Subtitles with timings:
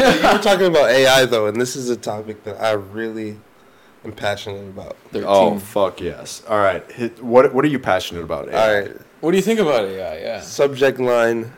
[0.00, 3.38] you were talking about AI though, and this is a topic that I really
[4.04, 4.96] am passionate about.
[5.12, 5.24] Thirteen.
[5.28, 6.42] Oh fuck yes!
[6.48, 8.52] All right, hit, what what are you passionate about?
[8.52, 10.18] All right, What do you think about AI?
[10.18, 10.40] Yeah.
[10.40, 11.52] subject line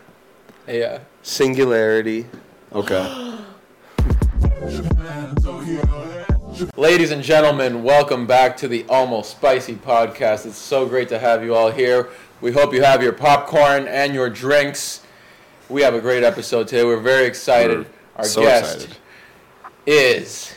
[0.68, 1.00] AI.
[1.22, 2.26] singularity.
[2.72, 3.38] Okay.
[6.76, 10.46] Ladies and gentlemen, welcome back to the Almost Spicy podcast.
[10.46, 12.10] It's so great to have you all here.
[12.40, 15.00] We hope you have your popcorn and your drinks.
[15.68, 16.84] We have a great episode today.
[16.84, 17.78] We're very excited.
[17.78, 17.84] We're
[18.16, 18.96] Our so guest excited.
[19.86, 20.54] is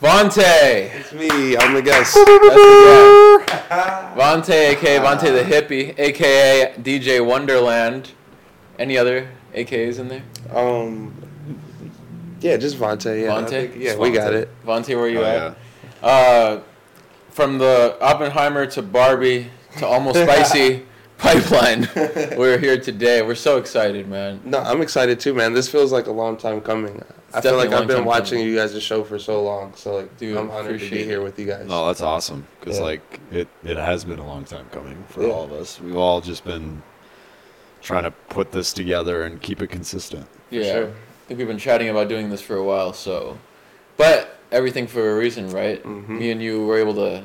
[0.00, 0.90] Vante.
[0.94, 1.56] It's me.
[1.56, 2.14] I'm the guest.
[2.14, 4.12] That's the guy.
[4.16, 8.10] Vante, aka Vante the hippie, aka DJ Wonderland.
[8.78, 10.22] Any other AKAs in there?
[10.52, 11.14] Um,
[12.40, 13.22] yeah, just Vante.
[13.22, 13.48] Yeah, I Vante?
[13.50, 14.48] think- yeah, Just we got it.
[14.66, 15.56] Vante, where you Oh, at?
[16.02, 16.08] yeah.
[16.08, 16.60] Uh,
[17.30, 20.82] from the Oppenheimer to Barbie to almost spicy
[21.22, 21.88] pipeline,
[22.36, 23.22] we're here today.
[23.22, 24.40] We're so excited, man.
[24.44, 25.52] No, I'm excited too, man.
[25.52, 27.02] This feels like a long time coming.
[27.32, 28.48] I feel like I've been watching coming.
[28.48, 31.20] you guys' show for so long, so like, Dude, I'm honored to be appreciate here
[31.20, 31.24] it.
[31.24, 31.66] with you guys.
[31.66, 32.84] No, that's awesome because Yeah.
[32.84, 35.30] like it it has been a long time coming for Yeah.
[35.32, 35.80] all of us.
[35.80, 36.82] We've all just been
[37.80, 40.26] trying to put this together and keep it consistent.
[40.50, 40.86] Yeah, sure.
[40.88, 42.92] I think we've been chatting about doing this for a while.
[42.92, 43.38] So,
[43.96, 45.82] but everything for a reason, right?
[45.82, 46.08] Mhm.
[46.08, 47.22] Me and you were able to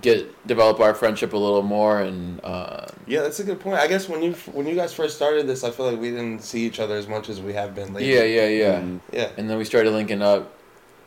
[0.00, 3.78] get develop our friendship a little more, and uh, Yeah, that's a good point.
[3.78, 6.42] I guess when you when you guys first started this, I feel like we didn't
[6.42, 8.12] see each other as much as we have been lately.
[8.14, 8.80] yeah, yeah, yeah.
[8.80, 9.00] Mm.
[9.12, 9.30] Yeah.
[9.36, 10.52] And then we started linking up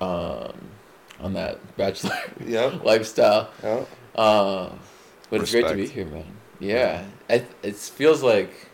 [0.01, 0.53] um,
[1.19, 2.83] on that bachelor Yep.
[2.83, 3.49] lifestyle.
[3.63, 3.89] Yep.
[4.15, 4.69] Uh,
[5.29, 6.25] but it's great to be here, man.
[6.59, 8.67] Yeah, it, it feels like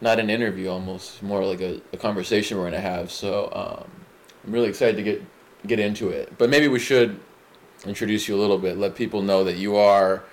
[0.00, 3.10] not an interview, almost more like a, a conversation we're gonna have.
[3.12, 3.90] So um,
[4.44, 5.22] I'm really excited to get
[5.66, 6.32] get into it.
[6.38, 7.20] But maybe we should
[7.86, 10.24] introduce you a little bit, let people know that you are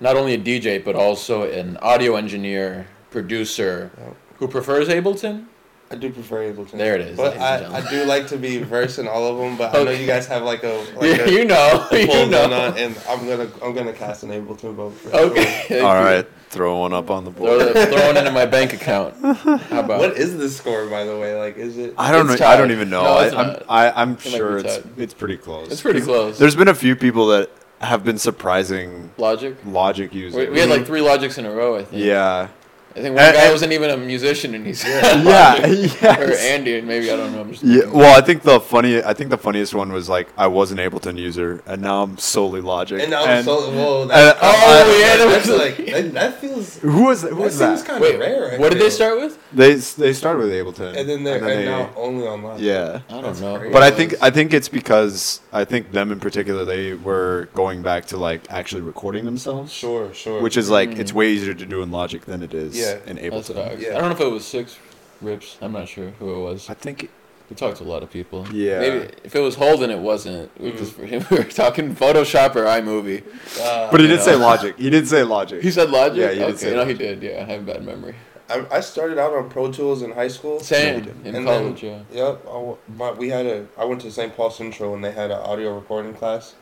[0.00, 4.16] not only a DJ but also an audio engineer, producer Yep.
[4.36, 5.46] who prefers Ableton.
[5.90, 6.72] I do prefer Ableton.
[6.72, 9.56] There it is, But I, I do like to be versed in all of them.
[9.56, 12.26] But I know you guys have like a like a, you know, a you full
[12.26, 12.46] know.
[12.48, 15.64] donut, and I'm gonna I'm gonna cast an Ableton vote for Okay.
[15.68, 16.04] thank All you.
[16.04, 17.74] right, throw one up on the Throw, board.
[17.74, 19.14] the, throw one into my bank account.
[19.22, 20.00] How about?
[20.00, 21.34] What is the score, by the way?
[21.38, 21.94] Like, is it?
[21.96, 22.36] I don't know.
[22.46, 23.02] I don't even know.
[23.04, 23.62] No, I, I'm.
[23.68, 24.84] I, I'm might sure it's tied.
[24.98, 25.72] it's pretty close.
[25.72, 26.38] It's pretty close.
[26.38, 27.50] There's been a few people that
[27.80, 29.56] have been surprising Logic.
[29.64, 30.48] logic users.
[30.48, 31.76] We, we had like three logics in a row.
[31.76, 32.04] I think.
[32.04, 32.48] yeah,
[32.98, 35.66] I think one And- guy and- wasn't even a musician, and he's yeah,
[36.02, 36.32] yeah, or.
[36.32, 37.42] Andy, maybe I don't know.
[37.42, 40.28] I'm just Yeah, well, I think the funny, I think the funniest one was like
[40.36, 43.00] I was an Ableton user, and now I'm solely Logic.
[43.00, 43.76] And now I'm solely.
[43.76, 44.02] whoa.
[44.02, 46.78] and- That, oh, yeah, that that's like that, that feels.
[46.78, 47.88] who was who That was seems that?
[47.88, 48.54] kind Wait, of rare.
[48.54, 49.38] I what did they start with?
[49.52, 52.58] They they started with Ableton, And then they're and they- now only online.
[52.58, 53.00] yeah.
[53.08, 53.58] I don't That's know.
[53.58, 53.72] crazy.
[53.72, 57.82] But I think I think it's because I think them in particular they were going
[57.82, 60.42] back to like actually recording themselves, Sure, sure.
[60.42, 61.16] which is like it's mm.
[61.20, 63.54] way easier to do in Logic than it is Yeah, in That's Ableton.
[63.54, 63.82] facts.
[63.82, 63.88] Yeah.
[63.96, 64.78] I don't know if it was six
[65.20, 65.56] rips.
[65.60, 66.68] I'm not sure who it was.
[66.70, 67.10] I think
[67.50, 68.46] We talked to a lot of people.
[68.52, 68.78] Yeah.
[68.80, 70.54] Maybe if it was Holden, it wasn't.
[70.62, 73.22] Because for him, we were talking Photoshop or iMovie.
[73.60, 74.24] Uh, But he did know.
[74.24, 74.78] say Logic.
[74.78, 75.62] He did say Logic.
[75.62, 76.18] He said Logic.
[76.18, 77.22] Yeah, he did say no, he did.
[77.22, 78.14] Yeah, I have a bad memory.
[78.50, 80.58] I, I started out on Pro Tools in high school.
[80.60, 81.26] Same did.
[81.26, 81.80] in And college.
[81.82, 82.28] then, yeah.
[82.28, 82.40] Yep.
[82.46, 83.66] I, w- my, we had a.
[83.76, 84.34] I went to St.
[84.36, 86.54] Paul Central and they had an audio recording class,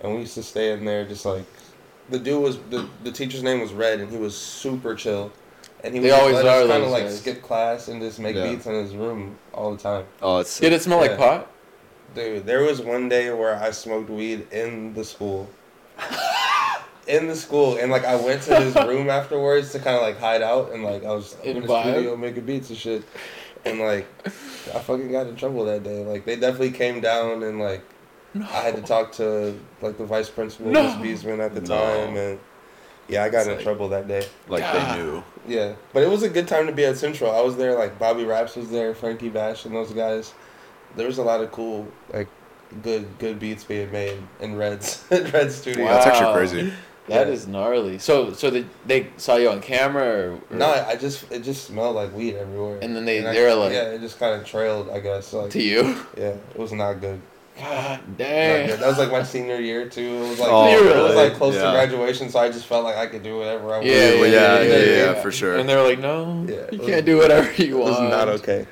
[0.00, 1.44] and we used to stay in there just like,
[2.10, 5.32] the dude was the the teacher's name was Red and he was super chill,
[5.84, 7.20] and he They always let are, us kind of like guys.
[7.20, 8.50] skip class and just make Yeah.
[8.50, 10.04] beats in his room all the time.
[10.20, 11.48] oh, it's Did it smell like pot?
[12.14, 15.48] Dude, there was one day where I smoked weed in the school.
[17.06, 20.18] in the school, and like I went to his room afterwards to kind of like
[20.18, 23.02] hide out, and like I was In in the studio making beats and shit,
[23.64, 24.06] and like
[24.74, 26.04] I fucking got in trouble that day.
[26.04, 27.82] Like they definitely came down, and like
[28.36, 30.82] I had to talk to like the vice principal, No.
[30.82, 31.68] Miss Beesman, at the No.
[31.68, 32.38] time, and
[33.08, 34.24] yeah, I got It's in like- trouble that day.
[34.48, 34.96] like God.
[34.98, 35.22] they knew.
[35.48, 37.30] Yeah, but it was a good time to be at Central.
[37.32, 40.32] I was there, like Bobby Raps was there, Frankie Bash, and those guys.
[40.96, 42.28] There was a lot of cool, like,
[42.82, 45.84] good good beats being made in Red's Red Studio.
[45.84, 45.94] Wow.
[45.94, 46.72] That's actually crazy.
[47.08, 47.32] That Yeah.
[47.32, 47.98] is gnarly.
[47.98, 51.42] So, so they they saw you on camera, or, or- No, I I just it
[51.42, 52.78] just smelled like weed everywhere.
[52.80, 55.32] And then they- I- they were like- yeah, it just kind of trailed, I guess.
[55.32, 55.96] Like, to you.
[56.16, 57.20] yeah, it was not good.
[57.58, 58.66] God damn.
[58.68, 58.80] good.
[58.80, 60.00] That was like my senior year too.
[60.24, 61.64] It was like Oh, it was like close Yeah.
[61.66, 63.86] to graduation, so I just felt like I could do whatever I wanted.
[63.88, 65.56] Yeah, yeah, Yeah, yeah, yeah, yeah, yeah, for sure.
[65.58, 68.10] And they were like, no, Yeah, you was- can't do whatever you It was want.
[68.10, 68.66] not okay.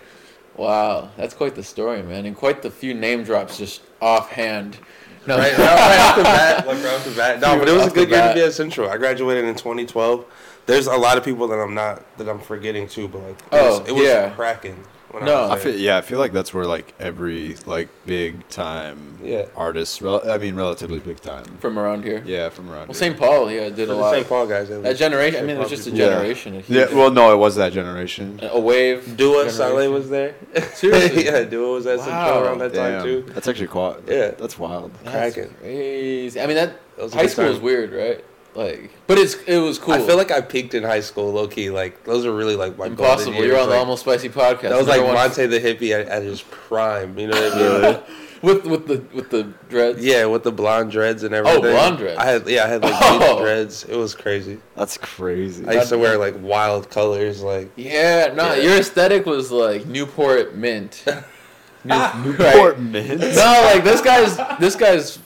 [0.57, 4.79] Wow, that's quite the story, man, and quite the few name drops just offhand.
[5.27, 7.41] No, right, right, right off the bat, like right off the bat.
[7.41, 8.89] No, but it was a good year to be at Central.
[8.91, 10.25] I graduated in 2012.
[10.67, 13.45] There's a lot of people that I'm not that I'm forgetting too, but like it
[13.53, 14.31] Oh, was, it was yeah.
[14.31, 14.83] cracking.
[15.11, 15.45] When No.
[15.49, 19.47] I I feel, yeah, I feel like that's where like every like big time Yeah.
[19.57, 21.45] artist, rel- I mean relatively big time.
[21.59, 22.23] from around here.
[22.25, 22.89] Yeah, from around.
[22.89, 22.95] Well.
[22.95, 23.17] St.
[23.19, 24.15] Paul, yeah, did a The lot.
[24.15, 24.29] St.
[24.29, 24.69] Paul guys.
[24.69, 25.35] That was- generation.
[25.35, 25.47] I St.
[25.49, 26.07] mean, it was just a people.
[26.07, 26.13] Yeah.
[26.15, 26.57] generation.
[26.57, 28.39] a Yeah, well, no, it was that generation.
[28.43, 29.17] a wave.
[29.17, 30.35] Dua Saleh was there.
[30.75, 31.25] Seriously?
[31.25, 32.05] yeah, Dua was at Wow.
[32.05, 33.23] Central around that time too.
[33.35, 33.97] that's actually quite.
[34.07, 34.31] Yeah.
[34.39, 34.93] that's wild.
[35.03, 35.55] That's cracking.
[35.61, 36.41] crazy.
[36.41, 37.55] I mean, that That was high school time.
[37.55, 38.25] is weird, right?
[38.55, 39.95] Like, but it's it was cool.
[39.95, 41.71] I feel like I peaked in high school, low key.
[41.71, 43.35] Like those are really like my golden impossible.
[43.35, 43.47] years.
[43.47, 44.63] You're on the almost spicy podcast.
[44.71, 47.19] That was like Number one- Vante the hippie at, at his prime.
[47.19, 48.01] You know what I mean?
[48.43, 50.03] with with the with the dreads.
[50.05, 51.65] yeah, with the blonde dreads and everything.
[51.65, 52.19] Oh, blonde dreads.
[52.19, 53.19] I had yeah, I had like Oh.
[53.37, 53.85] deep dreads.
[53.85, 54.59] It was crazy.
[54.75, 55.67] That's crazy.
[55.69, 58.63] I used to wear like wild colors, like Yeah, no, Yeah.
[58.63, 61.05] your aesthetic was like Newport Mint.
[61.85, 62.81] New, ah, Newport right?
[62.81, 63.21] Mint.
[63.21, 65.19] No, like this guy's this guy's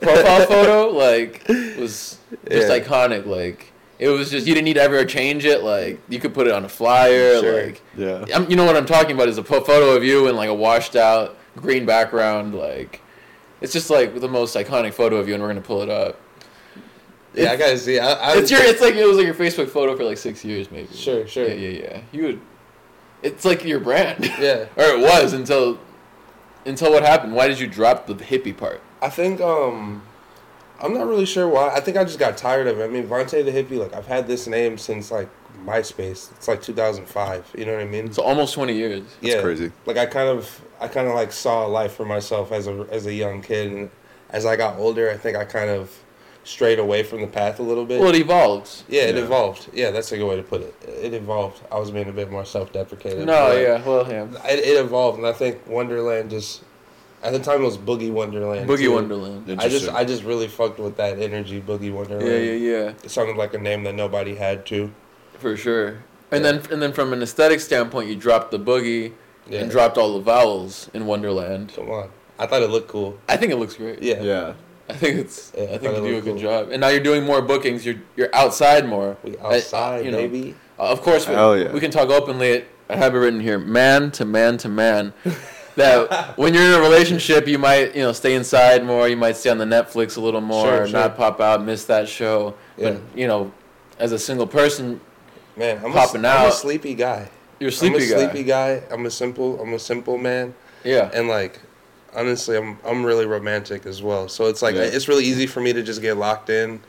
[0.00, 1.44] profile photo like
[1.78, 2.18] was
[2.48, 2.78] just Yeah.
[2.78, 3.26] iconic.
[3.26, 5.62] Like it was just you didn't need to ever change it.
[5.62, 7.40] Like you could put it on a flyer.
[7.40, 7.66] Sure.
[7.66, 8.24] Like Yeah.
[8.34, 10.54] I'm, you know what I'm talking about is a photo of you in like a
[10.54, 12.54] washed out green background.
[12.54, 13.00] Like
[13.60, 16.20] it's just like the most iconic photo of you, and we're gonna pull it up.
[17.34, 17.52] yeah.
[17.52, 17.98] I gotta see.
[17.98, 20.44] I, I, It's your it's like it was like your Facebook photo for like six
[20.44, 20.92] years maybe.
[20.94, 21.46] Sure, sure.
[21.48, 22.00] Yeah, yeah, yeah.
[22.12, 22.40] You would.
[23.22, 24.24] It's like your brand.
[24.40, 24.66] yeah.
[24.76, 25.78] or it was until
[26.66, 27.34] until what happened.
[27.34, 28.80] Why did you drop the hippie part?
[29.00, 30.02] I think um,
[30.82, 31.68] I'm not really sure why.
[31.74, 32.84] I think I just got tired of it.
[32.84, 33.78] I mean, Vante the hippie.
[33.78, 35.28] Like I've had this name since like
[35.64, 36.30] MySpace.
[36.32, 37.52] It's like 2005.
[37.56, 38.06] You know what I mean?
[38.06, 39.04] It's almost twenty years.
[39.20, 39.40] yeah.
[39.40, 39.70] crazy.
[39.86, 42.86] Like I kind of, I kind of like saw a life for myself as a
[42.90, 43.90] as a young kid, and
[44.30, 45.96] as I got older, I think I kind of
[46.44, 48.00] strayed away from the path a little bit.
[48.00, 48.82] Well, it evolved.
[48.88, 49.22] yeah, it Yeah.
[49.22, 49.68] evolved.
[49.72, 50.74] Yeah, that's a good way to put it.
[50.88, 51.60] It evolved.
[51.70, 53.26] I was being a bit more self-deprecating.
[53.26, 54.24] No, yeah, well, yeah.
[54.50, 56.64] It, it evolved, and I think Wonderland just.
[57.22, 58.68] At the time, it was Boogie Wonderland.
[58.68, 58.92] Boogie too.
[58.92, 59.60] Wonderland.
[59.60, 62.26] I just, I just really fucked with that energy, Boogie Wonderland.
[62.28, 62.52] Yeah, yeah,
[62.84, 64.90] yeah, It sounded like a name that nobody had too.
[65.38, 65.98] for sure.
[66.32, 66.52] And Yeah.
[66.52, 69.12] then, and then from an aesthetic standpoint, you dropped the boogie
[69.48, 69.60] Yeah.
[69.60, 71.72] and dropped all the vowels in Wonderland.
[71.76, 72.08] Come on,
[72.38, 73.18] I thought it looked cool.
[73.28, 74.02] I think it looks great.
[74.02, 74.22] Yeah.
[74.22, 74.52] Yeah.
[74.88, 75.52] I think it's.
[75.56, 76.38] Yeah, I I think you do a good cool.
[76.42, 76.70] job.
[76.72, 77.86] And now you're doing more bookings.
[77.86, 79.16] You're you're outside more.
[79.22, 80.54] We I- outside, you know, baby.
[80.78, 81.70] Uh, of course, we, yeah.
[81.72, 82.64] we can talk openly.
[82.88, 85.12] I have it written here: man to man to man.
[85.76, 89.08] that when you're in a relationship, you might you know stay inside more.
[89.08, 91.00] You might stay on the Netflix a little more, Sure, sure.
[91.00, 92.54] not pop out, miss that show.
[92.76, 92.90] Yeah.
[92.92, 93.52] But you know,
[93.98, 95.00] as a single person,
[95.56, 97.28] Man, I'm, Popping a, I'm a sleepy guy.
[97.60, 98.30] you're a sleepy I'm a guy.
[98.32, 98.82] sleepy guy.
[98.90, 99.60] I'm a simple.
[99.60, 100.54] I'm a simple man,
[100.84, 101.10] Yeah.
[101.12, 101.60] and like,
[102.14, 104.28] honestly, I'm I'm really romantic as well.
[104.28, 104.82] So it's like Yeah.
[104.82, 106.80] it's really easy for me to just get locked in,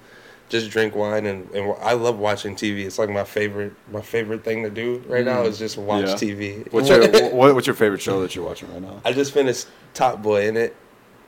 [0.50, 2.86] just drink wine, and, and I love watching TV.
[2.86, 5.48] It's like my favorite my favorite thing to do right now Mm.
[5.48, 6.14] is just watch Yeah.
[6.16, 6.72] TV.
[6.72, 9.02] What's your what, What's your favorite show that you're watching right now?
[9.04, 10.76] I just finished Top Boy in it.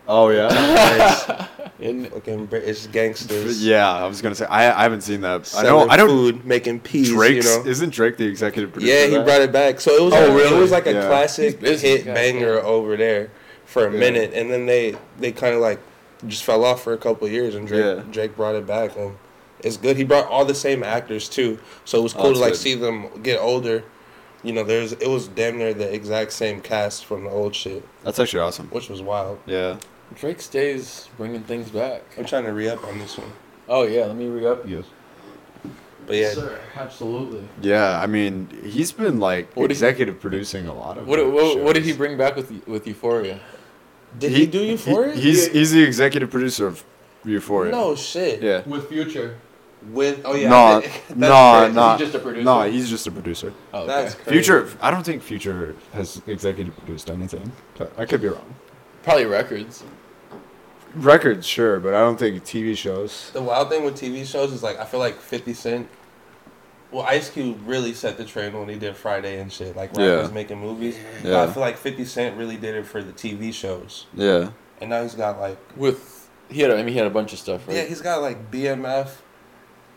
[0.07, 1.47] Oh yeah.
[1.79, 3.65] in fucking British gangsters.
[3.65, 5.41] yeah, I was gonna say I, I haven't seen that.
[5.41, 6.07] I selling know I don't.
[6.09, 7.09] food, making peas.
[7.09, 7.67] Drake's you know?
[7.67, 8.93] isn't Drake the executive producer?
[8.93, 9.25] Yeah, of he that?
[9.25, 9.79] brought it back.
[9.81, 10.13] So it was.
[10.13, 10.55] Oh, like, really?
[10.55, 11.07] It was like a Yeah.
[11.07, 12.65] classic hit God banger damn.
[12.65, 13.31] over there
[13.65, 13.99] for a Yeah.
[13.99, 15.79] minute, and then they they kind of like
[16.27, 18.03] just fell off for a couple of years, and Drake Yeah.
[18.11, 19.17] Drake brought it back, and
[19.59, 19.97] it's good.
[19.97, 22.59] He brought all the same actors too, so it was Oh, cool to like good.
[22.59, 23.83] see them get older.
[24.43, 27.83] You know, there's it was damn near the exact same cast from the old shit,
[28.03, 28.67] That's actually awesome.
[28.67, 29.39] which was wild.
[29.45, 29.77] Yeah.
[30.13, 32.03] Drake stays bringing things back.
[32.17, 33.31] I'm trying to re up on this one,
[33.67, 34.67] Oh yeah, let me re up.
[34.69, 34.83] Yes.
[36.05, 37.47] but yeah, Sir, absolutely.
[37.63, 41.07] Yeah, I mean, he's been like What did- executive producing a lot of.
[41.07, 43.39] What, like, what, what did he bring back with with Euphoria?
[44.19, 45.13] Did he, do Euphoria?
[45.13, 46.83] He, he's he's the executive producer of
[47.25, 47.71] Euphoria.
[47.71, 48.41] no shit.
[48.41, 48.61] Yeah.
[48.65, 49.37] With Future.
[49.91, 50.79] With oh yeah, no,
[51.09, 51.73] that's no, crazy.
[51.75, 52.43] no, Is he just a producer?
[52.43, 52.61] no.
[52.63, 53.53] He's just a producer.
[53.73, 53.87] Oh, okay.
[53.87, 54.31] That's crazy.
[54.31, 57.51] Future, I don't think Future has executive produced anything.
[57.77, 58.55] But I could be wrong.
[59.03, 59.83] probably records.
[60.95, 63.29] Records, sure, but I don't think TV shows.
[63.33, 65.87] The wild thing with TV shows is like I feel like Fifty Cent.
[66.91, 70.15] Well, Ice Cube really set the trend when he did Friday and shit, like Yeah.
[70.15, 70.97] rappers making movies.
[71.23, 71.41] Yeah.
[71.43, 74.49] I feel like Fifty Cent really did it for the TV shows, Yeah.
[74.79, 77.33] and now he's got like With he had, a, I mean, he had a bunch
[77.33, 77.77] of stuff, right?
[77.77, 79.09] yeah, he's got like BMF.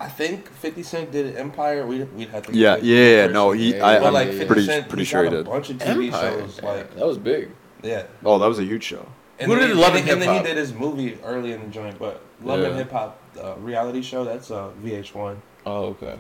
[0.01, 1.87] I think Fifty Cent did Empire.
[1.87, 2.55] We'd we'd have to.
[2.55, 5.25] Yeah, yeah, yeah, no, he, Yeah, I, but, I'm like Fifty pretty, Cent, pretty sure
[5.25, 5.47] he got a did.
[5.51, 6.41] bunch of TV Empire.
[6.41, 7.51] shows, like that was big.
[7.83, 8.05] yeah.
[8.25, 9.07] Oh, that was a huge show.
[9.41, 11.53] And Who then did he, Love and, and and then he did his movie early
[11.53, 15.37] in the joint, but Love and Hip Hop uh, reality show that's uh, VH1.
[15.67, 16.19] Oh, okay.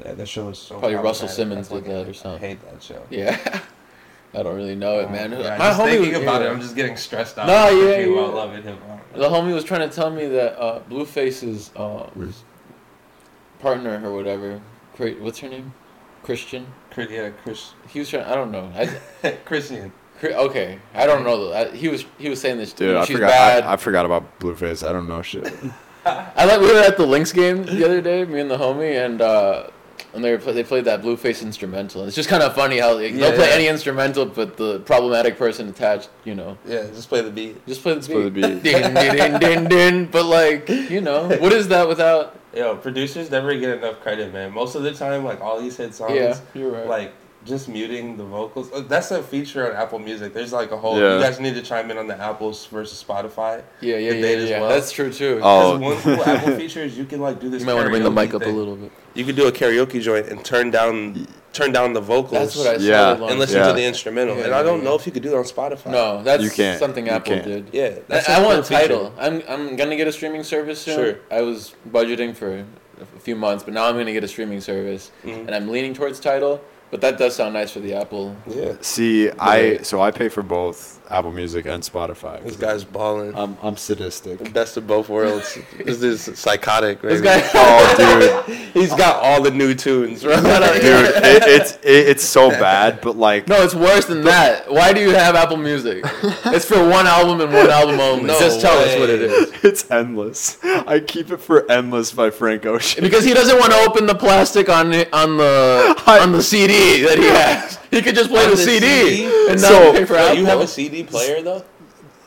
[0.00, 0.78] That, that show is so.
[0.78, 1.28] Probably Russell.
[1.28, 2.44] Simmons did that or something.
[2.44, 3.02] I hate that show.
[3.10, 3.60] Yeah.
[4.34, 5.32] I don't really know it, man.
[5.32, 6.48] Yeah, My just homie thinking was, about yeah.
[6.48, 7.46] it, I'm just getting stressed out.
[7.46, 8.20] Nah, yeah, thinking yeah.
[8.22, 9.12] about Love and Hip Hop.
[9.14, 11.70] The homie was trying to tell me that uh, Blueface's
[12.14, 12.44] Where's-
[13.58, 14.60] partner or whatever,
[14.96, 15.72] Cra- what's her name?
[16.22, 16.66] Christian.
[16.90, 18.24] Chris, yeah, Chris, He was trying.
[18.24, 18.70] I don't know.
[18.74, 19.92] I, Christian.
[20.22, 21.46] Okay, I don't know.
[21.48, 21.54] though.
[21.54, 22.72] I, he was he was saying this.
[22.72, 23.28] Dude, I forgot.
[23.30, 23.62] bad.
[23.64, 24.86] I, I forgot about Blueface.
[24.86, 25.46] I don't know shit.
[26.04, 29.04] I like we were at the Lynx game the other day, me and the homie,
[29.04, 29.68] and uh,
[30.14, 32.00] and they play, they played that Blueface instrumental.
[32.02, 33.54] And it's just kind of funny how like, Yeah, they'll play yeah.
[33.54, 37.66] any instrumental, but the problematic person attached, you know, Yeah, just play the beat.
[37.66, 38.62] just play the play the beat.
[38.62, 38.62] beat.
[38.72, 40.04] din, din, din, din, din.
[40.06, 42.34] But like, you know, what is that without?
[42.54, 44.52] Yo, producers never get enough credit, man.
[44.52, 46.86] Most of the time, like all these hit songs, Yeah, you're right.
[46.86, 47.12] like
[47.48, 48.70] just muting the vocals.
[48.72, 50.32] Uh, That's a feature on Apple Music.
[50.34, 50.98] There's like a whole.
[51.00, 51.14] Yeah.
[51.16, 53.62] You guys need to chime in on the Apples versus Spotify.
[53.80, 54.60] yeah, yeah, the yeah, as yeah.
[54.60, 54.68] well.
[54.70, 55.40] That's true too.
[55.42, 55.78] Oh.
[55.78, 57.60] Because one cool Apple feature is you can like do this.
[57.60, 58.92] you might want to bring the mic up a little bit.
[59.14, 62.32] You could do a karaoke joint and turn down turn down the vocals.
[62.54, 62.78] That's what I Yeah.
[63.14, 63.30] started on.
[63.30, 63.68] and listen Yeah.
[63.68, 64.36] to the instrumental.
[64.36, 64.84] Yeah, and I don't yeah.
[64.84, 65.86] know if you could do it on Spotify.
[65.90, 66.78] No, that's You can't.
[66.78, 67.44] something You Apple can't.
[67.46, 67.68] did.
[67.72, 68.80] Yeah, that's I, a I cool want feature.
[68.82, 69.12] Tidal.
[69.18, 70.94] I'm I'm gonna get a streaming service soon.
[70.96, 71.14] Sure.
[71.30, 72.64] I was budgeting for
[73.00, 75.46] a few months, but now I'm gonna get a streaming service, Mhm.
[75.46, 76.60] and I'm leaning towards Tidal.
[76.90, 78.34] But that does sound nice for the Apple.
[78.46, 82.42] Yeah, See, I so I pay for both Apple Music and Spotify.
[82.44, 83.34] this guy's balling.
[83.36, 84.52] I'm I'm sadistic.
[84.52, 85.58] Best of both worlds.
[85.84, 87.00] this is psychotic.
[87.00, 87.42] This baby.
[87.42, 87.50] guy.
[87.54, 90.36] Oh, dude, He's got all the new tunes, bro.
[90.36, 94.70] dude, it, it's it, it's so bad, but like, No, it's worse than that.
[94.70, 96.02] Why do you have Apple Music?
[96.46, 98.24] it's for one album and one album only.
[98.24, 99.64] No Just tell us what it is.
[99.64, 100.62] it's endless.
[100.64, 103.02] I keep it for endless by Frank Ocean.
[103.02, 106.42] Because he doesn't want to open the plastic on the, on the I- on the
[106.42, 107.78] CD that he has.
[107.90, 109.24] He could just play the, the CD, CD?
[109.50, 110.36] and not So- pay for Bro, Apple.
[110.38, 111.64] you have a CD player though?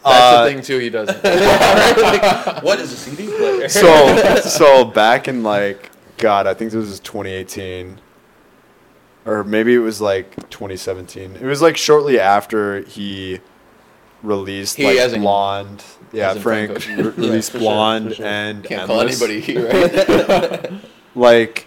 [0.03, 0.80] That's Uh, the thing too.
[0.80, 1.15] He doesn't.
[2.63, 3.70] what is a CD player?
[3.70, 8.00] so so back in like God, I think this was 2018,
[9.25, 11.36] or maybe it was like 2017.
[11.36, 13.39] It was like shortly after he
[14.24, 15.84] released He like as in- Blonde.
[16.13, 16.98] Yeah, Frank Frank Ocean.
[16.98, 18.25] re- Yeah, released for sure, Blonde for sure.
[18.25, 20.72] and Can't call anybody he, right?
[21.15, 21.65] like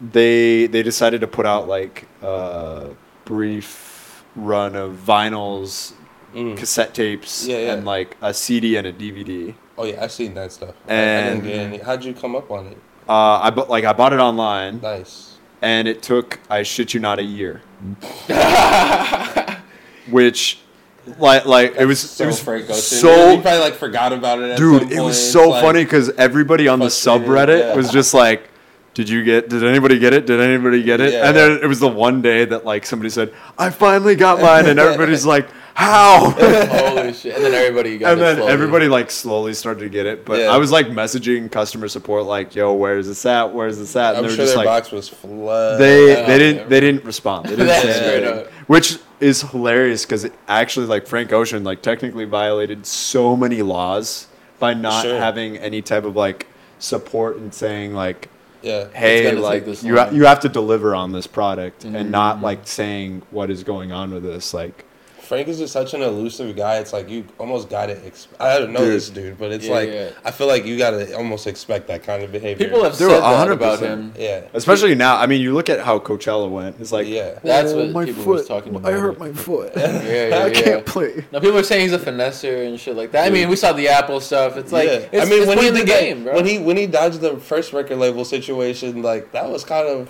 [0.00, 2.90] they they decided to put out like a
[3.26, 5.92] brief run of vinyls,
[6.34, 6.56] Mm.
[6.56, 7.72] cassette tapes, Yeah, yeah.
[7.74, 9.54] and like a CD and a DVD.
[9.78, 10.74] Oh yeah, I've seen that stuff.
[10.88, 11.78] I- I, And- didn't get any.
[11.78, 12.78] How'd you come up on it?
[13.08, 15.34] Uh, I bought like I bought it online, Nice.
[15.62, 17.62] and it took I shit you not a year,
[20.10, 20.58] which
[21.18, 22.74] like like it was so it was Frank Ocean.
[22.82, 24.50] so you probably like forgot about it.
[24.52, 27.74] At dude it was so Like, funny because everybody on the subreddit yeah.
[27.76, 28.48] was just like
[28.96, 31.28] did you get did anybody get it did anybody get it Yeah.
[31.28, 34.64] and then it was the one day that like somebody said i finally got mine
[34.66, 37.34] and everybody's like how Holy shit!
[37.36, 38.50] And then everybody got and then slowly.
[38.52, 40.46] everybody like slowly started to get it but Yeah.
[40.46, 44.16] i was like messaging customer support like yo where's this at where's this at and
[44.16, 45.78] I'm they were sure just their like box was flooded.
[45.78, 50.86] they they didn't they didn't respond they didn't say which is hilarious because it actually
[50.86, 55.18] like frank ocean like technically violated so many laws by not Sure.
[55.18, 56.46] having any type of like
[56.78, 58.30] support and saying like
[58.62, 58.88] yeah.
[58.94, 61.94] hey like this you, ha- you have to deliver on this product Mhm.
[61.94, 64.84] and not like saying what is going on with this like
[65.26, 66.78] Frank is just such an elusive guy.
[66.78, 68.04] It's like you almost gotta.
[68.06, 68.92] Ex- I don't know Dude.
[68.92, 70.10] this dude, but it's Yeah, like yeah.
[70.24, 72.66] I feel like you gotta almost expect that kind of behavior.
[72.66, 74.12] People have There said were that about him.
[74.18, 74.44] yeah.
[74.54, 77.34] especially now i mean you look at how coachella went it's like Yeah.
[77.36, 78.90] Oh, That's "Oh, what my people foot was talking about.
[78.92, 81.98] i hurt my foot Yeah, yeah, i can't play Now people are saying he's a
[81.98, 83.26] finesser and shit like that.
[83.26, 84.56] I mean, we saw the Apple stuff.
[84.56, 85.08] It's like yeah.
[85.12, 86.34] it's, I mean, it's when he the did game, bro.
[86.34, 90.08] when he when he dodged the first record label situation, like that was kind of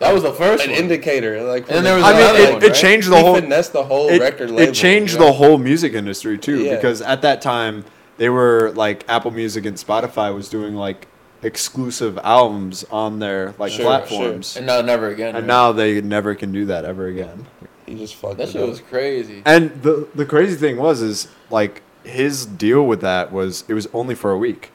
[0.00, 0.78] that was the first an one.
[0.80, 1.42] indicator.
[1.42, 2.74] Like, And there was i mean it, one, it right?
[2.74, 5.26] changed the he whole finessed the whole it, record it changed you know?
[5.26, 6.76] the whole music industry too Yeah.
[6.76, 7.84] because at that time
[8.16, 11.06] they were like apple music and spotify was doing like
[11.42, 15.28] exclusive albums on their like Sure, platforms and now never again.
[15.28, 15.44] and right?
[15.46, 17.46] now they never can do that ever again
[17.86, 18.68] He just fucked that it shit up.
[18.68, 19.42] was crazy.
[19.46, 23.86] and the the crazy thing was is like his deal with that was it was
[23.92, 24.70] only for a week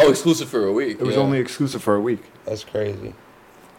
[0.00, 0.98] Oh, exclusive for a week.
[1.00, 3.14] it was only exclusive for a week That's crazy.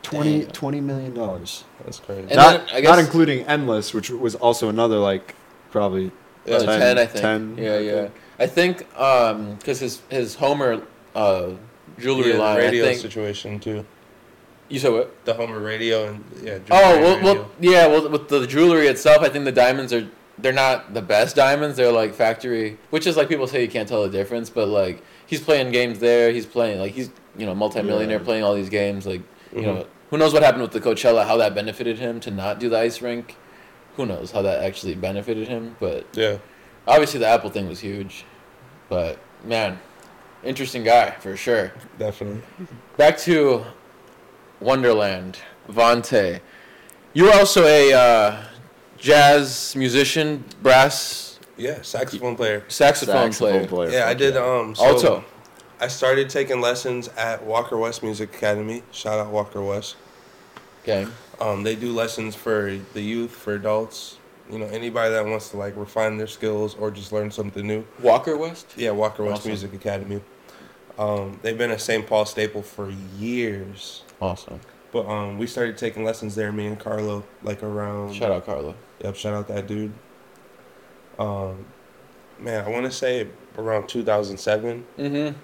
[0.04, 0.52] 20, Damn.
[0.52, 2.22] 20 million dollars That's crazy.
[2.22, 5.36] And not, then, I not including endless which was also another like
[5.72, 6.12] probably
[6.46, 7.22] Yeah, 10, 10, I think.
[7.22, 7.92] 10, yeah, I yeah.
[8.02, 8.14] think.
[8.40, 10.82] I think um because his his Homer
[11.16, 11.50] uh
[12.00, 12.58] jewelry yeah, the line.
[12.58, 13.86] radio I think situation too.
[14.70, 15.26] you said what?
[15.26, 16.60] The Homer radio and yeah.
[16.72, 17.24] Oh well, radio.
[17.34, 17.88] well, yeah.
[17.88, 21.76] Well, with the jewelry itself, I think the diamonds are they're not the best diamonds.
[21.76, 24.50] They're like factory, which is like people say you can't tell the difference.
[24.50, 26.32] But like he's playing games there.
[26.32, 28.24] He's playing like he's you know multimillionaire Yeah.
[28.24, 29.06] playing all these games.
[29.06, 29.22] Like
[29.54, 29.64] you Mhm.
[29.66, 31.26] know who knows what happened with the Coachella?
[31.26, 33.36] How that benefited him to not do the ice rink?
[33.96, 35.76] Who knows how that actually benefited him?
[35.80, 36.38] But yeah.
[36.88, 38.26] obviously the Apple thing was huge.
[38.90, 39.80] But man,
[40.44, 41.72] interesting guy for sure.
[42.00, 42.42] Definitely.
[42.98, 43.66] Back to
[44.60, 45.38] Wonderland,
[45.70, 46.40] Vante.
[47.14, 48.38] You're also a uh,
[48.98, 52.64] jazz musician, brass Yeah, saxophone player.
[52.68, 53.66] saxophone, player.
[53.68, 53.90] player.
[53.92, 54.38] Yeah, I did.
[54.38, 55.26] Um, so Alto.
[55.80, 58.84] I started taking lessons at Walker West Music Academy.
[58.92, 59.96] Shout out Walker West.
[60.84, 61.08] Okay.
[61.40, 64.18] Um, they do lessons for the youth, for adults.
[64.52, 67.86] You know, anybody that wants to like refine their skills or just learn something new.
[68.02, 68.74] Walker West.
[68.76, 69.52] Yeah, Walker West Awesome.
[69.52, 70.22] Music Academy.
[70.98, 72.06] Um, they've been a St.
[72.06, 74.04] Paul staple for years.
[74.22, 74.60] Awesome.
[74.92, 78.16] But um, we started taking lessons there, me and Carlo, like around.
[78.16, 78.76] Shout out Carlo.
[79.04, 79.94] Yep, shout out that dude.
[81.18, 81.66] Um,
[82.40, 84.86] man, I want to say around 2007.
[84.98, 85.40] Mm-hmm.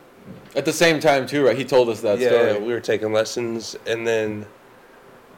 [0.56, 1.58] At the same time too, right?
[1.58, 2.60] He told us that yeah, story.
[2.60, 4.46] we were taking lessons, and then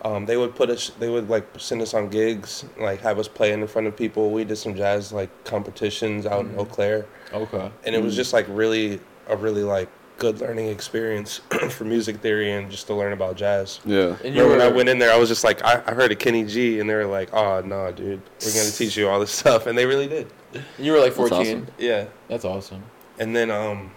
[0.03, 0.91] um, they would put us.
[0.99, 4.29] They would like send us on gigs, like have us playing in front of people.
[4.29, 6.53] We did some jazz like competitions out Mhm.
[6.53, 7.71] in Eau Claire, Okay.
[7.85, 8.17] and it was Mm.
[8.17, 9.89] just like really a really like
[10.19, 13.79] good learning experience for music theory and just to learn about jazz.
[13.85, 14.15] Yeah.
[14.23, 15.93] And you Remember were when I went in there, I was just like, I, I
[15.93, 19.09] heard of Kenny G, and they were like, "Oh no, dude, we're gonna teach you
[19.09, 20.27] all this stuff," and they really did.
[20.79, 21.39] you were like That's 14.
[21.39, 21.67] awesome.
[21.79, 22.83] Yeah, That's awesome.
[23.19, 23.91] and then um,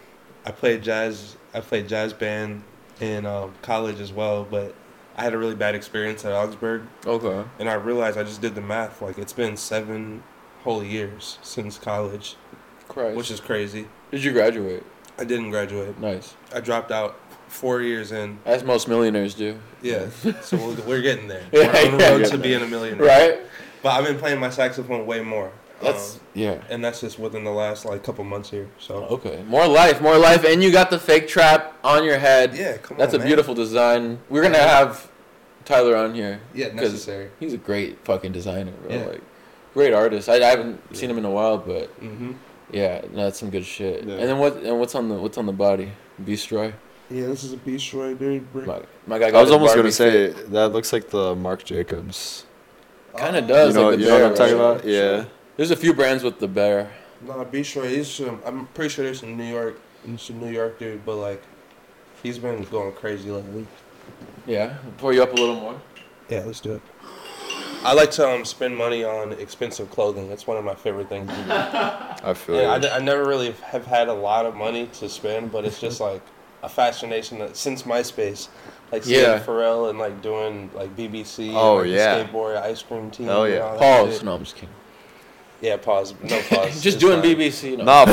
[0.44, 1.36] I played jazz.
[1.54, 2.62] I played jazz band
[3.00, 4.74] in um, college as well, but
[5.16, 7.44] I had a really bad experience at Augsburg, Okay.
[7.58, 9.02] and I realized I just did the math.
[9.02, 10.22] Like it's been seven
[10.64, 12.36] whole years since college,
[12.88, 13.16] Christ.
[13.16, 13.86] which is crazy.
[14.10, 14.84] Did you graduate?
[15.18, 15.98] I didn't graduate.
[15.98, 16.34] Nice.
[16.54, 17.18] I dropped out
[17.48, 18.38] four years in.
[18.46, 19.58] As most millionaires do.
[19.82, 20.08] Yeah,
[20.42, 21.44] so we're, we're getting there.
[21.52, 22.10] Yeah, we're on the yeah.
[22.10, 23.06] road to being a millionaire.
[23.06, 23.38] Right?
[23.82, 25.50] But I've been playing my saxophone way more.
[25.80, 26.58] That's Um, yeah.
[26.68, 28.68] and that's just within the last like couple months here.
[28.78, 29.42] So Okay.
[29.46, 32.54] More life, more life, and you got the fake trap on your head.
[32.54, 32.98] yeah, come That's on.
[32.98, 33.26] That's a man.
[33.26, 34.18] beautiful design.
[34.28, 35.10] We're gonna have
[35.64, 36.40] Tyler on here.
[36.54, 37.30] Yeah, necessary.
[37.40, 38.94] He's a great fucking designer, bro.
[38.96, 39.04] Yeah.
[39.06, 39.22] Like,
[39.74, 40.28] great artist.
[40.28, 42.32] I, I haven't seen him in a while, but Mm-hmm.
[42.72, 44.04] yeah, no, that's some good shit.
[44.04, 44.14] Yeah.
[44.14, 44.56] And then what?
[44.58, 45.92] And what's on the what's on the body?
[46.22, 46.72] Beastroy.
[47.08, 48.44] Yeah, this is a beast right dude.
[48.54, 49.30] My, my guy.
[49.30, 52.44] Got I was almost gonna say that looks like the Marc Jacobs.
[53.16, 53.74] Kinda does.
[53.74, 54.70] you know, like the you know what I'm talking right?
[54.76, 54.84] about?
[54.84, 55.24] Yeah.
[55.56, 56.90] There's a few brands with the bear.
[57.26, 59.78] Nah, Beast Roy, he's from, I'm pretty sure there's some New York,
[60.16, 61.42] some New York dude, but like,
[62.22, 63.66] he's been going crazy lately.
[64.46, 64.78] Yeah.
[64.98, 65.80] Pour you up a little more.
[66.30, 66.82] Yeah, let's do it.
[67.82, 70.28] I like to um, spend money on expensive clothing.
[70.28, 71.42] That's one of my favorite things to do.
[71.50, 72.82] I feel Yeah, I, you.
[72.82, 76.00] d- I never really have had a lot of money to spend, but it's just
[76.00, 76.22] like
[76.62, 78.48] a fascination that since MySpace,
[78.92, 79.40] like seeing Yeah.
[79.42, 82.18] Pharrell and like doing like BBC, Oh, and, like, yeah.
[82.18, 83.26] the skateboard ice cream team.
[83.26, 83.60] Hell and yeah.
[83.60, 84.14] all that Pause.
[84.16, 84.24] shit.
[84.24, 84.68] No, I'm just kidding.
[85.60, 86.14] Yeah, pause.
[86.22, 86.82] No pause.
[86.82, 87.36] just It's doing fine.
[87.36, 87.76] BBC.
[87.78, 87.84] No.
[87.84, 88.06] Nah,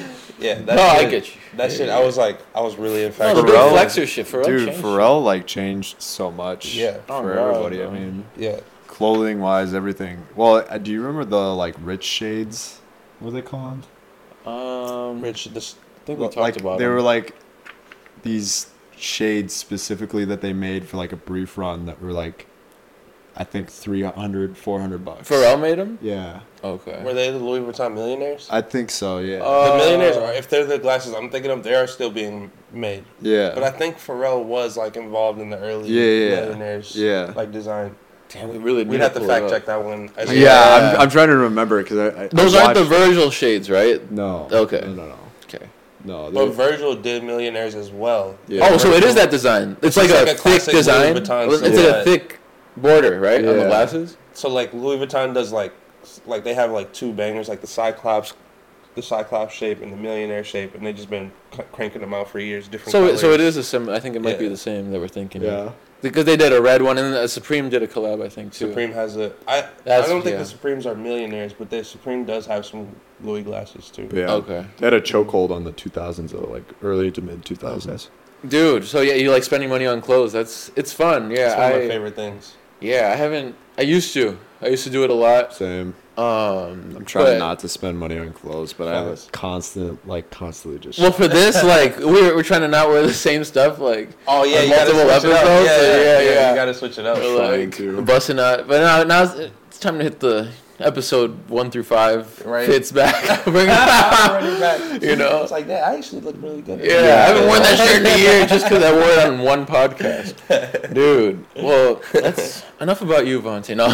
[0.00, 0.06] for-
[0.38, 1.40] Yeah, that no, I shit- get you.
[1.56, 3.46] That shit, I was like, I was really No, infatuated.
[3.46, 4.26] big Pharrell- flexor shit.
[4.26, 4.82] Pharrell dude, changed.
[4.84, 6.74] Pharrell like changed so much.
[6.74, 6.98] Yeah.
[7.08, 7.82] Oh, for God, everybody.
[7.82, 10.26] I mean, Yeah, clothing wise, everything.
[10.36, 12.80] Well, uh, do you remember the like rich shades?
[13.20, 13.86] What were they called?
[14.44, 15.46] Um, Rich.
[15.46, 16.92] This I think we Well, talked like about they them.
[16.94, 17.34] were like
[18.22, 22.46] these shades specifically that they made for like a brief run that were like
[23.38, 25.28] I think 300 400 bucks.
[25.28, 25.98] Pharrell made them.
[26.00, 26.40] Yeah.
[26.64, 27.02] Okay.
[27.04, 28.48] were they the Louis Vuitton millionaires?
[28.50, 29.38] I think so, yeah.
[29.38, 32.50] Uh, the millionaires are, if they're the glasses I'm thinking of, they are still being
[32.72, 33.04] made.
[33.20, 33.52] yeah.
[33.54, 36.40] But I think Pharrell was like involved in the early Yeah, yeah, yeah.
[36.40, 36.96] millionaires.
[36.96, 37.32] Yeah.
[37.36, 37.94] Like design.
[38.28, 40.10] Damn, we really We'd have to fact check that one.
[40.16, 40.94] as yeah, well.
[40.96, 43.70] I'm, I'm trying to remember cuz I, I Those I aren't the watched- Virgil shades,
[43.70, 44.10] right?
[44.10, 44.48] No.
[44.50, 44.80] Okay.
[44.80, 45.18] No, no, no.
[45.44, 45.64] Okay.
[46.04, 46.30] No.
[46.32, 48.36] But Virgil did millionaires as well.
[48.48, 48.68] Yeah.
[48.68, 49.76] Oh, so it is that design.
[49.82, 51.14] It's, like, just a like a thick design.
[51.14, 52.40] Vuitton it's like a thick
[52.76, 54.16] border, right, on the glasses.
[54.32, 55.72] So like Louis Vuitton does like
[56.26, 58.34] like they have like two bangers like the Cyclops,
[58.94, 62.28] the Cyclops shape and the millionaire shape, and they've just been c- cranking them out
[62.28, 62.68] for years.
[62.68, 62.92] Different.
[62.92, 63.20] So, colors.
[63.20, 63.88] so it is a sim.
[63.88, 65.42] I think it might be the same that we're thinking.
[65.42, 65.72] yeah.
[66.02, 68.52] Because they did a red one, and then uh, Supreme did a collab, I think
[68.52, 68.68] too.
[68.68, 69.32] Supreme has a.
[69.48, 70.40] I I That's- don't think yeah.
[70.40, 74.08] the Supremes are millionaires, but the Supreme does have some Louis glasses too.
[74.12, 74.30] Yeah.
[74.34, 74.66] Okay.
[74.76, 78.10] They had a chokehold on the 2000s though, like early to mid 2000s.
[78.46, 80.32] Dude, so yeah, you like spending money on clothes.
[80.34, 81.30] That's it's fun.
[81.30, 82.54] Yeah, It's one of I my favorite things.
[82.80, 83.54] Yeah, I haven't.
[83.78, 84.38] I used to.
[84.62, 85.52] I used to do it a lot.
[85.54, 85.94] Same.
[86.16, 90.08] Um, I'm trying but- not to spend money on clothes, but I have a constant,
[90.08, 90.98] like, constantly just.
[90.98, 93.78] Well, for this, like we're we're trying to not wear the same stuff.
[93.78, 95.44] Like Oh yeah, On you gotta multiple switch it up.
[95.44, 95.66] episodes?
[95.66, 96.50] Yeah, Yeah, yeah, yeah, yeah.
[96.50, 97.18] You gotta switch it up.
[97.18, 98.02] we're, trying like to.
[98.02, 98.66] busting out.
[98.66, 102.44] But now now it's, it's time to hit the episode one through five.
[102.44, 102.66] Right.
[102.66, 103.14] Fits back.
[103.44, 105.02] Bring it back.
[105.02, 105.42] You know.
[105.42, 105.84] It's like that.
[105.84, 106.80] I actually look really good.
[106.84, 109.40] Yeah, I haven't worn that shirt in a year just because I wore it on
[109.40, 110.34] one podcast.
[110.94, 113.76] Dude, well, that's enough about you, Vante.
[113.76, 113.86] No.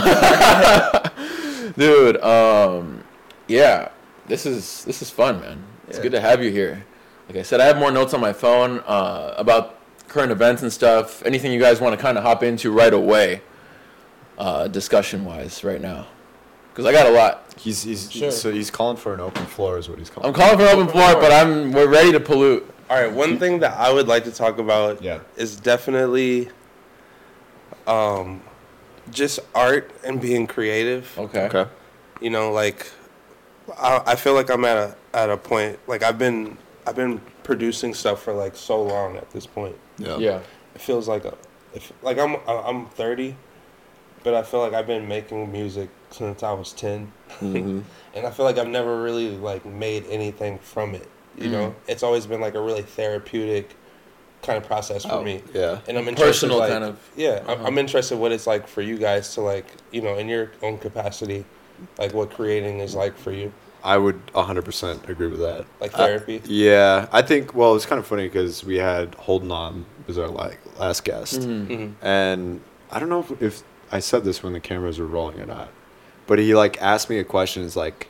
[1.77, 3.03] Dude, um,
[3.49, 3.89] yeah,
[4.27, 5.63] this is this is fun, man.
[5.89, 6.03] It's Yeah.
[6.03, 6.85] good to have you here.
[7.29, 10.73] Like I said, I have more notes on my phone uh, about current events and
[10.73, 11.23] stuff.
[11.25, 13.41] Anything you guys want to kind of hop into right away,
[14.37, 16.07] uh, discussion wise, right now,
[16.73, 17.45] because I got a lot.
[17.59, 18.31] He's, he's, Sure.
[18.31, 20.29] so he's calling for an open floor, is what he's calling.
[20.29, 22.69] I'm calling for an open floor, but I'm we're ready to pollute.
[22.91, 25.21] All right, one thing that I would like to talk about Yeah.
[25.37, 26.49] is definitely
[27.87, 28.43] um,
[29.11, 31.17] just art and being creative.
[31.19, 31.45] Okay.
[31.47, 31.67] Okay.
[32.21, 32.91] You know, like
[33.79, 36.57] I, I feel like I'm at a at a point like I've been
[36.87, 39.77] I've been producing stuff for like so long at this point.
[39.99, 40.17] Yeah.
[40.19, 40.41] Yeah.
[40.75, 41.35] It feels like a
[41.75, 43.37] if like I'm I'm 30,
[44.23, 47.13] but I feel like I've been making music since I was 10.
[47.41, 47.81] hmm
[48.15, 51.09] and I feel like I've never really like made anything from it.
[51.39, 51.75] You know, Mhm.
[51.89, 53.75] it's always been like a really therapeutic
[54.43, 55.41] kind of process for Oh, me.
[55.55, 55.79] Yeah.
[55.89, 56.99] And I'm interested, Personal like- kind of.
[57.17, 57.65] Yeah, I'm, Uh-huh.
[57.69, 60.79] I'm interested what it's like for you guys to like, you know, in your own
[60.79, 61.45] capacity,
[61.99, 63.53] like what creating is like for you,
[63.85, 65.65] I would 100% agree with that.
[65.81, 66.41] like Uh, therapy.
[66.45, 67.55] Yeah, I think.
[67.55, 71.41] Well, it's kind of funny because we had Holden on as our like last guest,
[71.41, 71.67] Mhm.
[71.67, 75.41] hmm and I don't know if, if I said this when the cameras were rolling
[75.41, 75.69] or not,
[76.27, 77.63] but he like asked me a question.
[77.63, 78.09] Is like,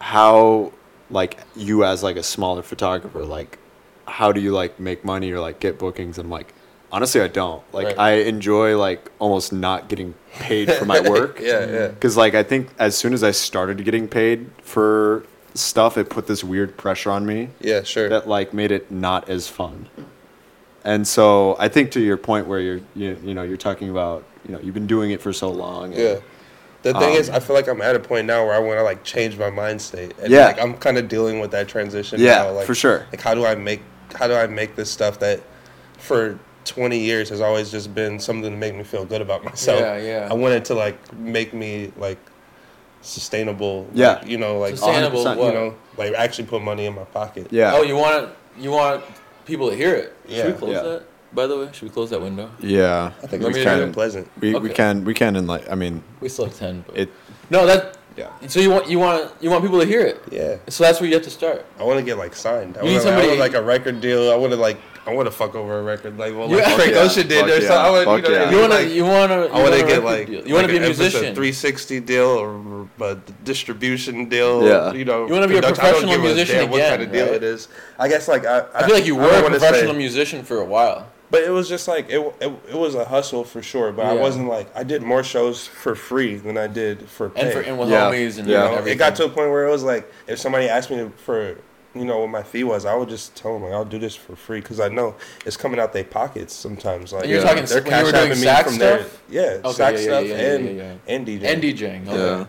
[0.00, 0.72] how
[1.10, 3.58] like you as like a smaller photographer, like,
[4.06, 6.18] how do you like make money or like get bookings?
[6.18, 6.52] And I'm like,
[6.92, 7.62] honestly, I don't.
[7.72, 7.98] Like, Right.
[7.98, 11.38] I enjoy like almost not getting paid for my work.
[11.40, 11.88] yeah, yeah.
[11.88, 16.26] Because like I think as soon as I started getting paid for stuff, it put
[16.26, 18.08] this weird pressure on me Yeah, sure.
[18.08, 19.88] that like made it not as fun.
[20.84, 24.24] And so I think to your point where you're you, you know you're talking about
[24.46, 25.92] you know you've been doing it for so long.
[25.94, 26.16] and- Yeah.
[26.92, 28.78] The thing is, Um, I feel like I'm at a point now where I want
[28.78, 30.14] to like change my mind state.
[30.22, 30.46] And Yeah.
[30.46, 32.20] like I'm kind of dealing with that transition.
[32.20, 32.50] Yeah, now.
[32.52, 33.06] Like, for sure.
[33.10, 33.80] Like how do I make
[34.14, 35.40] how do I make this stuff that
[35.98, 39.80] for 20 years has always just been something to make me feel good about myself.
[39.80, 40.28] Yeah, yeah.
[40.30, 42.18] I wanted to like make me like
[43.02, 43.86] sustainable.
[43.92, 44.14] Yeah.
[44.14, 45.54] like, you know, like Sustainable 100%, You what?
[45.54, 47.48] know, like actually put money in my pocket.
[47.50, 47.72] Yeah.
[47.74, 49.02] Oh, you want you want
[49.44, 50.16] people to hear it?
[50.28, 50.46] Should Yeah.
[50.46, 50.82] we close Yeah.
[50.82, 51.02] that?
[51.32, 52.50] By the way, should we close that window?
[52.60, 53.12] Yeah.
[53.22, 53.92] I think Let it's me kind of it.
[53.92, 54.28] pleasant.
[54.40, 54.74] We, we Okay.
[54.74, 56.84] can we can and like I mean We still have ten.
[56.86, 57.10] But it
[57.50, 57.98] no, that.
[58.16, 60.22] yeah So you want you want you want people to hear it.
[60.30, 60.56] Yeah.
[60.68, 61.66] So that's where you have to start.
[61.78, 62.78] I want to get like signed.
[62.78, 64.30] I You need want to somebody- like a record deal.
[64.32, 66.48] I want to like I want to fuck over a record label.
[66.48, 66.98] You- Like Fuck Frank yeah.
[67.02, 67.40] Ocean did.
[67.40, 67.68] Fuck Or yeah.
[67.68, 67.76] something.
[67.76, 68.50] I wanna, you know, yeah.
[68.50, 70.46] You wanna like, you wanna you I want wanna get record like deal.
[70.48, 71.34] you wanna like be a musician.
[71.34, 74.66] 360 deal or a distribution deal.
[74.66, 74.92] Yeah.
[74.92, 75.84] You know, You wanna be a production.
[75.84, 77.34] I don't professional give a musician damn What again, kind of deal right?
[77.34, 77.68] it is?
[77.98, 78.64] I guess like I.
[78.74, 81.06] I feel like you were a professional say- musician for a while.
[81.30, 82.52] But it was just like it, it.
[82.70, 83.90] It was a hustle for sure.
[83.92, 87.40] But I wasn't like I did more shows for free than I did for pay.
[87.42, 88.10] And for and with Yeah.
[88.10, 88.64] homies and Yeah.
[88.64, 88.92] You know, everything.
[88.92, 91.56] it got to a point where it was like if somebody asked me for
[91.96, 94.14] you know what my fee was, I would just tell them like I'll do this
[94.14, 97.12] for free because I know it's coming out their pockets sometimes.
[97.12, 97.46] Like And you're Yeah.
[97.48, 99.78] talking they're when you were cash doing apping me sax from their yeah Okay, sax
[99.78, 102.08] yeah, yeah, stuff yeah, yeah, and yeah, and DJ and DJing.
[102.08, 102.16] Okay.
[102.16, 102.46] yeah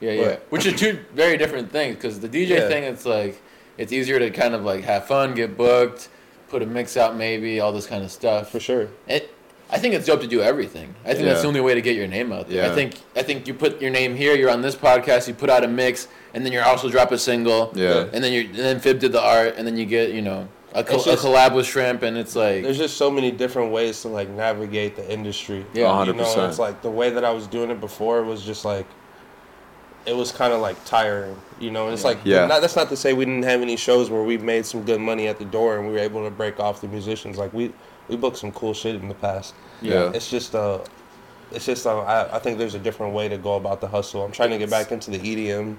[0.00, 0.28] Yeah, yeah.
[0.28, 2.68] But- Which are two very different things because the DJ Yeah.
[2.68, 3.40] thing, it's like
[3.76, 6.08] it's easier to kind of like have fun, get booked,
[6.54, 8.50] put a mix out, maybe all this kind of stuff.
[8.52, 8.86] for sure.
[9.08, 9.30] It,
[9.70, 10.94] I think it's dope to do everything.
[11.04, 12.64] I think that's the only way to get your name out there.
[12.64, 12.70] Yeah.
[12.70, 15.50] I think I think you put your name here, you're on this podcast, you put
[15.50, 17.72] out a mix, and then you're also drop a single.
[17.74, 20.22] yeah And then you and then Fib did the art, and then you get you
[20.22, 23.32] know a, col- just- a collab with Shrimp, and it's like There's just so many
[23.32, 25.64] different ways to like navigate the industry.
[25.74, 26.04] Yeah.
[26.04, 26.48] you know, 100%.
[26.50, 28.86] it's like the way that I was doing it before was just like
[30.06, 31.84] it was kind of like tiring, you know.
[31.86, 32.46] And it's like Yeah.
[32.46, 35.00] not, that's not to say we didn't have any shows where we made some good
[35.00, 37.38] money at the door and we were able to break off the musicians.
[37.38, 37.72] Like we
[38.08, 39.54] we booked some cool shit in the past.
[39.80, 40.10] Yeah.
[40.14, 40.80] It's just uh
[41.52, 44.24] it's just uh, I, I think there's a different way to go about the hustle.
[44.24, 45.76] I'm trying to get back into the E EDM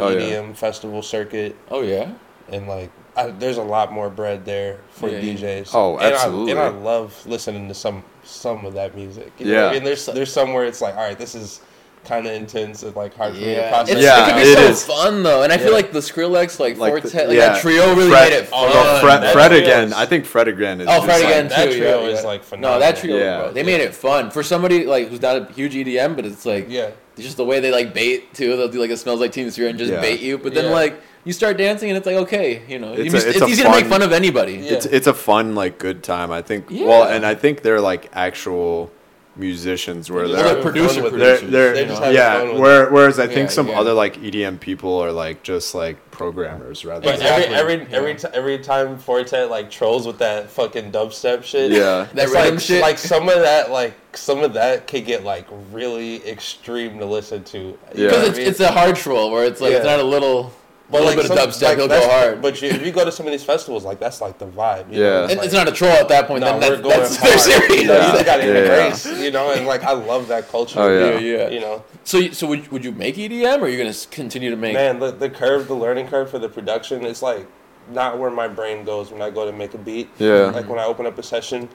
[0.00, 0.20] Oh, yeah.
[0.20, 2.12] EDM festival circuit oh yeah,
[2.50, 5.34] and like I, there's a lot more bread there for Yeah, yeah.
[5.34, 5.70] DJs.
[5.74, 6.52] Oh, And I- absolutely.
[6.52, 9.32] And I, love listening to some some of that music.
[9.38, 9.66] You know Yeah.
[9.66, 11.60] I mean, there's there's somewhere it's like, all right, this is
[12.08, 13.90] kind of intense and like hard for me to process.
[13.96, 14.84] It's, Yeah, it could be it so is.
[14.84, 17.48] fun though, and I feel like the Skrillex, like, Like Four Tet, the- like yeah.
[17.52, 18.70] that trio really Fred- made it oh, fun.
[18.70, 19.92] Well, Fred, Fred again.
[19.92, 20.86] I think Fred again is.
[20.88, 21.78] Oh, just Fred like- again that too.
[21.78, 22.26] trio yeah, is, yeah.
[22.26, 23.38] like, No, that trio, Yeah.
[23.42, 26.46] bro, they made it fun for somebody like who's not a huge EDM, but it's
[26.46, 26.90] like yeah.
[27.18, 28.56] just the way they like bait too.
[28.56, 30.00] They'll do like it smells like Teen Spirit and just Yeah.
[30.00, 30.70] bait you, but then Yeah.
[30.70, 33.40] like you start dancing and it's like okay, you know, It's you a- it's it's,
[33.42, 34.54] a easy to make fun- fun of anybody.
[34.54, 34.72] Yeah.
[34.72, 36.30] It's it's a fun like good time.
[36.30, 36.70] I think.
[36.70, 38.90] Well, and I think they're like actual
[39.38, 41.18] musicians where They're Well, they're they're producer fun with it.
[41.18, 42.38] they're, they're They're just yeah.
[42.38, 43.80] fun with Where, whereas I think Yeah, some yeah.
[43.80, 47.02] other like EDM people are like just like programmers rather.
[47.02, 47.54] But than Exactly.
[47.54, 47.96] every every Yeah.
[47.96, 51.70] every ti every time Four Tet like trolls with that fucking dubstep shit.
[51.72, 52.06] Yeah.
[52.14, 52.82] That rhythm like, shit?
[52.82, 57.44] like some of that like some of that could get like really extreme to listen
[57.44, 57.58] to.
[57.58, 58.02] You Yeah.
[58.02, 58.48] know Because what I it's, mean?
[58.48, 60.52] it's a hard troll where it's like it's not a little,
[60.90, 62.40] But little like bit some- of dubstep, like, he'll go that's- hard.
[62.42, 64.90] But you, if you go to some of these festivals, like that's like the vibe.
[64.92, 65.10] You Yeah.
[65.10, 65.24] know?
[65.24, 66.40] and like, it's not a troll at that point.
[66.40, 67.32] No, then we're that, going that's hard.
[67.32, 67.82] they're serious.
[67.82, 68.18] You know, Yeah.
[68.18, 69.22] you gotta Yeah, yeah.
[69.22, 70.80] you know, and like I love that culture.
[70.80, 71.18] Oh, yeah.
[71.18, 71.48] Yeah, yeah.
[71.50, 74.56] You know, So, so would, would you make EDM, or are you gonna continue to
[74.56, 74.72] make?
[74.74, 77.46] man, the, the curve, the learning curve for the production, it's like
[77.92, 80.08] not where my brain goes when I go to make a beat.
[80.18, 80.46] Yeah.
[80.54, 81.68] Like when I open up a session.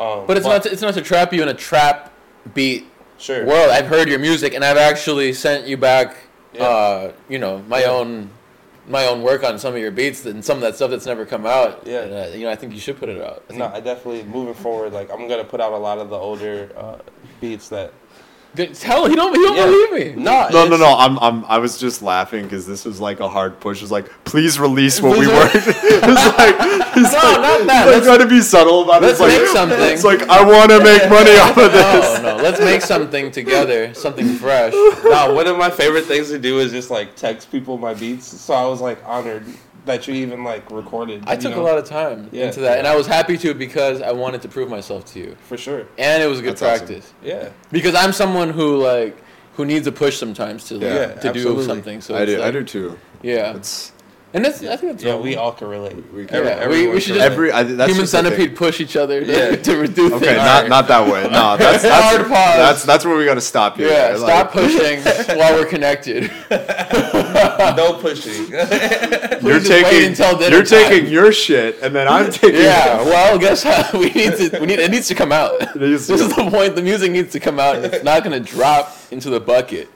[0.00, 0.62] Um, but it's not.
[0.64, 2.12] To, it's not to trap you in a trap
[2.54, 2.86] beat
[3.18, 3.44] sure.
[3.46, 3.70] world.
[3.70, 6.16] I've heard your music, and I've actually sent you back.
[6.52, 6.62] Yeah.
[6.64, 7.90] Uh, you know, my Yeah.
[7.90, 8.30] own,
[8.88, 11.26] my own work on some of your beats and some of that stuff that's never
[11.26, 11.86] come out.
[11.86, 12.02] Yeah.
[12.02, 13.42] And, uh, you know, I think you should put it out.
[13.50, 14.92] I No, I definitely moving forward.
[14.92, 16.98] Like I'm gonna put out a lot of the older uh,
[17.40, 17.92] beats that.
[18.56, 19.34] Good- Tell he don't.
[19.34, 19.66] He don't Yeah.
[19.66, 20.22] believe me.
[20.22, 20.96] No, No, no, no.
[20.96, 23.82] I'm, I'm, I was just laughing because this was like a hard push.
[23.82, 25.54] It's like, please release what we Please worked.
[25.66, 26.56] it's like,
[26.94, 27.66] he's No, like, not that.
[27.66, 29.06] He's like Let's- trying to be subtle about it.
[29.06, 29.80] let's It's like, make something.
[29.80, 32.22] It's like I want to make money off of this.
[32.22, 32.42] No, no.
[32.42, 33.92] Let's make something together.
[33.94, 34.72] Something fresh.
[34.72, 38.26] no, one of my favorite things to do is just like text people my beats.
[38.26, 39.44] So I was like honored
[39.86, 41.24] that you even like recorded.
[41.26, 41.62] I took know?
[41.62, 42.46] a lot of time Yeah.
[42.46, 45.36] into that, and I was happy to because I wanted to prove myself to you,
[45.48, 45.86] for sure.
[45.96, 46.86] and it was a good That's awesome.
[46.86, 47.14] practice.
[47.22, 49.16] Yeah, Because I'm someone who like
[49.54, 51.62] who needs a push sometimes to like, Yeah, to absolutely.
[51.62, 52.00] do something.
[52.02, 52.40] So I it's do.
[52.40, 52.98] I like- do too.
[53.22, 53.90] Yeah, It's
[54.36, 55.24] and that's I think that's yeah, normal.
[55.24, 55.96] we all can relate.
[56.12, 57.50] we Every- Yeah, we- everyone we should just- every.
[57.50, 58.24] I, that's human just thing.
[58.24, 59.56] centipede push each other to, Yeah.
[59.66, 60.36] to reduce Okay, things.
[60.38, 61.22] not not that way.
[61.24, 62.56] No, that's that's Hard pause.
[62.56, 63.88] that's that's where we got to stop here.
[63.88, 65.00] Yeah, Like, stop pushing
[65.38, 66.30] while we're connected.
[67.76, 68.50] no pushing.
[69.46, 70.90] You're taking until you're time.
[70.90, 72.60] taking your shit, and then I'm taking.
[72.60, 74.58] Yeah, well, guess how we need to.
[74.60, 75.58] We need it needs to come out.
[75.74, 76.74] This is the point.
[76.76, 77.76] The music needs to come out.
[77.76, 79.88] It's not gonna drop into the bucket.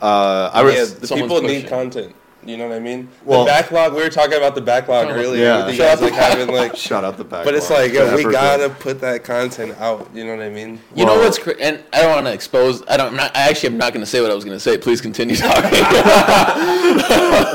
[0.00, 0.74] Uh, I was.
[0.74, 2.14] yeah, the someone's people need content.
[2.46, 3.08] You know what I mean?
[3.24, 3.94] Well- the backlog.
[3.94, 5.42] We were talking about the backlog Oh, earlier.
[5.44, 5.66] yeah.
[5.66, 7.44] With you Shout guys out like having like, Shout out the back.
[7.44, 8.68] but it's like, yo, we gotta there.
[8.70, 10.08] put that content out.
[10.14, 10.80] You know what I mean?
[10.94, 12.82] You know what's cra- and I don't want to expose.
[12.88, 13.08] I don't.
[13.08, 14.78] I'm not, I actually am not gonna say what I was gonna say.
[14.78, 15.80] Please continue talking.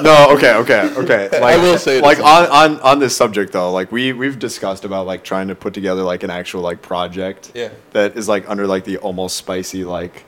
[0.01, 1.29] No, okay, okay, okay.
[1.39, 4.85] Like, I will say like on, on on this subject though, like we we've discussed
[4.85, 7.69] about like trying to put together like an actual like project Yeah.
[7.91, 10.23] that is like under like the almost spicy like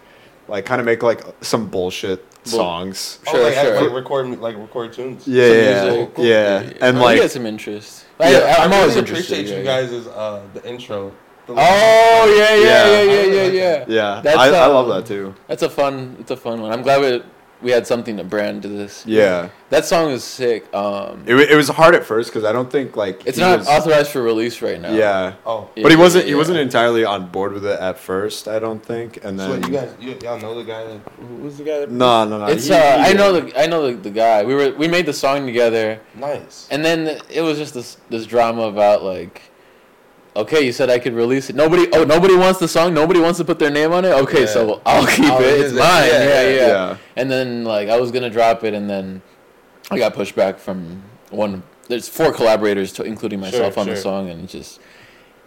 [0.47, 3.19] like kind of make like some bullshit songs.
[3.27, 3.81] Sure, oh, like, sure.
[3.81, 5.27] like record like record tunes.
[5.27, 6.13] Yeah, Some yeah, music.
[6.17, 8.05] yeah, and Oh, like you had some interest.
[8.19, 9.33] Yeah, I, I I'm always interested.
[9.33, 9.81] appreciate you yeah, yeah.
[9.89, 11.11] guys' uh the intro.
[11.47, 13.01] The Oh yeah, yeah, Yeah.
[13.01, 13.77] yeah, yeah, yeah, yeah.
[13.79, 13.89] that.
[13.89, 15.33] yeah, That's, I, I uh, love that too.
[15.47, 16.15] That's a fun.
[16.19, 16.71] It's a fun one.
[16.71, 17.23] I'm glad we
[17.61, 19.05] we had something to brand to this.
[19.05, 20.65] Yeah, That song is sick.
[20.73, 23.67] Um, it, it was hard at first because I don't think like it's not was-
[23.67, 24.91] authorized for release right now.
[24.93, 25.69] Yeah, Oh.
[25.75, 28.47] Yeah, but he wasn't yeah, he wasn't entirely on board with it at first.
[28.47, 31.35] I don't think, and So then you guys, you, y'all know the guy that who
[31.37, 32.45] was the guy that no, no, no.
[32.47, 34.43] It's he- uh, he I know the I know the, the guy.
[34.43, 36.67] We were we made the song together, nice.
[36.71, 39.41] and then it was just this this drama about like,
[40.35, 41.55] okay, you said I could release it.
[41.55, 42.93] Nobody, oh, nobody wants the song.
[42.93, 44.09] Nobody wants to put their name on it.
[44.13, 44.45] Okay, Yeah.
[44.47, 45.59] so I'll keep I'll it.
[45.61, 45.75] It's it.
[45.75, 46.07] mine.
[46.07, 46.97] Yeah, Yeah, yeah, yeah, yeah.
[47.15, 49.21] And then like I was gonna drop it, and then
[49.89, 51.63] I got pushed back from one.
[51.87, 54.79] There's four collaborators, to, including myself, Sure, on the song, and it just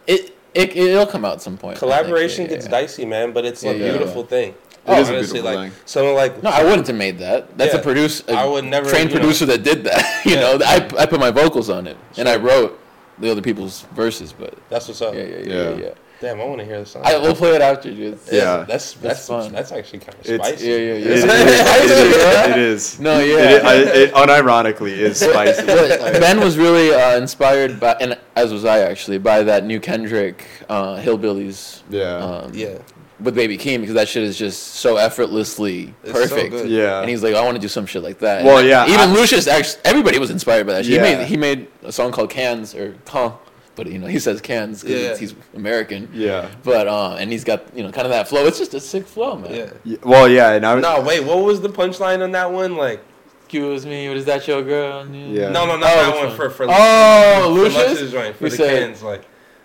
[0.06, 1.78] it it it'll come out at some point.
[1.78, 2.70] Collaboration Yeah, gets yeah.
[2.72, 4.54] dicey, man, but it's a Yeah, yeah, beautiful thing.
[4.86, 5.80] It is a Honestly, beautiful like thing.
[5.86, 7.56] someone like No, I wouldn't have made that.
[7.56, 7.80] That's Yeah.
[7.80, 8.22] a produce.
[8.28, 10.04] a I would never, trained you know- producer that did that.
[10.26, 10.40] You Yeah.
[10.40, 12.78] know, I I put my vocals on it, and I wrote
[13.18, 14.32] the other people's verses.
[14.32, 15.14] But That's what's up.
[15.14, 15.70] yeah, yeah, yeah, Yeah.
[15.70, 15.76] yeah.
[15.76, 15.90] yeah.
[16.20, 17.02] Damn, I want to hear the song.
[17.04, 18.18] I will play it after, dude.
[18.32, 18.64] Yeah.
[18.66, 19.52] that's that's That's fun.
[19.52, 20.66] That's actually kind of It's- spicy.
[20.66, 21.10] Yeah, yeah, It yeah.
[21.12, 21.22] is.
[21.24, 22.16] Spicy, It is.
[22.16, 22.50] yeah?
[22.50, 23.00] It is.
[23.00, 23.28] No, It,
[23.62, 23.68] yeah.
[23.68, 25.66] I- it unironically is spicy.
[25.66, 29.80] But ben was really uh, inspired by, and as was I actually, by that new
[29.80, 32.16] Kendrick uh, "Hillbillies" Yeah.
[32.24, 32.78] um, Yeah.
[33.24, 36.50] With Baby Keem because that shit is just so effortlessly It's so perfect.
[36.50, 36.70] good.
[36.70, 37.00] Yeah.
[37.00, 38.44] And he's like, I want to do some shit like that.
[38.44, 40.84] Well, And yeah, Even I- Lucius, actually, everybody was inspired by that.
[40.84, 41.02] He Yeah.
[41.02, 43.32] made he made a song called Cans or Can,
[43.76, 45.16] but you know he says Cans because Yeah.
[45.16, 46.08] he's American.
[46.12, 46.48] yeah.
[46.62, 48.46] But uh, and he's got you know kind of that flow.
[48.46, 49.54] It's just a sick flow, man.
[49.54, 49.70] Yeah.
[49.84, 50.82] Yeah, Well, yeah, and I was.
[50.82, 51.24] No, wait.
[51.24, 52.76] What was the punchline on that one?
[52.76, 53.00] Like,
[53.46, 55.06] Excuse me, what is that your girl?
[55.06, 55.50] Yeah.
[55.50, 56.26] no, no, not Oh, that which one.
[56.28, 56.36] one?
[56.36, 57.90] For for Oh, for Lucius?
[57.90, 59.02] Lucius joint for We the said, cans.
[59.02, 59.22] Like,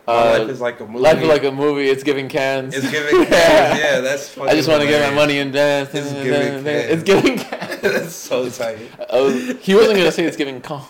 [0.10, 1.00] my Uh, life is like a movie.
[1.00, 1.88] Life is like a movie.
[1.90, 2.76] It's giving cans.
[2.76, 3.80] It's giving cans.
[3.84, 4.30] Yeah, that's.
[4.30, 4.52] funny.
[4.52, 5.90] I just want to get my money and dance.
[5.94, 7.82] It's giving It's giving cans.
[7.82, 8.80] that's so tight.
[9.12, 10.84] I was- he wasn't gonna say it's giving con.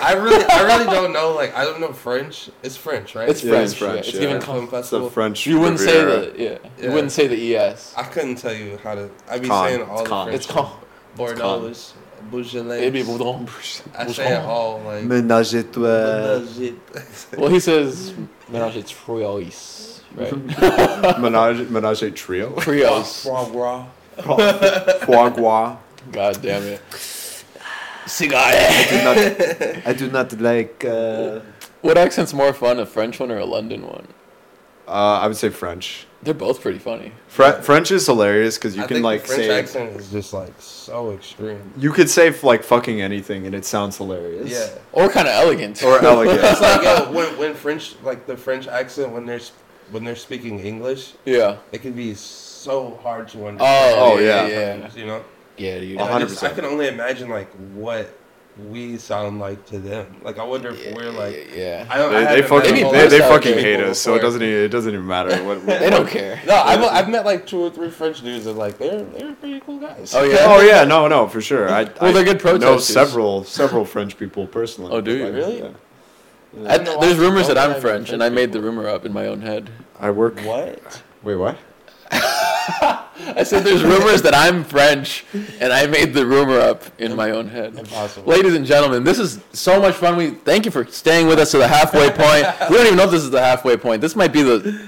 [0.00, 1.32] I really, I really don't know.
[1.34, 2.50] Like, I don't know French.
[2.62, 3.28] It's French, right?
[3.28, 3.64] It's Yeah, French.
[3.70, 3.98] it's French, yeah.
[4.00, 4.20] It's yeah.
[4.20, 4.68] giving French con.
[4.68, 5.46] Film It's the French.
[5.46, 6.30] You wouldn't say Riviera.
[6.30, 6.58] the yeah.
[6.86, 7.94] You wouldn't say the es.
[7.96, 9.10] I couldn't tell you how to.
[9.28, 9.68] I'd be Con.
[9.68, 10.26] saying all It's the con.
[10.26, 10.36] French.
[10.36, 10.70] It's con.
[11.16, 11.72] Bordeaux,
[12.30, 12.78] Beaujolais.
[12.82, 13.46] It'd be boudon.
[13.96, 15.04] I say it all like.
[15.04, 16.78] Ménage-toi.
[17.38, 18.12] Well, he says
[18.50, 21.18] ménage à trois, right?
[21.18, 22.54] Menage, menage trio.
[22.60, 23.22] Trios.
[23.24, 23.86] Foie gras.
[25.04, 25.76] Foie gras.
[26.12, 26.80] God damn it.
[28.04, 28.88] I Cigarette.
[28.90, 30.84] do not, I do not like.
[30.84, 31.40] Uh,
[31.80, 34.08] What accent's more fun, a French one or a London one?
[34.88, 36.06] Uh, I would say French.
[36.22, 37.12] They're both pretty funny.
[37.28, 40.10] Fre- French is hilarious because you I can think like the French say accent is
[40.10, 41.72] just like so extreme.
[41.78, 44.50] you could say like fucking anything and it sounds hilarious.
[44.50, 44.78] Yeah.
[44.92, 45.80] Or kind of elegant.
[45.84, 46.40] Or elegant.
[46.42, 49.52] It's like yo, when when French like the French accent when they're s-
[49.92, 51.58] when they're speaking English, yeah.
[51.72, 53.94] it can be so hard to Oh, understand.
[53.98, 54.46] Oh, yeah.
[54.46, 54.74] yeah.
[54.76, 55.24] Yeah, You know.
[55.56, 55.90] yeah dude.
[55.92, 58.17] And I, just, I can only imagine like what
[58.70, 60.16] we sound like to them.
[60.22, 61.50] Like I wonder if we're like.
[61.54, 61.86] Yeah.
[61.88, 62.14] I don't.
[62.14, 64.20] I They, they fucking met a Maybe whole they, they fucking hate us, so it
[64.20, 65.42] doesn't even, it doesn't even matter.
[65.44, 66.40] What, They don't care.
[66.46, 69.60] No, I've, I've met like two or three French dudes and like they're they're pretty
[69.60, 70.14] cool guys.
[70.14, 70.38] Oh, yeah?
[70.40, 71.68] Oh yeah, no, no, for sure.
[71.68, 72.60] I, Well, I they're good protesters.
[72.60, 74.92] know several several French people personally.
[74.92, 75.24] Oh, do you?
[75.26, 75.58] Like, Really?
[75.60, 75.68] yeah.
[76.66, 78.52] I, don't know there's why- rumors that I I'm know French, and I French made
[78.52, 79.70] the rumor up in my own head.
[80.00, 80.40] I work.
[80.40, 81.02] What?
[81.22, 81.58] Wait, what?
[82.68, 85.24] I said there's rumors that I'm French,
[85.60, 87.76] and I made the rumor up in my own head.
[87.76, 88.30] Impossible.
[88.30, 90.16] Ladies and gentlemen, this is so much fun.
[90.16, 92.46] We thank you for staying with us to the halfway point.
[92.70, 94.00] We don't even know if this is the halfway point.
[94.00, 94.86] This might be the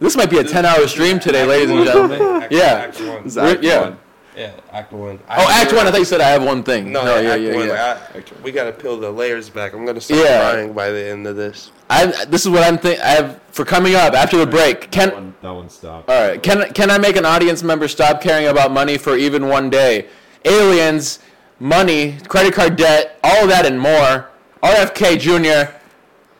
[0.00, 2.46] this might be a 10 hour stream today, ladies and gentlemen.
[2.50, 2.86] Yeah.
[2.86, 3.24] act one.
[3.24, 3.94] This is Act yeah.
[4.38, 4.50] One.
[4.50, 5.18] Yeah, Act One.
[5.28, 5.86] Oh, Act One.
[5.86, 6.92] I thought you said I have one thing.
[6.92, 7.66] No, yeah, Act yeah, One.
[7.68, 8.00] yeah.
[8.14, 9.72] like, I- we gotta peel the layers back.
[9.74, 10.50] I'm gonna start Yeah.
[10.50, 11.70] crying by the end of this.
[11.90, 13.00] I this is what I'm think.
[13.00, 14.82] I have for coming up after the break.
[14.82, 16.08] that Can one, that one stop?
[16.08, 16.42] all right?
[16.42, 20.06] Can can I make an audience member stop caring about money for even one day?
[20.44, 21.18] Aliens,
[21.58, 24.28] money, credit card debt, all of that and more.
[24.62, 25.72] RFK Jr.,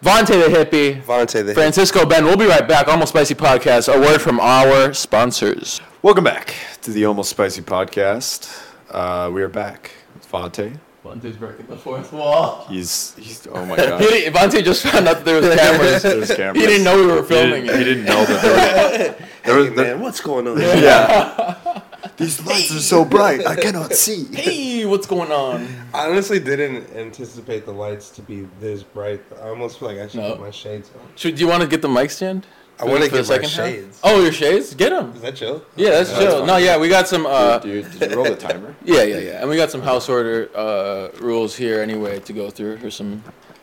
[0.05, 2.25] Vante the hippie, Vante the Francisco Ben.
[2.25, 2.87] We'll be right back.
[2.89, 3.93] Almost Spicy Podcast.
[3.93, 5.81] A word from our sponsors.
[6.03, 8.65] Welcome back to the Almost Spicy podcast.
[8.91, 9.91] Uh, we are back.
[10.17, 10.79] It's Vante.
[11.05, 12.67] Vante's breaking the fourth wall.
[12.69, 13.47] He's he's.
[13.49, 14.01] Oh my god.
[14.01, 16.03] He didn't- Vante just found out that there was cameras.
[16.03, 16.61] There's cameras.
[16.63, 17.85] He didn't know we were He filming didn't, he it.
[17.85, 19.29] didn't know that there was.
[19.45, 20.59] There was Hey, there- man, what's going on?
[20.61, 21.81] yeah.
[22.19, 24.25] These lights are so bright, I cannot see.
[24.35, 25.67] Hey, what's going on?
[25.95, 29.23] I honestly didn't anticipate the lights to be this bright.
[29.43, 30.33] I almost feel like I should No.
[30.33, 31.07] put my shades on.
[31.17, 32.47] Should, do you want to get the mic stand?
[32.81, 33.67] I want to get my second half?
[33.69, 34.01] shades.
[34.05, 34.75] Oh, your shades?
[34.75, 35.13] Get them.
[35.17, 35.65] Is that chill?
[35.77, 36.39] Yeah, that's That's chill.
[36.39, 36.47] fine.
[36.47, 37.27] No, yeah, we got some.
[37.27, 38.75] Uh, Dude, did you roll the timer?
[38.85, 42.51] yeah, yeah, yeah, and we got some house order uh, rules here anyway to go
[42.51, 42.77] through.
[42.77, 43.23] Here's some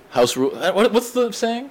[0.09, 0.55] house rule.
[0.57, 1.69] uh, What, what's the saying?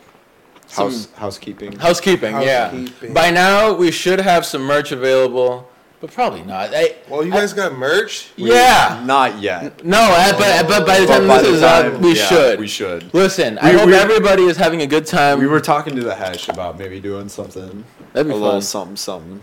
[0.66, 1.78] Some House housekeeping.
[1.78, 2.32] housekeeping.
[2.40, 2.70] Yeah.
[2.70, 3.12] Housekeeping.
[3.12, 5.68] By now we should have some merch available,
[6.04, 6.70] but probably not.
[6.74, 8.30] I, Well, you guys got merch?
[8.36, 9.02] yeah.
[9.06, 9.82] Not yet.
[9.84, 12.08] No, I, but but by the But time by this the is up, time- we
[12.16, 12.60] yeah, should.
[12.60, 13.14] We should.
[13.14, 15.38] Listen, I hope we- everybody is having a good time.
[15.38, 17.84] We were talking to the hash about maybe doing something.
[18.12, 19.42] That'd a be little something, something.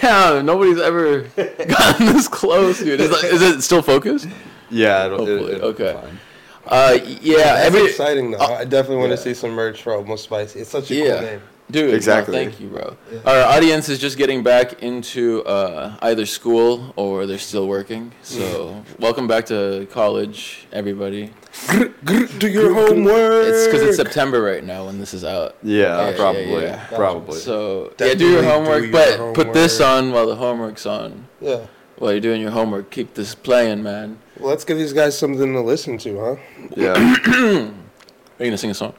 [0.00, 3.00] Damn, nobody's ever gotten this close, dude.
[3.00, 4.28] Is, is it still focused?
[4.70, 5.94] Yeah, it'll, Hopefully, it'll okay.
[5.94, 6.18] be fine.
[6.66, 8.38] Uh, yeah, That's every exciting though.
[8.38, 9.16] I definitely want yeah.
[9.16, 10.60] to see some merch for Almost Spicy.
[10.60, 11.12] It's such a Yeah.
[11.14, 11.40] cool name.
[11.70, 11.94] Dude.
[11.94, 12.36] Exactly.
[12.36, 12.96] no, thank you, bro.
[13.12, 13.18] Yeah.
[13.26, 18.12] Our audience is just getting back into uh, either school or they're still working.
[18.22, 21.32] So welcome back to college, everybody.
[22.38, 23.46] Do your homework.
[23.46, 25.56] It's because it's September right now when this is out.
[25.62, 26.86] Yeah, Yeah, yeah, probably, yeah.
[26.86, 27.38] probably.
[27.40, 30.86] So yeah, do your Definitely do homework, your but put this on while the homework's
[30.86, 31.26] on.
[31.40, 31.66] Yeah.
[31.96, 34.18] While you're doing your homework, keep this playing, man.
[34.38, 36.36] Well, let's give these guys something to listen to, huh?
[36.76, 36.92] yeah.
[38.38, 38.94] Are you gonna sing a song?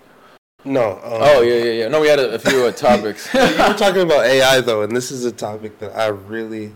[0.65, 0.91] No.
[0.93, 1.87] Um, Oh yeah, yeah, yeah.
[1.87, 3.33] No, we had a, a few uh, topics.
[3.33, 6.73] you were talking about AI though, and this is a topic that I really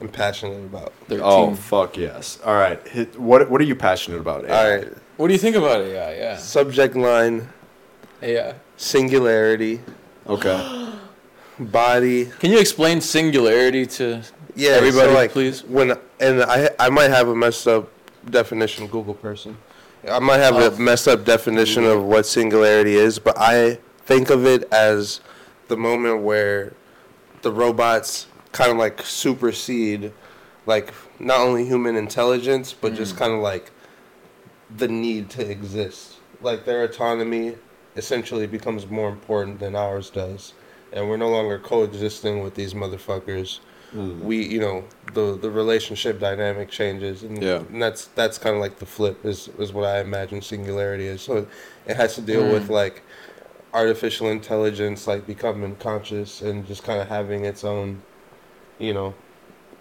[0.00, 0.92] am passionate about.
[1.06, 1.20] Thirteen.
[1.24, 2.38] Oh fuck yes!
[2.44, 4.48] All right, hit, what what are you passionate about?
[4.48, 4.88] All right.
[5.18, 6.14] What do you think about AI?
[6.14, 6.36] Yeah.
[6.38, 7.46] Subject line:
[8.22, 8.54] AI.
[8.78, 9.80] singularity,
[10.26, 10.92] Okay.
[11.58, 12.24] body.
[12.40, 14.22] Can you explain singularity to
[14.56, 15.62] Yeah, everybody, so like, please?
[15.64, 17.90] When and I I might have a messed up
[18.30, 19.58] definition, of Google person.
[20.08, 20.66] I might have Oh.
[20.68, 25.20] a messed up definition of what singularity is, but I think of it as
[25.68, 26.72] the moment where
[27.42, 30.12] the robots kind of like supersede,
[30.66, 33.18] like not only human intelligence, but just Mm.
[33.18, 33.70] kind of like
[34.74, 36.14] the need to exist.
[36.40, 37.56] Like their autonomy
[37.96, 40.54] essentially becomes more important than ours does,
[40.92, 43.58] and we're no longer coexisting with these motherfuckers
[43.94, 44.20] Mm.
[44.20, 47.56] we you know the the relationship dynamic changes and, Yeah.
[47.72, 51.22] and that's that's kind of like the flip is is what i imagine singularity is
[51.22, 51.46] so
[51.86, 52.52] it has to deal Mm.
[52.52, 53.02] with like
[53.74, 58.02] artificial intelligence like becoming conscious and just kind of having its own
[58.78, 59.12] you know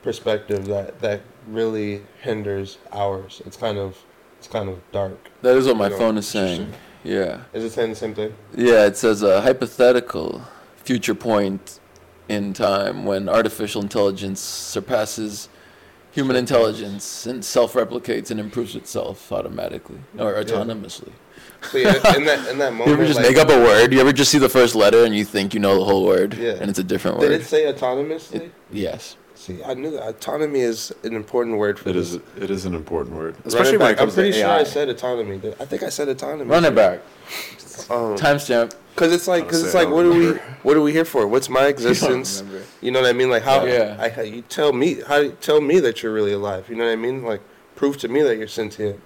[0.02, 3.98] perspective that that really hinders ours it's kind of
[4.38, 6.72] it's kind of dark That is what my know, phone is saying.
[7.04, 7.42] Yeah.
[7.54, 10.42] is it saying the same thing Yeah, it says a hypothetical
[10.78, 11.79] future point
[12.30, 15.50] in time when artificial intelligence surpasses
[16.12, 20.44] human intelligence and self-replicates and improves itself automatically or Yeah.
[20.44, 21.12] autonomously.
[21.72, 23.92] so yeah, in that in that moment You ever just like, make up a word?
[23.92, 26.34] You ever just see the first letter and you think you know the whole word,
[26.36, 26.52] Yeah.
[26.62, 27.38] and it's a different did word?
[27.38, 29.16] Did it say autonomously It- yes.
[29.36, 32.66] see i knew that autonomy is an important word for It this is it is
[32.66, 33.98] an important word, especially it when it back.
[34.00, 34.60] comes I'm pretty to sure AI.
[34.60, 35.36] I said autonomy.
[35.60, 36.50] I think I said autonomy.
[36.50, 37.00] Run it back.
[37.90, 38.74] Um, Timestamp.
[39.00, 40.32] Cause it's like, cause it's like, what are we,
[40.62, 41.26] what are we here for?
[41.26, 42.44] What's my existence?
[42.82, 43.30] You know what I mean?
[43.30, 43.96] Like how, Yeah.
[43.98, 46.70] I, how you tell me, how you tell me that you're really alive?
[46.70, 47.24] You know what I mean?
[47.24, 47.40] Like
[47.78, 49.00] prove to me that you're sentient.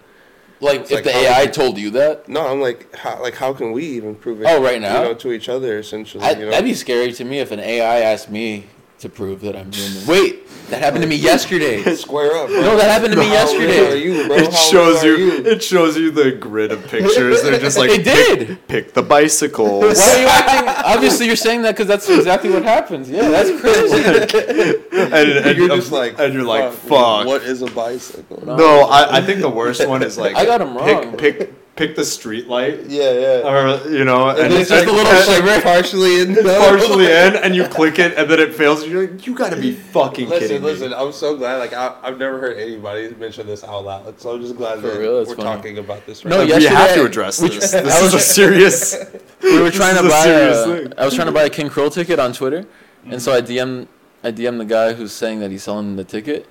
[0.62, 3.54] Like It's if like the AI told you that, No, I'm like, how, like how
[3.54, 4.48] can we even prove it?
[4.48, 5.04] Oh, right now?
[5.04, 6.24] You know, to each other essentially.
[6.24, 6.50] I, you know?
[6.50, 8.66] that'd be scary to me if an AI asked me
[9.04, 10.08] to prove that I'm human.
[10.08, 11.84] Wait, that happened to me yesterday.
[11.96, 12.48] Square up.
[12.48, 12.62] Bro.
[12.62, 14.02] No, that happened to me yesterday.
[14.02, 14.32] you?
[14.32, 17.44] It How shows you, are It shows you the grid of pictures.
[17.44, 18.68] They're just like It did.
[18.68, 19.98] Pick, the bicycles.
[20.00, 20.86] Why are you acting?
[20.86, 23.10] Obviously, you're saying that because that's exactly what happens.
[23.10, 24.88] Yeah, that's crazy.
[24.92, 27.28] and, and You're just like, and you're like, fuck.
[27.28, 28.46] What is a bicycle?
[28.46, 31.18] No, I, I think the worst one is like I got 'em wrong.
[31.18, 33.50] Pick pick pick the street light, Yeah, yeah.
[33.50, 35.62] or you know, and, it's just a little and- shimmer.
[35.62, 36.36] partially in.
[36.36, 38.86] partially in, and you click it, and then it fails.
[38.88, 40.90] You're like, you gotta be fucking Listen, kidding listen.
[40.92, 40.96] me.
[40.96, 41.58] I'm so glad.
[41.58, 44.20] Like I, I've never heard anybody mention this out loud.
[44.20, 45.44] So I'm just glad For that real, we're funny.
[45.44, 46.58] talking about this right No, now.
[46.58, 47.74] we have to address we- this.
[47.74, 48.96] I This is was- a serious.
[49.42, 50.94] we were trying This to is a buy serious a, thing.
[51.00, 52.66] I was trying to buy a King Krule ticket on Twitter,
[53.10, 53.88] and so I DM
[54.24, 56.46] I DM the guy who's saying that he's selling the ticket,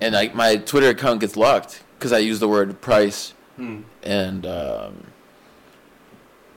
[0.00, 3.80] and like my Twitter account gets locked because I use the word price, Hmm.
[4.02, 5.06] And um,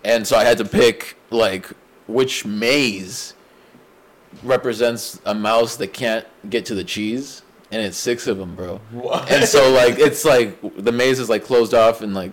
[0.04, 1.68] and so I had to pick like
[2.08, 3.34] which maze
[4.44, 8.82] represents a mouse that can't get to the cheese, and it's six of them, bro.
[8.92, 9.32] What?
[9.32, 12.32] And so like it's like the maze is like closed off and like.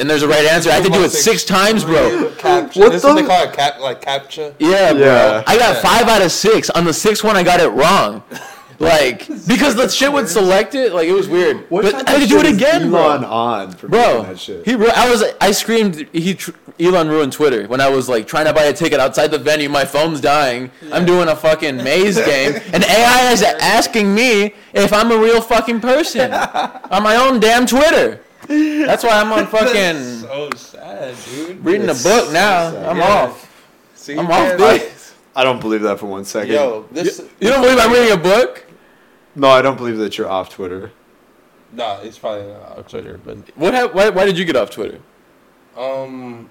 [0.00, 0.68] And there's a right answer.
[0.68, 2.32] I had to do it six times, bro.
[2.38, 2.76] CAPTCHA.
[2.76, 4.52] What this is what they call it, cap, like captcha.
[4.58, 5.00] Yeah, bro.
[5.00, 5.44] Yeah.
[5.46, 6.70] I got five out of six.
[6.70, 8.24] On the sixth one, I got it wrong.
[8.80, 10.94] Like because the shit would select it.
[10.94, 11.68] Like it was weird.
[11.68, 13.28] but I had to do it again, Elon bro.
[13.30, 14.64] on for Bro, that shit.
[14.64, 14.72] he.
[14.72, 15.22] I was.
[15.38, 16.08] I screamed.
[16.12, 16.34] He.
[16.34, 19.38] Tr- Elon ruined Twitter when I was like trying to buy a ticket outside the
[19.38, 19.68] venue.
[19.68, 20.70] My phone's dying.
[20.90, 25.42] I'm doing a fucking maze game, and AI is asking me if I'm a real
[25.42, 26.32] fucking person
[26.90, 28.20] on my own damn Twitter.
[28.48, 31.62] That's why I'm on fucking so sad, dude.
[31.62, 32.70] reading a It's book now.
[32.70, 32.86] sad.
[32.86, 33.04] I'm Yeah.
[33.24, 33.46] off.
[33.94, 35.14] See, I'm man, off this.
[35.36, 36.54] I don't believe that for one second.
[36.54, 37.20] Yo, this.
[37.40, 38.64] You don't believe I'm reading a book?
[39.34, 40.90] No, I don't believe that you're off Twitter.
[41.72, 43.74] Nah, it's probably not on Twitter, but What?
[43.74, 44.98] hap- Why, why did you get off Twitter?
[45.76, 46.50] um,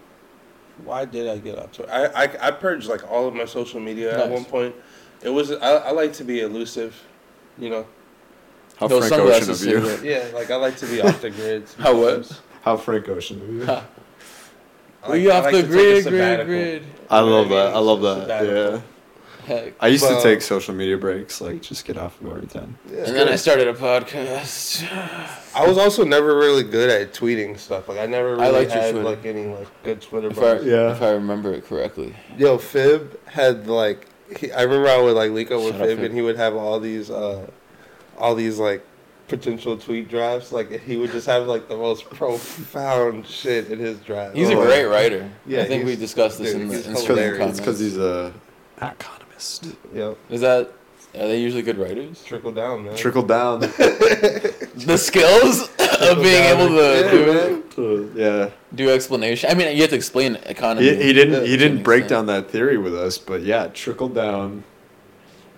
[0.86, 1.92] why did I get off Twitter?
[1.92, 4.74] I, I I purged like all of my social media at one point.
[5.22, 6.96] It was I, I like to be elusive,
[7.58, 7.86] you know.
[8.78, 9.98] How Those Frank Ocean sunglasses of you.
[9.98, 10.10] say.
[10.10, 11.66] Yeah, like I like to be off the grid.
[11.80, 12.42] How what?
[12.62, 13.66] How Frank Ocean of you.
[13.66, 13.82] Huh.
[15.04, 16.84] I We off like the a grid, grid, grid.
[17.10, 17.74] I love that.
[17.74, 18.22] I love that.
[18.22, 18.56] Sabbatical.
[18.76, 18.82] Yeah.
[19.50, 19.74] Heck.
[19.80, 22.78] I used Well- to take social media breaks, like just get off of everything.
[22.92, 23.06] Yeah.
[23.06, 24.86] And then I started a podcast.
[25.56, 27.90] I was also never really good at tweeting stuff.
[27.90, 29.10] Like I never really I liked your had Twitter.
[29.10, 30.28] like any like good Twitter.
[30.30, 30.60] If I.
[30.60, 30.92] Yeah.
[30.92, 32.16] if I remember it correctly.
[32.38, 34.06] Yo, Fib had like
[34.38, 36.00] he, I remember I would like link up with Fib, Fib.
[36.06, 37.48] and he would have all these uh
[38.20, 38.86] all these like
[39.28, 40.52] potential tweet drafts.
[40.52, 44.36] Like he would just have like the most profound shit in his draft.
[44.36, 45.28] He's a Oh, great writer.
[45.48, 47.58] Yeah, I think we discussed this dude, in the he's Instagram comments.
[47.58, 48.32] It's because he's a
[49.40, 49.66] economist.
[49.94, 50.18] Yep.
[50.30, 50.72] Is that?
[51.16, 52.24] Are they usually good writers?
[52.24, 52.96] Trickle down, man.
[52.96, 53.62] Trickle down.
[54.80, 55.64] The skills
[56.00, 56.60] of being down.
[56.62, 57.64] able to Yeah, do, man.
[57.72, 58.50] to- yeah.
[58.74, 59.50] do explanation.
[59.50, 60.88] I mean, you have to explain economy.
[60.96, 61.46] He, he didn't.
[61.46, 62.28] He didn't break extent.
[62.28, 64.64] down that theory with us, but yeah, trickle down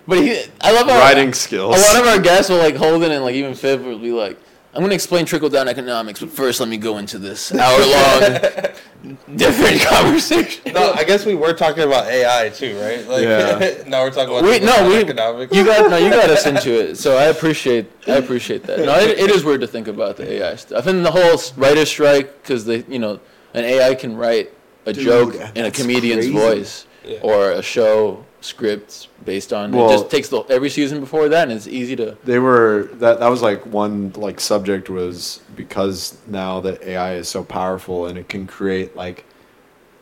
[0.08, 1.76] But he, I love our writing skills.
[1.76, 4.10] A lot of our guests will like hold it and like even Fib will be
[4.10, 4.38] like,
[4.74, 8.72] I'm gonna explain trickle down economics, but first let me go into this hour long
[9.36, 10.72] different conversation.
[10.72, 13.06] No, I guess we were talking about AI too, right?
[13.06, 13.82] Like, Yeah.
[13.86, 15.54] now we're talking about We- no, we- economics.
[15.54, 18.80] You got no, you got us into it, so I appreciate I appreciate that.
[18.80, 21.84] No, it, it is weird to think about the AI stuff and the whole writer
[21.86, 23.20] strike because they, you know,
[23.54, 24.50] an AI can write
[24.86, 26.32] a Dude, joke in a comedian's crazy.
[26.38, 27.18] voice Yeah.
[27.22, 29.72] or a show script based on.
[29.72, 32.16] Well- it just takes the every season before that, and it's easy to.
[32.24, 37.28] they were that that was like one like subject was because now that AI is
[37.28, 39.24] so powerful and it can create like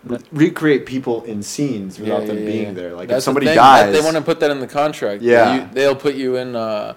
[0.04, 2.72] re- recreate people in scenes without Yeah, them yeah, being yeah.
[2.72, 2.94] there.
[2.94, 4.66] Like That's if the somebody thing, dies, that- they want to put that in the
[4.66, 5.22] contract.
[5.22, 5.54] Yeah.
[5.54, 6.94] You- they'll put you in uh,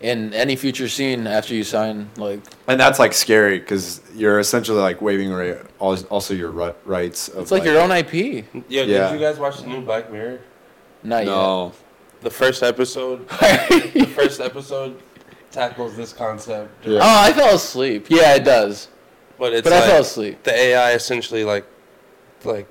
[0.00, 2.08] in any future scene after you sign.
[2.16, 6.50] Like, and that's like scary because you're essentially like waiving away also your
[6.84, 7.28] rights.
[7.28, 8.14] Of, it's like, your own IP.
[8.14, 9.10] Yo, Yeah.
[9.10, 10.40] did you guys watch the new Black Mirror?
[11.06, 11.72] Not no.
[12.20, 13.28] The first episode.
[13.28, 15.00] the first episode
[15.50, 16.86] tackles this concept.
[16.86, 16.98] Yeah.
[17.02, 18.06] Oh, I fell asleep.
[18.10, 18.88] Yeah, it does.
[19.38, 20.42] But it's but I fell asleep.
[20.42, 21.66] the AI essentially like
[22.44, 22.66] like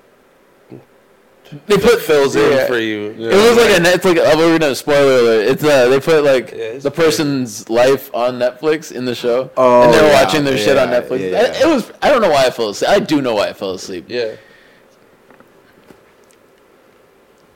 [1.68, 2.66] They put fills in yeah.
[2.68, 3.14] for you.
[3.18, 3.30] Yeah.
[3.30, 5.48] It was like a net- it's like oh, we're gonna spoiler alert.
[5.48, 6.94] It's uh they put like Yeah, the great.
[6.96, 10.90] person's life on Netflix in the show, Oh, and they're yeah, watching their shit on
[10.90, 11.32] Netflix.
[11.32, 12.90] yeah, I- It was I don't know why I fell asleep.
[12.90, 14.06] I do know why I fell asleep.
[14.08, 14.36] Yeah.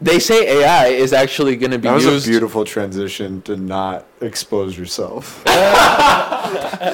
[0.02, 2.26] They say AI is actually gonna be That was used.
[2.28, 5.44] a beautiful transition to not expose yourself.
[5.48, 6.94] AI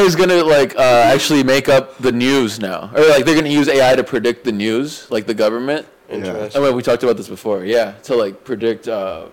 [0.00, 3.68] is gonna like uh, actually make up the news now, or like they're gonna use
[3.68, 5.86] AI to predict the news, like the government.
[6.08, 6.60] Interesting.
[6.60, 9.26] I mean, we talked about this before, yeah, to like predict uh,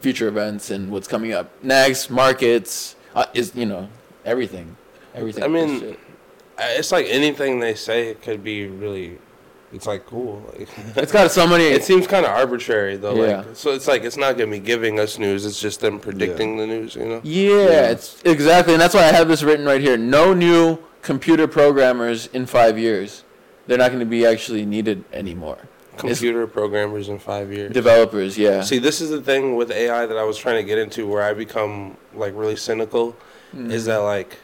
[0.00, 3.88] future events and what's coming up next, markets, uh, is you know
[4.24, 4.76] everything,
[5.14, 5.42] everything.
[5.42, 5.98] I mean, Shit.
[6.60, 9.18] It's like anything they say could be really.
[9.72, 10.42] It's like cool.
[10.58, 11.64] Like, it's got so many.
[11.64, 13.14] it seems kind of arbitrary though.
[13.24, 13.38] Yeah.
[13.38, 15.44] Like, so it's like it's not gonna be giving us news.
[15.44, 16.94] It's just them predicting the news.
[16.94, 17.20] You know.
[17.24, 19.96] yeah, it's exactly, and that's why I have this written right here.
[19.96, 23.24] No new computer programmers in five years.
[23.66, 25.58] They're not going to be actually needed anymore.
[25.98, 27.72] Computer programmers in five years.
[27.72, 28.62] Developers, yeah.
[28.62, 31.22] See, this is the thing with AI that I was trying to get into, where
[31.22, 33.16] I become like really cynical,
[33.54, 33.70] Mm-hmm.
[33.70, 34.38] is that like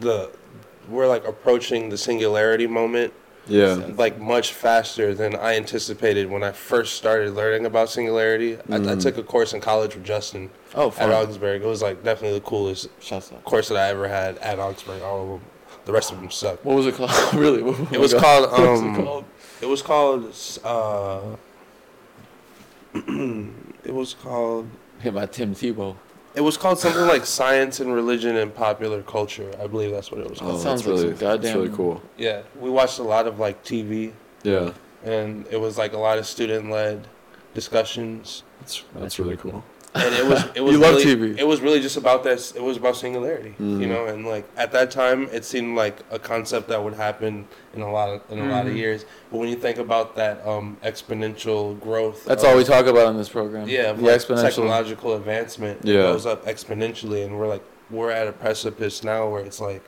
[0.00, 0.30] the
[0.88, 3.12] we're like approaching the singularity moment
[3.46, 3.90] Yeah.
[3.96, 8.56] like much faster than I anticipated when I first started learning about singularity.
[8.70, 11.10] I, I took a course in college with Justin oh, at fun.
[11.10, 11.62] Augsburg.
[11.62, 12.88] It was like definitely the coolest
[13.44, 15.02] course that I ever had at Augsburg.
[15.02, 15.40] All of them,
[15.84, 16.64] the rest of them suck.
[16.64, 17.10] What was it called?
[17.34, 17.62] really?
[17.62, 18.50] What, what It was it called.
[18.50, 19.24] What was Um, it called?
[19.60, 20.34] It was called.
[20.64, 21.36] Uh,
[23.84, 24.68] it was called.
[25.00, 25.96] Hit by Tim Tebow.
[26.34, 29.50] It was called something like Science and Religion and Popular Culture.
[29.62, 30.60] I believe that's what it was That called.
[30.60, 32.02] sounds Oh, that's like really, that's goddamn- really cool.
[32.18, 34.12] Yeah, we watched a lot of like TV,
[34.42, 34.72] Yeah,
[35.04, 37.06] and it was like a lot of student-led
[37.54, 38.42] discussions.
[38.60, 39.62] that's that's really cool.
[39.94, 41.38] And it was it was You love really, TV.
[41.38, 42.52] It was really just about this.
[42.52, 43.80] It was about singularity, Mhm.
[43.80, 44.06] you know.
[44.06, 47.90] And like at that time, it seemed like a concept that would happen in a
[47.90, 48.76] lot of in a lot of Mhm.
[48.78, 49.04] years.
[49.30, 53.08] But when you think about that um, exponential growth, That's of- all we talk about
[53.08, 53.68] in this program.
[53.68, 54.42] Yeah, of, the like, exponential.
[54.42, 56.02] technological advancement Yeah.
[56.02, 59.82] goes up exponentially, and we're like we're at a precipice now where it's like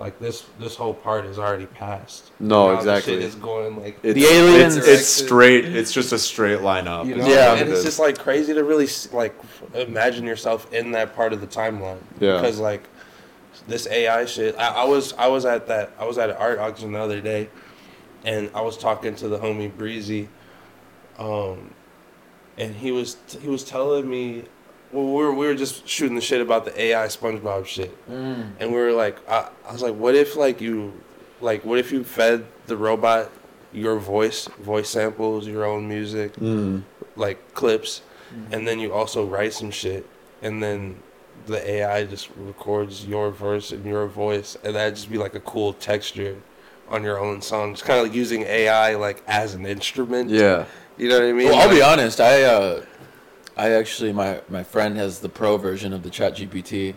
[0.00, 2.32] like this this whole part is already passed.
[2.40, 3.14] No, Now exactly.
[3.14, 5.66] shit is going like It's, The aliens- It's, it's straight.
[5.66, 7.06] It's just a straight line up.
[7.06, 7.54] you know, Yeah.
[7.54, 9.34] and it's just like crazy to really like
[9.74, 11.98] imagine yourself in that part of the timeline.
[12.18, 12.36] Yeah.
[12.40, 12.82] Because like
[13.68, 16.58] this AI shit, I, I was I was at that I was at an art
[16.58, 17.50] auction the other day,
[18.24, 20.30] and I was talking to the homie Breezy,
[21.18, 21.70] um,
[22.56, 24.44] and he was he was telling me,
[24.92, 28.52] well we were we were just shooting the shit about the AI SpongeBob shit, Mm.
[28.60, 30.92] and we were like I, I was like what if like you
[31.40, 33.30] like what if you fed the robot
[33.72, 36.82] your voice voice samples your own music Mm.
[37.16, 38.02] like clips,
[38.34, 38.52] Mm.
[38.52, 40.06] and then you also write some shit,
[40.42, 40.96] and then
[41.46, 45.40] the AI just records your verse and your voice, and that'd just be like a
[45.40, 46.36] cool texture
[46.88, 47.72] on your own song.
[47.74, 50.30] Just kind of like using AI like as an instrument.
[50.30, 50.66] Yeah.
[50.98, 51.48] You know what I mean?
[51.48, 52.20] Well, I'll be honest.
[52.20, 52.84] I uh,
[53.60, 56.94] I actually my my friend has the pro version of the Chat GPT,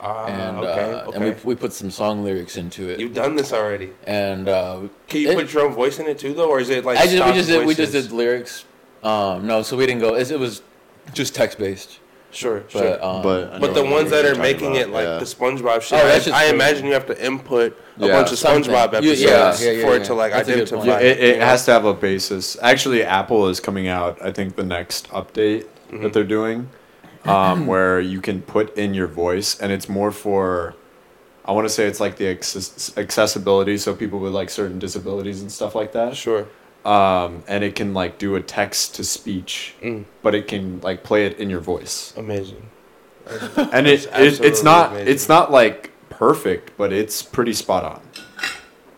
[0.00, 1.16] Ah, and okay, uh, okay.
[1.16, 3.90] and we we put some song lyrics into it, You've done this already.
[4.06, 6.70] and uh, Can you It- put your own voice in it too, though, or is
[6.70, 8.64] it like I just we stock just did we just did lyrics.
[9.02, 10.14] Um, no, so we didn't go.
[10.14, 10.62] It, it was
[11.12, 11.98] just text based,
[12.30, 13.04] Sure, but sure.
[13.04, 15.18] um, But But the ones that you're making about, it like yeah.
[15.18, 18.12] the SpongeBob shit, Oh, I, just I imagine you have to input a Yeah.
[18.16, 20.72] bunch of SpongeBob You- episodes yeah, yeah, yeah, for it to like That's a good
[20.72, 21.00] identify.
[21.00, 22.56] it, it has to have a basis.
[22.62, 24.12] Actually, Apple is coming out.
[24.22, 26.02] I think the next update Mhm.
[26.02, 26.68] that they're doing,
[27.24, 30.74] um, where you can put in your voice, and it's more for.
[31.46, 35.42] I want to say it's like the access- accessibility, so people with like certain disabilities
[35.42, 36.16] and stuff like that.
[36.16, 36.46] Sure.
[36.86, 41.02] Um, and it can like do a text to speech, Mm, but it can like
[41.02, 42.12] play it in your voice.
[42.16, 42.68] amazing.
[43.72, 45.08] and it, it it's not amazing.
[45.08, 48.02] it's not like perfect but it's pretty spot on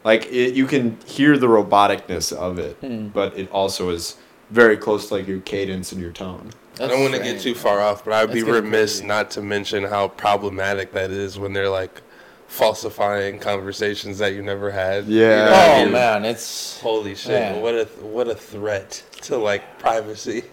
[0.03, 3.07] like it, you can hear the roboticness of it Hmm.
[3.09, 4.17] but it also is
[4.51, 6.51] very close to like your cadence and your tone
[6.81, 9.07] I don't want to get too far off, but I'd be That's getting remiss crazy.
[9.07, 12.03] not to mention how problematic that is when they're like
[12.49, 15.07] falsifying conversations that you never had.
[15.07, 15.45] You Yeah.
[15.47, 15.93] know what I Oh mean?
[15.93, 17.31] man, it's Holy shit!
[17.33, 17.61] Man.
[17.63, 20.45] What a what a threat to like privacy.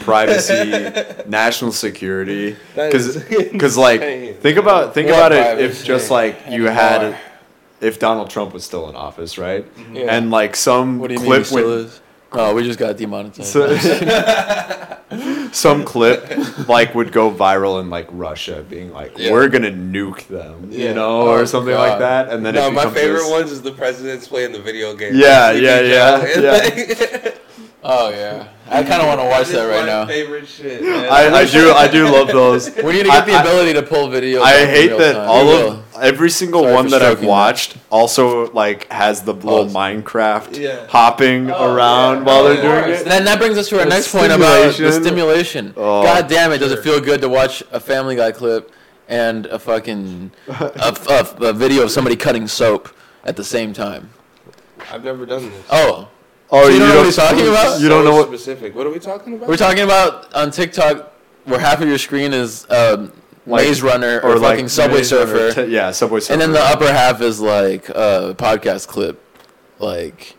[0.00, 0.92] privacy
[1.26, 4.00] national security because because like
[4.40, 6.72] think about think What about it if just like you anymore?
[6.72, 7.16] had
[7.80, 9.96] if donald trump was still in office right mm-hmm.
[9.96, 10.14] Yeah.
[10.16, 11.32] and like some what do you mean?
[11.38, 12.00] He still went is?
[12.32, 13.48] Oh, we just got demonetized.
[13.50, 13.68] So,
[15.52, 19.32] some clip like would go viral in like Russia, being like, Yeah.
[19.32, 20.88] "We're gonna nuke them," Yeah.
[20.88, 23.52] you know, Oh, or something like that, and then no, it my favorite this- ones
[23.52, 25.14] is the president's playing the video game.
[25.14, 26.40] Yeah, Sleepy yeah, Joe.
[27.24, 27.30] yeah,
[27.84, 30.06] oh yeah, I kind of want to watch That that is right my now.
[30.06, 30.82] Favorite shit.
[30.82, 31.08] Man.
[31.10, 32.74] I, I do, I do love those.
[32.82, 34.42] We need to get the I- I- ability to pull videos.
[34.42, 35.28] I hate real that time.
[35.28, 35.84] all of will.
[36.00, 37.28] Every single Sorry one that I've stroking that.
[37.30, 39.74] watched also like has the little Pause.
[39.74, 40.86] Minecraft Yeah.
[40.88, 42.22] hopping Oh, around yeah.
[42.24, 43.02] while Oh, they're doing it.
[43.02, 45.02] And then that brings us to our The next point about the stimulation.
[45.04, 45.74] stimulation.
[45.76, 48.72] Oh, God damn it, does it feel good to watch a Family Guy clip
[49.08, 52.88] and a fucking a, a, a video of somebody cutting soap
[53.24, 54.10] at the same time?
[54.92, 55.64] I've never done this.
[55.70, 56.08] Oh,
[56.50, 57.78] Oh, So you don't know what he's talking about?
[57.80, 58.28] You don't So know what?
[58.28, 58.74] specific.
[58.74, 59.48] What are we talking about?
[59.50, 61.12] we're talking about on TikTok
[61.44, 63.12] where half of your screen is um,
[63.48, 66.32] Like- Maze Runner or, like fucking Subway Maze Surfer, t- yeah, Subway Surfer.
[66.34, 69.20] and then the upper half is like a podcast clip,
[69.78, 70.36] like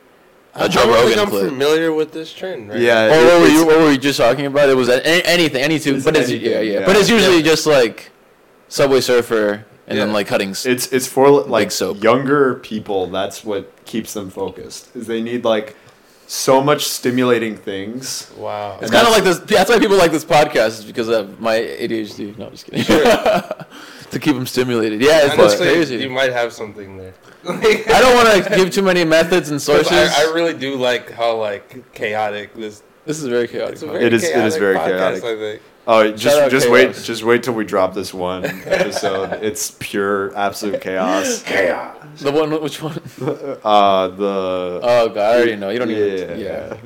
[0.56, 1.48] I a Joe don't think I'm clip.
[1.50, 2.70] familiar with this trend.
[2.70, 3.66] Right Yeah, Or what were you?
[3.66, 4.70] What were you just talking about?
[4.70, 6.86] It was any, anything, any two, It's but it's yeah, yeah, yeah.
[6.86, 8.12] But it's usually just like
[8.68, 10.50] Subway Surfer and then like cutting.
[10.52, 12.04] It's it's for like soap.
[12.04, 13.08] younger people.
[13.08, 14.96] That's what keeps them focused.
[14.96, 15.76] Is they need like
[16.30, 18.32] so much stimulating things.
[18.38, 18.78] Wow.
[18.80, 19.40] It's kind of like this.
[19.40, 22.38] That's why people like this podcast is because of my ADHD.
[22.38, 22.84] No, I'm just kidding.
[24.12, 25.02] to keep them stimulated.
[25.02, 25.98] Yeah, it's, it's Honestly, crazy.
[25.98, 27.14] You might have something there.
[27.48, 29.92] I don't want to give too many methods and sources.
[29.92, 32.84] I, I really do like how like chaotic this.
[33.06, 33.74] this is very chaotic.
[33.74, 35.62] It's a very It is- it is chaotic very podcast, chaotic.
[35.90, 36.14] I think.
[36.14, 36.74] Oh, just just Chaos.
[36.98, 39.34] wait, just wait till we drop this one episode.
[39.44, 41.42] it's pure absolute chaos.
[41.44, 41.98] Chaos.
[42.22, 43.02] the one, which one?
[43.64, 45.70] Uh, the Oh god, I already know.
[45.70, 46.40] You don't yeah, even.
[46.40, 46.78] Yeah.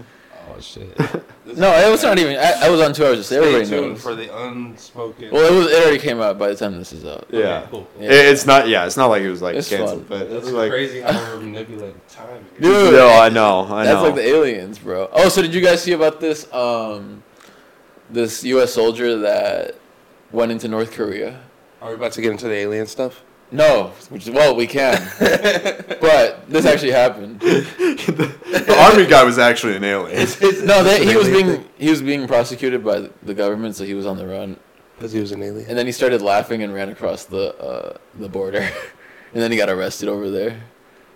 [0.56, 0.98] Oh shit.
[1.46, 2.38] No, it was not even.
[2.38, 3.18] I, I was on two hours.
[3.18, 4.02] Just Stay everybody tuned knows.
[4.02, 5.30] for the unspoken.
[5.30, 5.68] Well, it was.
[5.72, 7.26] It already came out by the time this is out.
[7.26, 7.68] Okay, yeah.
[7.70, 7.86] cool.
[8.00, 8.06] Yeah.
[8.12, 8.70] It- it's not.
[8.70, 10.20] Yeah, it's not like it was like It's canceled, fun.
[10.20, 12.46] but It's it's like crazy how we're manipulating time.
[12.62, 14.04] Dude, no, I know, I That's know.
[14.04, 15.10] like the aliens, bro.
[15.12, 16.52] Oh, so did you guys see about this?
[16.54, 17.22] Um,
[18.10, 18.74] this U.S.
[18.74, 19.76] soldier that
[20.32, 21.42] went into North Korea.
[21.82, 23.24] Are we about to get into the alien stuff?
[23.54, 27.40] No, which well we can, but this actually happened.
[27.42, 30.28] the army guy was actually an alien.
[30.66, 33.94] No, they, he was alien being he was being prosecuted by the government, so he
[33.94, 34.58] was on the run.
[34.96, 35.70] Because he was an alien.
[35.70, 38.62] And then he started laughing and ran across the uh, the border,
[39.34, 40.64] and then he got arrested over there,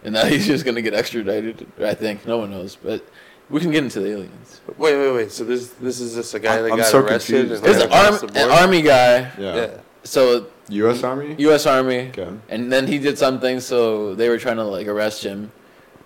[0.03, 1.65] and now he's just gonna get extradited.
[1.79, 3.03] I think no one knows, but
[3.49, 4.61] we can get into the aliens.
[4.77, 5.31] Wait, wait, wait.
[5.31, 7.47] So this this is just a guy I'm- that I'm got so arrested.
[7.49, 7.51] confused.
[7.53, 9.55] and There's ran an, arm, the an army guy, Yeah.
[9.55, 9.67] Yeah.
[10.03, 11.01] so U.S.
[11.03, 11.35] Army.
[11.39, 11.65] U.S.
[11.65, 12.27] Army, Okay.
[12.49, 15.51] and then he did something, so they were trying to like arrest him,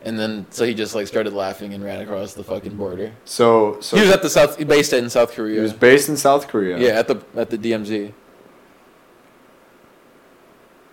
[0.04, 3.12] and then so he just like started laughing and ran across the fucking border.
[3.26, 5.56] So so he was at the south, he based in South Korea.
[5.56, 6.78] he was based in South Korea.
[6.78, 8.14] yeah, at the at the DMZ.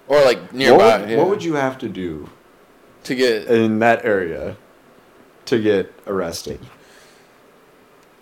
[0.08, 0.98] Or like What nearby.
[1.00, 2.30] would, yeah, what would you have to do
[3.04, 4.56] to get in that area
[5.48, 6.60] to get arrested?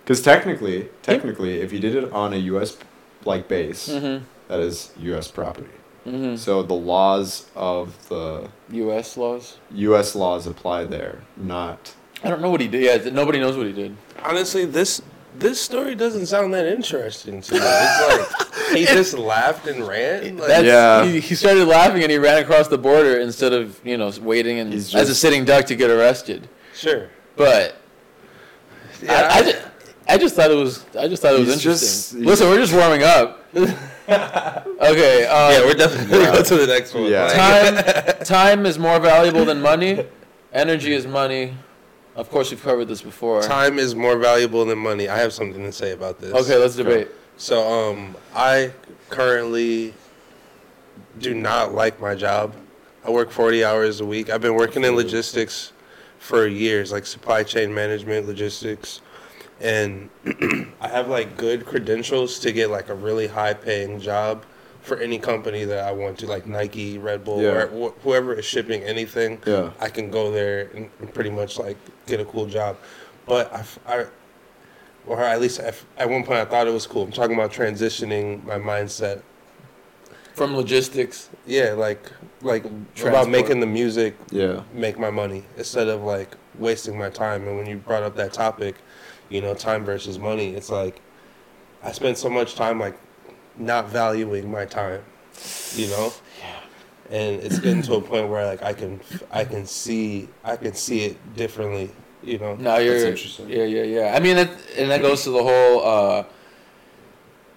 [0.05, 2.77] Because technically, technically, if you did it on a U.S.
[3.24, 4.18] like base, hmm
[4.49, 5.29] that is U.S.
[5.29, 5.66] property.
[6.05, 9.16] hmm So the laws of the U.S.
[9.16, 9.59] laws?
[9.72, 10.14] U.S.
[10.14, 11.95] laws apply there, not.
[12.22, 13.05] I don't know what he did.
[13.05, 13.97] Yeah, nobody knows what he did.
[14.22, 15.03] Honestly, this
[15.39, 17.61] this story doesn't sound that interesting to me.
[17.62, 20.39] It's like he just laughed and ran.
[20.39, 21.05] Like, That's, Yeah.
[21.05, 24.61] he, he started laughing and he ran across the border instead of you know waiting
[24.61, 26.49] and He's as a sitting duck to get arrested.
[26.74, 27.09] sure.
[27.37, 27.76] But
[29.03, 29.66] Yeah, I, I, just,
[30.09, 32.18] I just thought it was I just thought it was He's interesting.
[32.22, 33.43] just- Listen, we're just warming up.
[33.55, 35.26] okay.
[35.26, 36.32] Uh, yeah, we're definitely gonna Yeah.
[36.32, 37.05] go to the next one.
[37.05, 37.28] Yeah.
[37.28, 40.07] Time time is more valuable than money.
[40.53, 41.55] Energy is money.
[42.14, 43.43] Of course, we've covered this before.
[43.43, 45.07] time is more valuable than money.
[45.09, 46.32] I have something to say about this.
[46.32, 47.09] Okay, let's debate.
[47.37, 48.72] So, um, I
[49.11, 49.93] currently
[51.18, 52.55] do not like my job.
[53.05, 54.30] I work 40 hours a week.
[54.30, 55.72] I've been working in logistics
[56.19, 59.01] for years, like supply chain management, logistics.
[59.61, 60.11] And
[60.81, 64.45] I have like good credentials to get like a really high paying job
[64.83, 67.49] for any company that I want to, like Nike, Red Bull, Yeah.
[67.64, 69.41] or wh- whoever is shipping anything.
[69.47, 69.71] Yeah.
[69.81, 72.77] I can go there and, and pretty much like get a cool job.
[73.27, 74.07] But I, I
[75.07, 77.03] or at least I f- at one point I thought it was cool.
[77.05, 79.23] I'm talking about transitioning my mindset.
[80.35, 82.12] From logistics, Yeah, like
[82.47, 82.64] like
[83.03, 84.62] about making the music Yeah.
[84.72, 87.47] make my money instead of like wasting my time.
[87.47, 88.76] And when you brought up that topic,
[89.28, 91.01] you know, time versus money, it's like
[91.82, 92.97] I spend so much time like
[93.59, 95.03] not valuing my time,
[95.74, 96.12] you know.
[96.38, 96.61] Yeah.
[97.11, 100.74] And it's getting to a point where like I can I can see I can
[100.74, 101.90] see it differently,
[102.22, 102.57] you know.
[102.57, 102.97] No, you're.
[102.97, 103.49] interesting.
[103.49, 104.14] Yeah, yeah, yeah.
[104.16, 105.84] I mean, it, and that goes to the whole.
[105.84, 106.24] Uh,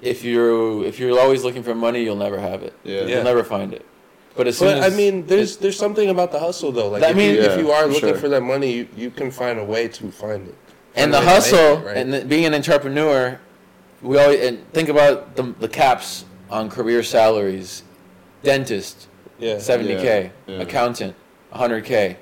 [0.02, 2.74] if you're if you're always looking for money, you'll never have it.
[2.84, 3.02] Yeah.
[3.02, 3.16] Yeah.
[3.16, 3.86] You'll never find it.
[4.40, 6.88] But as soon But as I mean, there's there's something about the hustle though.
[6.88, 8.18] Like I if, mean- you, Yeah, if you are looking sure.
[8.18, 10.56] for that money, you, you can find a way to find it.
[10.96, 11.98] and the a way to make hustle it, right?
[11.98, 13.38] and the, being an entrepreneur,
[14.02, 17.84] we always and think about the the caps on career salaries.
[18.42, 19.10] Dentist,
[19.40, 20.32] yeah, seventy k.
[20.48, 20.62] Yeah, yeah.
[20.62, 21.16] Accountant,
[21.52, 22.16] hundred k.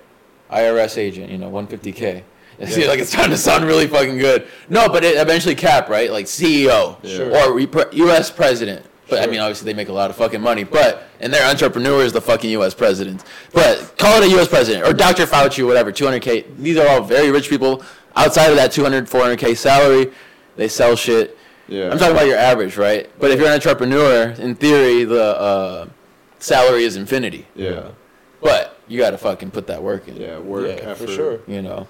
[0.49, 2.24] IRS agent, you know, one fifty k.
[2.65, 2.88] See, Yeah.
[2.88, 4.47] like it's starting to sound really fucking good.
[4.70, 6.11] No, but it eventually cap, right?
[6.11, 7.30] Like CEO Sure.
[7.38, 8.32] or re- U.S.
[8.32, 8.87] president.
[9.10, 10.64] But I mean, obviously they make a lot of fucking money.
[10.64, 12.74] But and they're entrepreneurs, the fucking U.S.
[12.74, 13.24] president.
[13.53, 14.47] But call it a U.S.
[14.47, 15.26] president or Dr.
[15.26, 15.91] Fauci, or whatever.
[15.91, 16.58] 200k.
[16.58, 17.84] These are all very rich people.
[18.16, 20.12] Outside of that 200, 400k salary,
[20.55, 21.38] they sell shit.
[21.68, 21.91] Yeah.
[21.91, 23.10] I'm talking about your average, right?
[23.20, 25.88] But if you're an entrepreneur, in theory, the uh,
[26.39, 27.45] salary is infinity.
[27.55, 27.89] Yeah.
[28.41, 30.16] But you got to fucking put that work in.
[30.16, 30.39] Yeah.
[30.39, 31.08] Work yeah, effort.
[31.08, 31.39] for sure.
[31.47, 31.88] You know.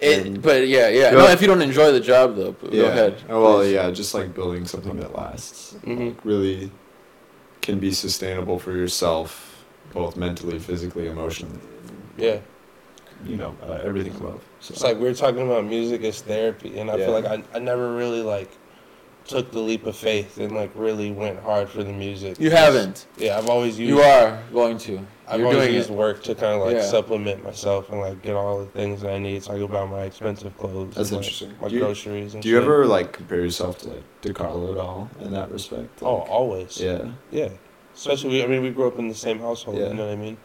[0.00, 1.10] It, but yeah, yeah.
[1.10, 1.10] Yeah.
[1.12, 3.22] No, if you don't enjoy the job, though, go ahead.
[3.28, 5.74] Oh, well, yeah, just like building something that lasts.
[5.84, 6.14] Mhm.
[6.24, 6.70] Really
[7.62, 11.58] can be sustainable for yourself, both mentally, physically, emotionally.
[12.16, 12.38] Yeah,
[13.26, 14.40] You know, uh, everything above.
[14.60, 14.72] So.
[14.72, 17.06] it's like we are talking about music as therapy, and I Yeah.
[17.06, 18.50] feel like I, I never really like
[19.26, 22.36] took the leap of faith and like really went hard for the music.
[22.38, 23.06] You haven't.
[23.18, 23.90] Yeah, I've always used.
[23.90, 25.00] You are going to.
[25.30, 25.96] I've You're always doing used it.
[25.96, 26.82] work to kind of like Yeah.
[26.82, 29.42] supplement myself and like get all the things that I need.
[29.42, 30.94] So I go buy my expensive clothes.
[30.94, 31.54] That's and, like, interesting.
[31.60, 32.34] My Do you- groceries.
[32.34, 32.62] And Do you shit.
[32.64, 35.90] ever like compare yourself to like DiCarlo at all in that respect?
[36.02, 36.80] Oh, always.
[36.80, 37.08] yeah.
[37.30, 37.48] Yeah,
[37.94, 39.78] especially we, I mean we grew up in the same household.
[39.78, 39.88] Yeah.
[39.88, 40.36] You know what I mean?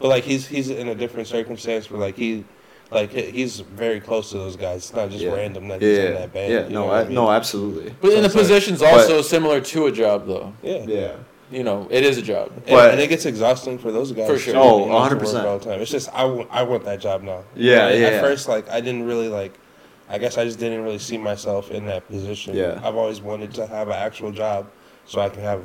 [0.00, 2.44] But like he's he's in a different circumstance where like he
[2.90, 4.78] like he's very close to those guys.
[4.78, 5.32] It's not just Yeah.
[5.34, 5.88] random that Yeah.
[5.88, 6.52] he's in that band.
[6.52, 6.68] yeah.
[6.68, 6.90] No.
[6.90, 7.14] I, I mean?
[7.14, 7.30] no.
[7.30, 7.94] Absolutely.
[8.00, 10.52] But in the That's like- position's but- also similar to a job, though.
[10.62, 10.84] Yeah.
[10.86, 11.12] Yeah.
[11.52, 12.50] You know, it is a job.
[12.56, 14.26] And, But- and it gets exhausting for those guys.
[14.26, 14.54] For sure.
[14.56, 15.44] Oh, you know, to work 100%.
[15.44, 15.80] All the time.
[15.80, 17.44] It's just I, w- I want that job now.
[17.54, 18.20] Yeah, At- yeah, At yeah.
[18.22, 19.58] first, like I didn't really like.
[20.08, 22.54] I guess I just didn't really see myself in that position.
[22.56, 22.80] Yeah.
[22.82, 24.66] I've always wanted to have an actual job,
[25.06, 25.62] so I can have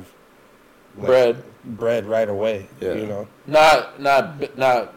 [0.96, 1.42] like, Bread.
[1.64, 2.66] bread right away.
[2.80, 2.94] Yeah.
[2.94, 3.28] You know.
[3.46, 4.94] Not, not, not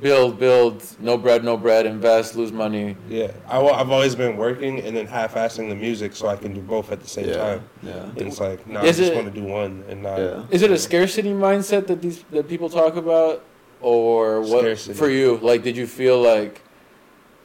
[0.00, 2.96] build, build, no bread, no bread, invest, lose money.
[3.08, 6.60] Yeah, I, I've always been working and then half-assing the music so I can do
[6.60, 7.36] both at the same Yeah.
[7.36, 7.68] time.
[7.82, 7.92] Yeah.
[8.04, 10.18] And it's like, no, Is I just it- want to do one and not.
[10.18, 10.44] Yeah.
[10.50, 13.44] Is it a scarcity mindset that these that people talk about,
[13.80, 14.94] or what Scarcity.
[14.94, 15.38] for you?
[15.42, 16.62] Like, did you feel like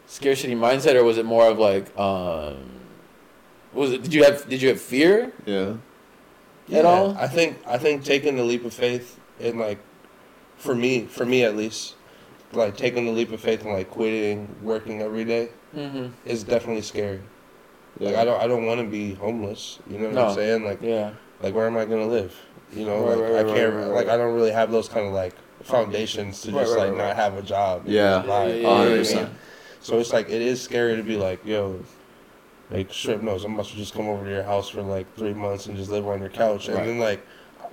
[0.05, 2.57] scarcity mindset, or was it more of like, um,
[3.73, 4.03] was it?
[4.03, 5.31] Did you have did you have fear?
[5.45, 5.75] Yeah.
[6.71, 7.17] At all?
[7.17, 9.79] I think I think taking the leap of faith and like,
[10.57, 11.95] for me, for me at least,
[12.55, 16.07] like taking the leap of faith and like quitting working every day Mm-hmm.
[16.25, 17.19] is definitely scary.
[17.99, 18.09] Yeah.
[18.09, 19.79] Like I don't I don't want to be homeless.
[19.89, 20.27] You know what No.
[20.27, 20.63] I'm saying?
[20.63, 21.11] Like Yeah.
[21.41, 22.35] like where am I gonna live?
[22.75, 24.07] You know, Right, like right, I right, can't right, right, like.
[24.09, 25.33] I don't really have those kind of like
[25.63, 27.83] foundations to Right, just right, like right, not have a job.
[27.87, 28.17] Yeah.
[28.17, 28.47] just lie.
[28.47, 29.27] Yeah, yeah, know yeah, yeah.
[29.81, 31.79] So it's like it is scary to be like, yo,
[32.71, 35.65] like strip knows I must just come over to your house for like three months
[35.67, 36.85] and just live on your couch, and Right.
[36.85, 37.25] then like,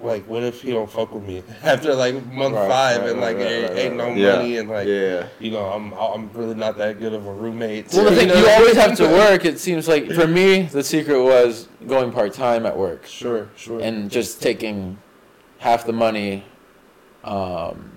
[0.03, 3.21] like what if he don't fuck with me after like month Right, five right, and
[3.21, 4.09] like right, right, ain't, ain't no.
[4.15, 4.37] Yeah.
[4.37, 5.29] money and like yeah.
[5.39, 7.93] you know I'm I'm really not that good of a roommate.
[7.93, 9.45] Well, the thing know you always have to work.
[9.45, 13.81] It seems like for me, the secret was going part time at work Sure, sure.
[13.81, 14.99] and just taking
[15.59, 16.45] half the money,
[17.25, 17.93] um,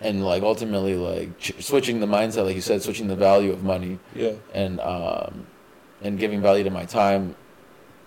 [0.00, 3.62] and like ultimately like ch- switching the mindset, like you said, switching the value of
[3.64, 5.46] money yeah, and um,
[6.02, 7.34] and giving value to my time,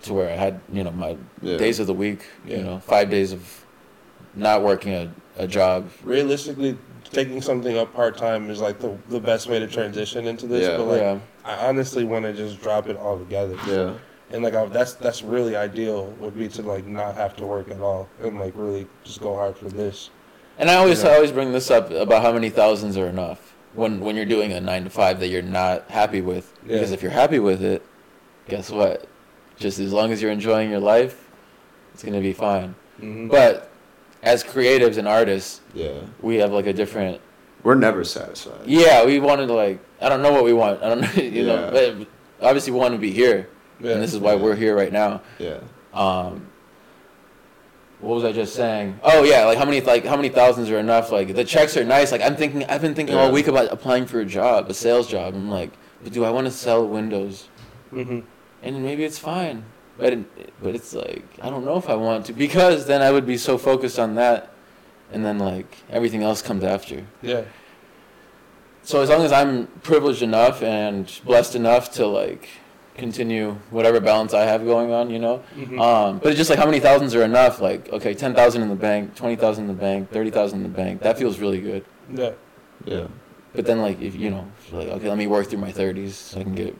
[0.02, 1.56] to where I had you know my Yeah.
[1.56, 2.62] days of the week, you Yeah.
[2.62, 3.64] know, five days of
[4.34, 5.90] not working a, a job.
[6.04, 6.78] realistically,
[7.12, 10.62] taking something up part time is like the the best way to transition into this.
[10.68, 10.76] Yeah.
[10.76, 13.56] But like, yeah, I honestly want to just drop it all together.
[13.66, 13.94] Yeah.
[14.32, 17.70] And like I, that's that's really ideal would be to like not have to work
[17.70, 20.10] at all and like really just go hard for this.
[20.58, 21.10] and I always Yeah.
[21.10, 24.52] I always bring this up about how many thousands are enough when when you're doing
[24.52, 26.52] a nine to five that you're not happy with.
[26.64, 26.74] Yeah.
[26.74, 27.82] Because if you're happy with it,
[28.48, 29.06] guess what?
[29.60, 31.28] Just as long as you're enjoying your life,
[31.94, 32.74] it's gonna be fine.
[32.98, 33.28] Mm-hmm.
[33.28, 33.70] But
[34.22, 36.00] as creatives and artists, Yeah.
[36.20, 37.20] we have like a different
[37.62, 38.62] We're never satisfied.
[38.66, 40.82] Yeah, we wanted to like I don't know what we want.
[40.82, 41.70] I don't know, you know.
[41.70, 42.08] But
[42.44, 43.48] obviously, we want to be here,
[43.80, 43.92] yeah.
[43.92, 44.42] and this is why Yeah.
[44.42, 45.20] we're here right now.
[45.38, 45.58] Yeah.
[45.92, 46.46] Um,
[48.00, 48.98] what was I just saying?
[49.02, 51.12] Oh yeah, like how many like how many thousands are enough?
[51.12, 52.12] Like the checks are nice.
[52.12, 55.06] Like I'm thinking, I've been thinking all week about applying for a job, a sales
[55.06, 55.34] job.
[55.34, 55.70] I'm like,
[56.02, 57.48] but do I want to sell windows?
[57.90, 58.20] hmm
[58.62, 59.64] And maybe it's fine,
[59.96, 63.10] but it, but it's like I don't know if I want to because then I
[63.10, 64.50] would be so focused on that,
[65.12, 67.04] and then like everything else comes after.
[67.22, 67.44] Yeah.
[68.82, 72.48] So as long as I'm privileged enough and blessed enough to like
[72.96, 75.42] continue whatever balance I have going on, you know.
[75.56, 75.80] Mhm.
[75.80, 77.60] Um, but it's just like how many thousands are enough?
[77.60, 80.62] Like okay, ten thousand in the bank, twenty thousand in the bank, thirty thousand in
[80.64, 81.00] the bank.
[81.02, 81.84] That feels really good.
[82.12, 82.32] yeah.
[82.84, 83.06] Yeah.
[83.54, 86.40] But then like if you know, like okay, let me work through my thirties so
[86.40, 86.76] I can get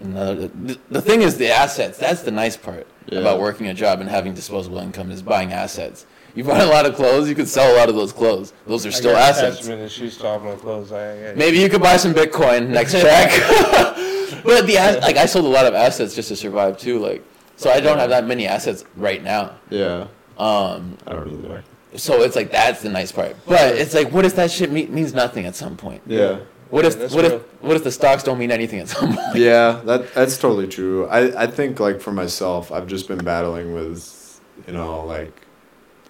[0.00, 0.48] another.
[0.48, 1.98] The, the thing is the assets.
[1.98, 3.20] That's the nice part Yeah.
[3.20, 6.06] about working a job and having disposable income is buying assets.
[6.34, 8.52] You buy a lot of clothes, you could sell a lot of those clothes.
[8.66, 9.56] Those are still got assets.
[9.58, 10.92] attachment issues to all my clothes.
[10.92, 13.30] I, I, Maybe you could buy some Bitcoin next track.
[14.44, 16.98] but the ass- like I sold a lot of assets just to survive too.
[16.98, 17.24] Like
[17.56, 19.56] so I don't have that many assets right now.
[19.70, 20.06] Yeah.
[20.38, 21.64] Um, I don't either.
[21.96, 23.34] so it's like that's the nice part.
[23.46, 26.02] But it's like what if that shit me- means nothing at some point?
[26.06, 26.40] Yeah.
[26.70, 27.36] What if Yeah, that's what real.
[27.36, 29.36] if what if the stocks don't mean anything at some point?
[29.36, 31.06] Yeah, that that's totally true.
[31.06, 35.46] I, I think like for myself, I've just been battling with, you know, like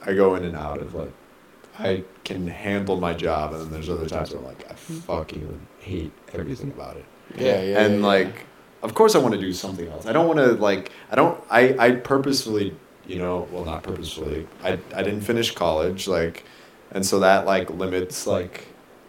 [0.04, 1.12] I go in and out of like
[1.78, 4.98] I can handle my job, and then there's other times where I'm like I mm-hmm.
[5.00, 7.04] fucking hate everything about it.
[7.36, 7.84] Yeah, yeah.
[7.84, 8.46] and yeah, like,
[8.82, 10.06] of course, I want to do something else.
[10.06, 12.74] I don't want to like I don't I I purposefully,
[13.06, 14.48] you know, well not purposefully.
[14.64, 16.44] I I didn't finish college like,
[16.90, 18.66] and so that like limits like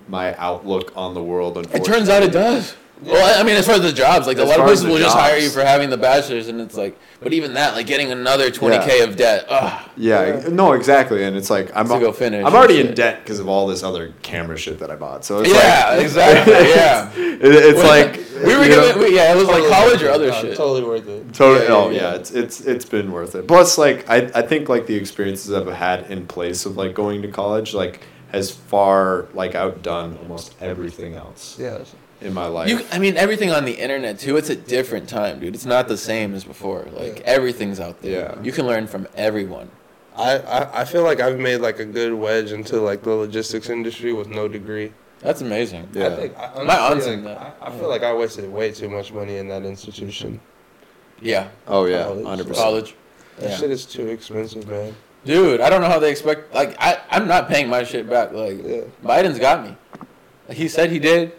[0.09, 1.57] my outlook on the world.
[1.57, 2.75] it turns out it does.
[3.01, 4.97] Well, I mean, as far as the jobs, like a lot of far places will
[4.97, 8.11] just hire you for having the bachelor's, and it's like, but even that, like getting
[8.11, 12.11] another twenty k of debt, ugh, Yeah, no, exactly, and it's like I'm to go
[12.11, 12.45] finish.
[12.45, 15.23] I'm already and in debt because of all this other camera shit that I bought.
[15.23, 16.53] So it's Yeah, like, exactly.
[16.53, 17.09] Yeah.
[17.15, 20.09] it, it's like we were you know, giving, we- yeah, it was like college or
[20.09, 20.57] other No, shit.
[20.57, 21.33] Totally worth it.
[21.33, 21.67] totally.
[21.67, 22.15] Yeah, oh yeah, yeah, yeah.
[22.15, 23.47] it's it's it's been worth it.
[23.47, 27.21] Plus, like I I think like the experiences I've had in place of like going
[27.21, 28.01] to college like
[28.31, 31.83] has far like outdone almost everything else Yeah.
[32.21, 32.69] in my life.
[32.69, 34.37] You, I mean, everything on the internet too.
[34.37, 35.55] It's a different time, dude.
[35.55, 36.85] It's not the same as before.
[36.93, 37.25] Like Yeah.
[37.25, 38.35] everything's out there.
[38.35, 38.41] Yeah.
[38.43, 39.69] You can learn from everyone.
[40.15, 43.69] I, I, I feel like I've made like a good wedge into like the logistics
[43.69, 44.91] industry with no degree.
[45.21, 45.87] That's amazing.
[45.93, 46.07] Yeah.
[46.07, 47.57] I think, I, My honestly, aunt's in like, that.
[47.61, 50.39] I, I feel like I wasted way too much money in that institution.
[51.21, 51.49] Yeah.
[51.67, 52.25] oh yeah, College.
[52.25, 52.63] hundred percent.
[52.65, 52.95] College.
[53.39, 53.57] That Yeah.
[53.57, 54.95] shit is too expensive, man.
[55.29, 56.55] Dude, I don't know how they expect.
[56.55, 58.31] Like, I, I'm not paying my shit back.
[58.31, 58.81] Like, Yeah.
[59.03, 59.75] Biden's got me.
[60.49, 61.33] He said he did.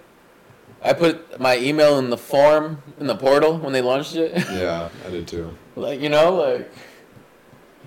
[0.80, 4.30] I put my email in the form in the portal when they launched it.
[4.48, 5.58] Yeah, I did too.
[5.74, 6.70] like, you know, like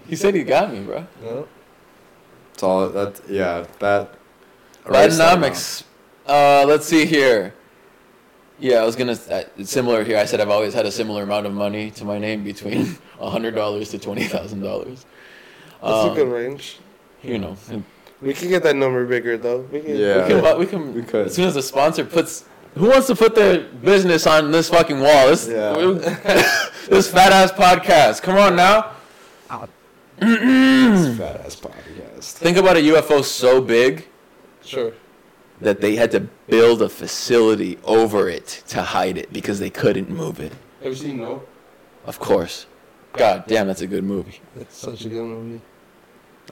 [0.05, 1.07] he said he got me, bro.
[1.23, 1.47] No?
[2.53, 3.21] It's all that.
[3.29, 4.13] Yeah, that.
[4.83, 5.83] Bidenomics.
[6.27, 7.53] Uh, let's see here.
[8.59, 9.13] Yeah, I was gonna.
[9.13, 10.17] Uh, it's similar here.
[10.17, 13.55] I said I've always had a similar amount of money to my name between hundred
[13.55, 15.05] dollars to twenty thousand dollars.
[15.83, 16.77] That's a um, good range.
[17.21, 17.57] You know,
[18.21, 19.61] We can get that number bigger though.
[19.71, 20.23] We can, Yeah.
[20.27, 20.59] we can.
[20.59, 20.93] We can.
[20.93, 21.27] We could.
[21.27, 22.45] As soon as the sponsor puts.
[22.75, 25.27] Who wants to put their business on this fucking wall?
[25.27, 25.73] This, Yeah.
[26.89, 28.21] this fat ass podcast.
[28.21, 28.91] Come on now.
[30.19, 32.33] It's fat ass podcast.
[32.33, 34.07] Think about a UFO so big
[34.63, 34.93] Sure.
[35.59, 40.09] that they had to build a facility over it to hide it because they couldn't
[40.09, 40.53] move it.
[40.81, 41.43] Have you seen No?
[42.05, 42.65] Of course.
[43.13, 44.39] God damn, that's a good movie.
[44.59, 45.61] It's such a good movie.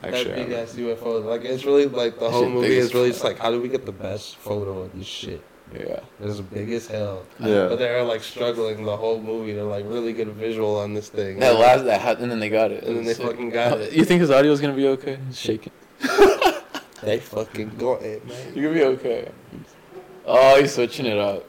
[0.03, 1.23] Actually, that big I- ass UFO.
[1.23, 3.85] Like it's really like the whole movie is really just like how do we get
[3.85, 5.41] the best photo of this shit?
[5.73, 6.01] Yeah.
[6.19, 7.23] It's big as hell.
[7.39, 7.67] Yeah.
[7.69, 11.07] But they're like struggling the whole movie to like really get a visual on this
[11.07, 11.39] thing.
[11.39, 12.83] That last that ha- and then they got it.
[12.83, 13.25] And then they sick.
[13.25, 13.93] fucking got it.
[13.93, 15.17] You think his audio is gonna be okay?
[15.29, 15.71] It's shaking.
[17.03, 18.53] They fucking got it, man.
[18.53, 19.29] You're gonna be okay.
[20.23, 21.43] Oh, he's switching it up.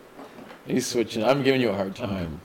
[0.67, 1.23] He's switching.
[1.23, 2.41] I'm giving you a hard time.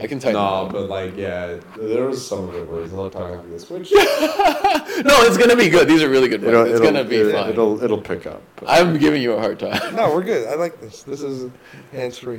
[0.00, 0.32] I can type.
[0.32, 3.68] No, but like, yeah, there was some of it where he's not talking like this,
[3.68, 3.98] which no,
[5.22, 5.88] it's gonna be good.
[5.88, 6.42] These are really good.
[6.44, 6.70] it'll, Ones.
[6.72, 7.50] It's it'll, gonna be it, fine.
[7.50, 8.42] It'll it'll pick up.
[8.66, 9.94] I'm giving you a hard time.
[9.96, 10.46] No, we're good.
[10.48, 11.02] I like this.
[11.02, 11.50] This is
[11.92, 12.38] hands free.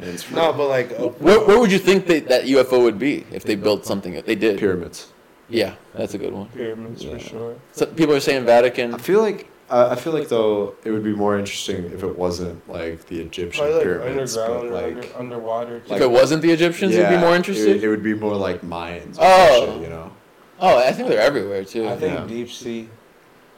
[0.00, 3.26] it's no, but like uh, Where, where would you think they, that UFO would be
[3.30, 4.20] if they built something?
[4.24, 4.58] They did.
[4.58, 5.12] pyramids.
[5.48, 6.48] Yeah, that's a good one.
[6.48, 7.12] pyramids Yeah.
[7.12, 7.56] for sure.
[7.72, 8.94] So people are saying Vatican.
[8.94, 12.16] I feel like uh, I feel like though it would be more interesting if it
[12.16, 15.76] wasn't like the Egyptian Probably like pyramids, but underground or like under, underwater.
[15.88, 17.82] if it wasn't the Egyptians, it'd be more It, interesting.
[17.82, 19.16] it would be more like Mayans.
[19.18, 19.66] or Oh.
[19.74, 20.12] shit, you know.
[20.60, 21.88] oh, I think they're everywhere too.
[21.88, 22.26] I think Yeah.
[22.26, 22.88] deep sea.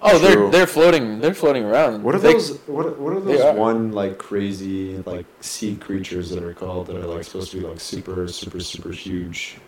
[0.00, 1.20] oh, they're they're floating.
[1.20, 2.02] They're floating around.
[2.04, 2.56] What are They- those?
[2.66, 3.54] What what are they those are.
[3.54, 7.66] one like crazy like sea creatures that are called that are like supposed to be
[7.66, 9.58] like super super super huge?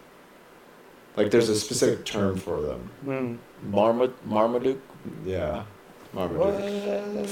[1.16, 2.91] Like there's a specific term for them.
[3.05, 3.38] Mm.
[3.70, 4.80] Marma- Marmaduke.
[5.26, 5.64] Yeah.
[6.13, 7.29] Marmaduke.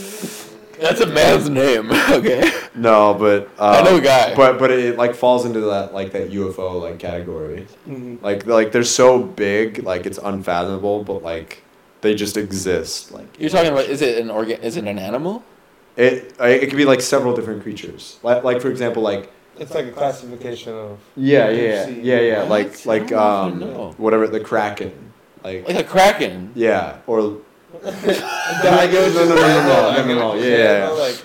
[0.81, 1.91] That's a man's name.
[2.11, 2.53] okay.
[2.77, 4.35] No, but uh, I know a guy.
[4.37, 7.67] But but it like falls into that like that UFO like category.
[7.89, 8.23] Mhm.
[8.23, 11.63] Like like they're so big, like it's unfathomable, but like
[12.01, 13.11] they just exist.
[13.13, 14.61] Like You're talking about is it an organ?
[14.63, 15.43] Is it an animal?
[15.97, 16.33] it.
[16.41, 18.21] It could be like several different creatures.
[18.23, 21.01] Like like for example, like It's like a classification of.
[21.17, 23.61] yeah Deep yeah yeah yeah like like um
[23.99, 24.93] whatever the kraken
[25.43, 26.53] like Like a kraken.
[26.55, 27.39] yeah or
[27.85, 30.89] I get No, no, no, no, no, I no, no, yeah, yeah.
[30.89, 31.23] Like,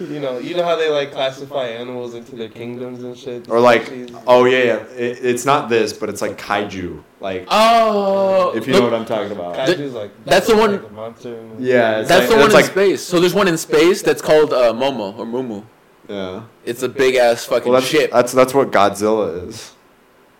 [0.00, 3.48] you know, you know how they like classify animals into their kingdoms and shit.
[3.48, 3.90] or like
[4.26, 8.52] oh yeah yeah it, it's not this but it's like kaiju like Oh.
[8.54, 10.92] if you look, know what I'm talking about Kaiju's like that's the one- like a
[10.92, 11.38] monster.
[11.38, 13.02] and- yeah it's That's like, the one it's in like space.
[13.02, 15.64] So there's one in space that's called uh, Momo or Mumu.
[16.06, 18.10] yeah It's a big ass fucking well that's ship.
[18.12, 19.72] that's that's what Godzilla is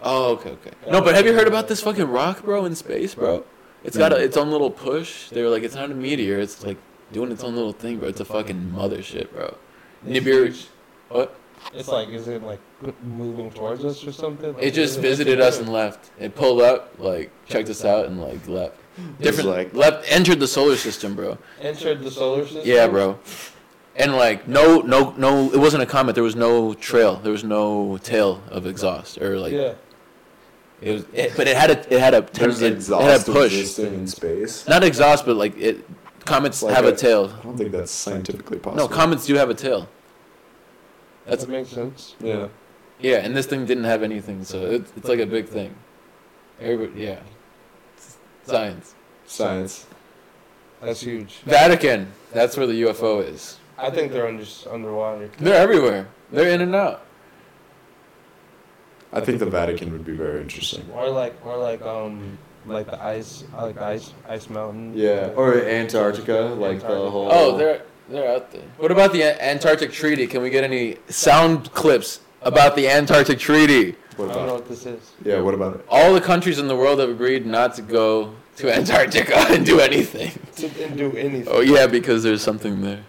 [0.05, 0.73] Oh, okay, okay.
[0.91, 3.45] No, but have you heard about this fucking rock, bro, in space, bro?
[3.85, 5.29] It's got a, its own little push.
[5.31, 6.39] They were like, it's not a meteor.
[6.39, 6.79] It's like
[7.13, 8.09] doing its own little thing, bro.
[8.09, 9.57] It's a fucking mothership, bro.
[10.07, 10.67] Nibiru.
[11.09, 11.37] What?
[11.73, 12.61] It's like, is it like
[13.05, 14.55] moving towards us or something?
[14.55, 16.11] Like, It just visited us and left.
[16.19, 18.77] It pulled up, like checked us out, and like left.
[19.21, 19.49] Different.
[19.51, 20.11] like- left.
[20.11, 21.39] Entered the solar system, bro.
[21.61, 22.63] entered the solar system.
[22.65, 23.19] Yeah, bro.
[23.95, 25.53] And like no, no, no.
[25.53, 26.15] It wasn't a comet.
[26.15, 27.17] There was no trail.
[27.17, 29.53] There was no tail of exhaust or like.
[29.53, 29.75] yeah.
[30.83, 33.29] It was, it, but it had a, it had a, there's it, exhaust it had
[33.29, 33.53] a push.
[33.57, 35.85] existing in space Not exhaust, but like it.
[36.25, 37.33] Comets Like have a, a- tail.
[37.39, 39.89] I don't think that's scientifically possible No, comets do have a tail.
[41.27, 42.17] That's that makes sense.
[42.21, 42.49] yeah
[43.01, 45.75] yeah, and this thing didn't have anything, so it's it's like a big thing.
[46.61, 47.19] Everybody, yeah.
[48.45, 48.95] Science.
[49.27, 49.87] science
[50.81, 51.39] That's huge.
[51.45, 52.13] Vatican.
[52.33, 53.59] That's where the UFO is.
[53.79, 55.31] I think they're under underwater.
[55.39, 56.09] They're everywhere.
[56.31, 57.05] They're in and out.
[59.13, 63.03] I think the Vatican would be very interesting Or like, or like, um, like the
[63.03, 64.93] ice, like the ice, ice mountain.
[64.97, 68.63] yeah or Antarctica like the whole Oh, they're they're out there.
[68.79, 70.27] What about the Antarctic Treaty?
[70.27, 73.97] Can we get any sound clips about the Antarctic Treaty?
[74.17, 75.13] what I don't know what this is.
[75.25, 78.35] yeah what about it All the countries in the world have agreed not to go
[78.57, 80.33] to Antarctica and do anything.
[80.57, 81.49] To didn't do anything.
[81.55, 83.03] Oh yeah, because there's something there.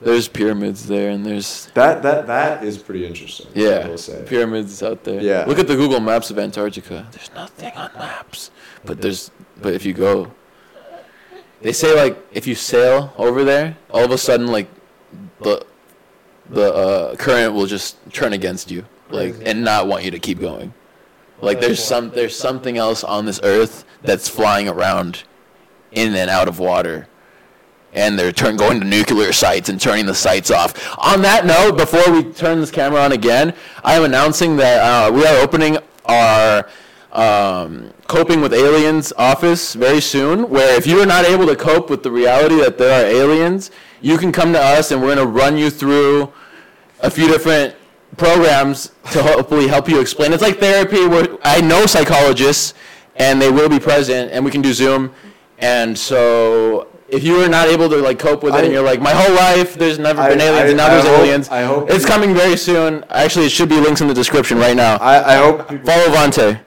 [0.00, 4.24] There's pyramids there, and there's that that that is pretty interesting I yeah will say
[4.26, 5.20] pyramids out there.
[5.20, 5.44] Yeah.
[5.46, 7.06] Look at the Google Maps of Antarctica.
[7.12, 8.50] There's nothing on maps,
[8.84, 9.30] but there's
[9.60, 10.32] but if you go,
[11.60, 14.68] they say like if you sail over there, all of a sudden like
[15.42, 15.66] the
[16.48, 20.40] the uh, current will just turn against you, like and not want you to keep
[20.40, 20.72] going.
[21.42, 25.24] Like there's some there's something else on this earth that's flying around
[25.92, 27.06] in and out of water.
[27.92, 30.96] And they're turn, going to nuclear sites and turning the sites off.
[30.98, 35.12] On that note, before we turn this camera on again, I am announcing that uh,
[35.12, 36.68] we are opening our
[37.12, 40.48] um, coping with aliens office very soon.
[40.48, 43.70] Where if you are not able to cope with the reality that there are aliens,
[44.00, 46.32] you can come to us and we're going to run you through
[47.00, 47.74] a few different
[48.16, 50.32] programs to hopefully help you explain.
[50.32, 52.74] It's like therapy where I know psychologists
[53.16, 55.12] and they will be present and we can do Zoom.
[55.58, 59.00] And so if you were not able to like cope with it and you're like,
[59.00, 61.48] my whole life there's never I- been aliens I- and now I there's hope- aliens.
[61.48, 63.04] I hope it's coming very soon.
[63.10, 64.96] Actually, it should be links in the description right now.
[64.96, 66.60] I, I hope Follow Vante.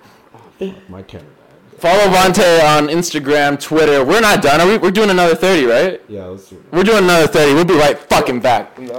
[0.89, 1.79] My camera died.
[1.79, 4.05] Follow Vante on Instagram, Twitter.
[4.05, 4.61] We're not done.
[4.61, 4.77] Are we?
[4.77, 6.01] We're doing another 30, right?
[6.07, 6.63] Yeah, let's do it.
[6.71, 7.53] We're doing another 30.
[7.55, 8.77] We'll be right fucking back.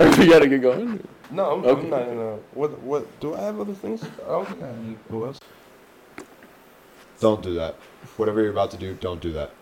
[0.00, 1.02] No, we gotta get going.
[1.32, 1.80] no, I'm, Okay.
[1.82, 2.36] I'm not in a.
[2.54, 2.78] What?
[2.82, 3.20] What?
[3.20, 4.04] Do I have other things?
[4.04, 4.76] I don't think I have.
[5.10, 5.40] Who else?
[7.18, 7.74] Don't do that.
[8.18, 9.52] Whatever you're about to do, don't do that.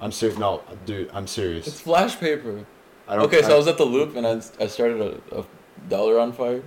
[0.00, 0.38] I'm serious.
[0.38, 1.66] No, dude, I'm serious.
[1.66, 2.64] It's flash paper.
[3.08, 5.00] I don't, Okay, so I I- was at the loop and I, I started
[5.32, 5.44] a, a
[5.88, 6.62] dollar on fire.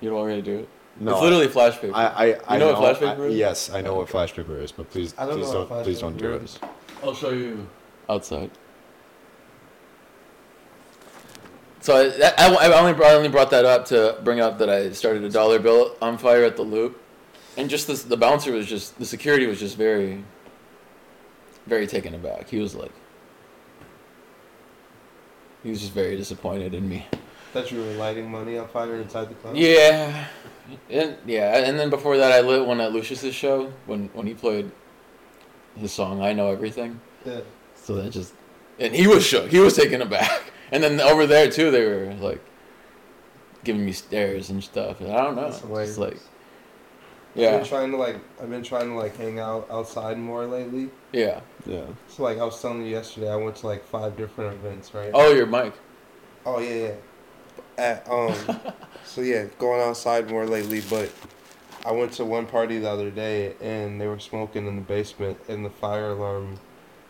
[0.00, 0.68] You don't want me to do it?
[1.00, 1.94] no, it's literally flash paper.
[1.94, 3.34] I, I, I know what flash I- is?
[3.36, 6.24] Yes, I know what flash paper is, but please, don't please don't, please don't do
[6.32, 6.42] paper it.
[6.44, 6.58] is.
[7.02, 7.68] I'll show you
[8.08, 8.50] outside.
[11.80, 14.58] So I, that, I, I only brought, I only brought that up to bring up
[14.58, 17.00] that I started a dollar bill on fire at the loop,
[17.58, 20.24] and just this, the bouncer was just the security was just very,
[21.66, 22.48] very taken aback.
[22.48, 22.92] He was like,
[25.64, 27.04] he was just very disappointed in me.
[27.52, 29.56] That you were lighting money on fire inside the club.
[29.56, 30.28] Yeah,
[30.88, 34.34] and yeah, and then before that, I lit one at Lucius's show when when he
[34.34, 34.70] played
[35.76, 37.40] his song "I Know Everything." Yeah.
[37.74, 38.34] So that just,
[38.78, 39.50] and he was shook.
[39.50, 40.42] He was taken aback.
[40.70, 42.44] And then over there too, they were like
[43.64, 45.00] giving me stares and stuff.
[45.00, 45.46] And I don't know.
[45.46, 46.27] It's hilarious.
[47.46, 48.16] Like, I've been trying to like.
[48.42, 50.90] I've been trying to like hang out outside more lately.
[51.12, 51.40] yeah.
[51.66, 51.86] Yeah.
[52.08, 55.10] So like I was telling you yesterday, I went to like five different events, right?
[55.12, 55.74] Oh, your mic.
[56.46, 56.94] Oh yeah, yeah.
[57.76, 58.60] At, um,
[59.04, 60.82] so yeah, going outside more lately.
[60.88, 61.12] But
[61.84, 65.38] I went to one party the other day, and they were smoking in the basement,
[65.48, 66.58] and the fire alarm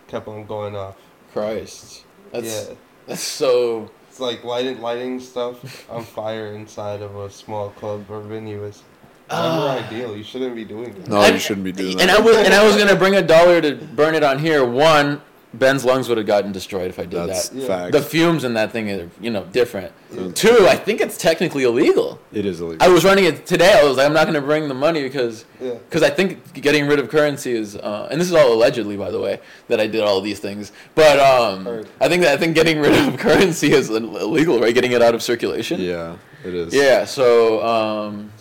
[0.08, 0.96] kept on going off.
[1.32, 2.74] Christ, that's yeah,
[3.06, 3.90] that's so.
[4.08, 8.82] it's like lighting lighting stuff on fire inside of a small club or venue is
[9.30, 9.86] never Ah.
[9.88, 10.16] ideal.
[10.16, 11.08] You shouldn't be doing that.
[11.08, 12.02] No, I- you shouldn't be doing that.
[12.02, 14.64] And I was and I was gonna bring a dollar to burn it on here.
[14.64, 15.20] One,
[15.54, 17.58] Ben's lungs would have gotten destroyed if I did That's that.
[17.58, 17.66] Yeah.
[17.66, 17.92] fact.
[17.92, 19.92] The fumes in that thing are you know different.
[20.14, 20.28] Yeah.
[20.34, 22.20] Two, I think it's technically illegal.
[22.34, 22.86] it is illegal.
[22.86, 23.72] I was running it today.
[23.72, 25.70] I was like, I'm not gonna bring the money because Yeah.
[25.88, 29.10] because I think getting rid of currency is, uh, and this is all allegedly, by
[29.10, 30.70] the way, that I did all these things.
[30.94, 31.88] But um, Heard.
[31.98, 34.74] I think that I think getting rid of currency is illegal, right?
[34.74, 35.80] Getting it out of circulation.
[35.80, 36.74] yeah, it is.
[36.74, 37.06] Yeah.
[37.06, 38.32] So um,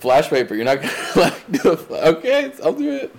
[0.00, 0.54] flash paper.
[0.54, 1.90] You're not gonna like do it.
[1.90, 3.14] Okay, I'll do it.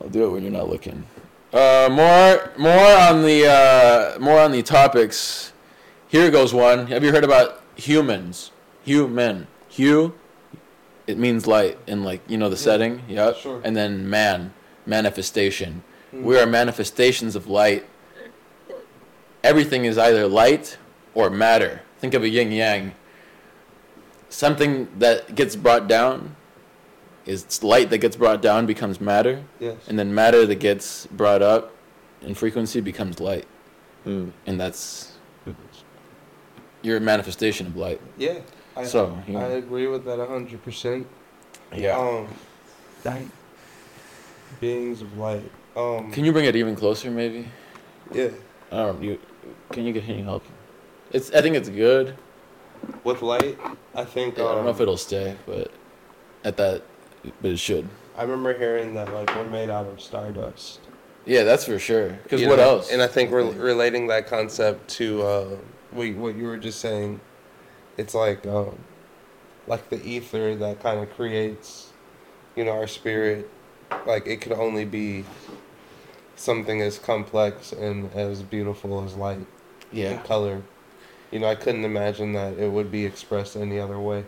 [0.00, 1.04] I'll do it when you're not looking.
[1.52, 5.52] Uh, more more on the uh, more on the topics.
[6.08, 6.86] Here goes one.
[6.88, 8.52] Have you heard about humans?
[8.84, 9.46] Human.
[9.68, 10.14] Hue.
[11.06, 13.02] It means light in like you know the Yeah, setting.
[13.08, 13.36] Yep.
[13.36, 13.60] sure.
[13.64, 14.52] And then man,
[14.86, 15.82] manifestation.
[16.14, 16.22] Mm.
[16.22, 17.86] We are manifestations of light.
[19.42, 20.78] Everything is either light
[21.14, 21.82] or matter.
[21.98, 22.92] Think of a yin yang.
[24.28, 26.36] Something that gets brought down
[27.24, 29.76] is light that gets brought down becomes matter, Yes.
[29.88, 31.72] and then matter that gets brought up
[32.22, 33.46] in frequency becomes light.
[34.06, 34.32] Mm.
[34.46, 35.12] And that's
[36.82, 38.00] your manifestation of light.
[38.16, 38.38] Yeah.
[38.76, 41.06] I, So, you I agree with that hundred percent.
[41.74, 41.96] Yeah.
[41.98, 42.28] Um,
[44.60, 45.50] beings of light.
[45.76, 47.48] Um, Can you bring it even closer, maybe?
[48.12, 48.28] yeah.
[48.72, 49.02] I don't.
[49.02, 49.18] You
[49.72, 50.44] can you get any help?
[51.12, 51.30] It's.
[51.32, 52.16] I think it's good.
[53.04, 53.58] With light,
[53.94, 54.34] I think.
[54.34, 55.70] I don't know if um, it'll stay, but
[56.44, 56.82] at that,
[57.42, 57.88] but it should.
[58.16, 60.80] I remember hearing that like we're made out of stardust.
[61.24, 62.10] Yeah, that's for sure.
[62.22, 62.90] Because what know, else?
[62.90, 65.56] And I think we're relating that concept to uh,
[65.90, 67.20] what what you were just saying.
[67.96, 68.78] It's like um,
[69.66, 71.92] like the ether that kind of creates,
[72.54, 73.50] you know, our spirit.
[74.06, 75.24] Like it could only be
[76.36, 79.46] something as complex and as beautiful as light
[79.92, 80.62] yeah, and color.
[81.36, 84.24] You know, I couldn't imagine that it would be expressed any other way.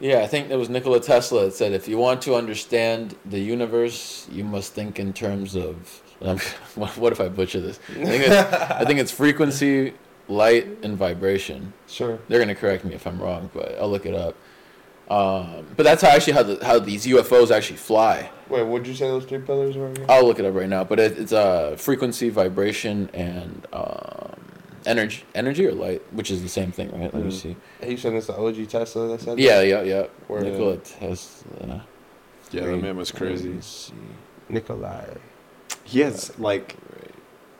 [0.00, 0.20] yeah.
[0.20, 4.26] I think there was Nikola Tesla that said, if you want to understand the universe,
[4.32, 6.02] you must think in terms of.
[6.22, 6.38] Um,
[6.74, 7.80] what what if I butcher this?
[7.88, 8.36] I think it's,
[8.80, 9.94] I think it's frequency,
[10.28, 11.72] light, and vibration.
[11.86, 12.18] Sure.
[12.28, 14.34] They're gonna correct me if I'm wrong, but I'll look it up.
[15.08, 18.30] Um, but that's how actually how the, how these UFOs actually fly.
[18.50, 20.04] Wait, what'd you say those three pillars were again?
[20.10, 20.84] I'll look it up right now.
[20.84, 24.36] But it, it's uh, frequency, vibration, and um,
[24.86, 27.12] energy, energy or light, which is the same thing, right?
[27.12, 27.32] Let me Mhm.
[27.32, 27.56] see.
[27.82, 29.42] He said it's the OG Tesla that said that?
[29.42, 30.06] Yeah, yeah, yeah.
[30.28, 31.84] Nikola Tesla.
[32.50, 33.48] Yeah, that man was crazy.
[33.48, 33.92] Let me see.
[34.48, 35.04] Nikolai.
[35.84, 36.76] He has like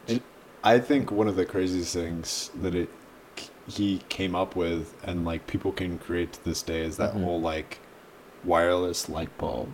[0.09, 0.23] Right.
[0.63, 2.89] I think one of the craziest things that it
[3.69, 7.23] he came up with and like people can create to this day is that Mhm.
[7.25, 7.79] whole like
[8.45, 9.69] wireless light bulb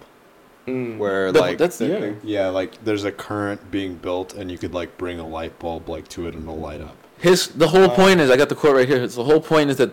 [0.67, 0.99] Mm.
[0.99, 2.13] where That- like that's- the- yeah.
[2.23, 5.89] yeah like there's a current being built and you could like bring a light bulb
[5.89, 7.95] like to it and it'll light up His the whole Wow.
[7.97, 9.03] point is I got the quote right here.
[9.03, 9.93] It's the whole point is that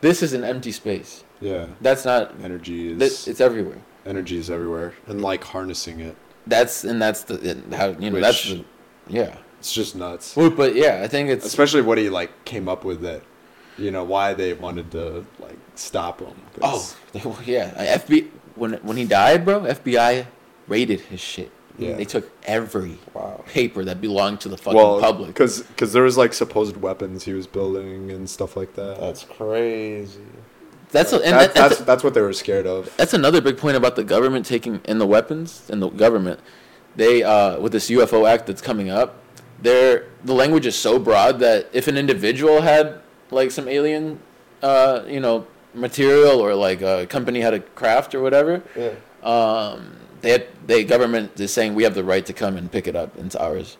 [0.00, 1.24] this is an empty space.
[1.40, 2.32] yeah That's not.
[2.42, 3.80] energy is it's everywhere.
[4.06, 8.20] energy is everywhere and like harnessing it That's and that's the and how you know
[8.20, 8.64] that's the,
[9.08, 9.36] yeah.
[9.58, 12.84] it's just nuts Well, but yeah, I think it's especially what he like came up
[12.84, 13.22] with that
[13.78, 16.36] you know why they wanted to like stop him.
[16.62, 16.80] oh
[17.12, 17.20] they,
[17.52, 17.98] yeah.
[18.00, 19.60] FBI when when he died, bro.
[19.60, 20.26] FBI
[20.68, 21.50] raided his shit.
[21.78, 21.94] Yeah.
[21.96, 23.44] They took every Wow.
[23.46, 25.28] paper that belonged to the fucking well public.
[25.34, 30.20] because there was like supposed weapons he was building and stuff like that That's crazy.
[30.90, 33.40] That's a, and That- that, that's that's that's what they were scared of that's another
[33.40, 36.40] big point about the government taking in the weapons and the government.
[36.96, 39.16] They uh, with this UFO act that's coming up,
[39.60, 43.00] their the language is so broad that if an individual had
[43.30, 44.20] like some alien,
[44.62, 48.92] uh, you know, material or like a company had a craft or whatever, Yeah.
[49.28, 49.96] um,
[50.26, 52.96] they had, they government is saying we have the right to come and pick it
[52.96, 53.16] up.
[53.16, 53.76] It's ours.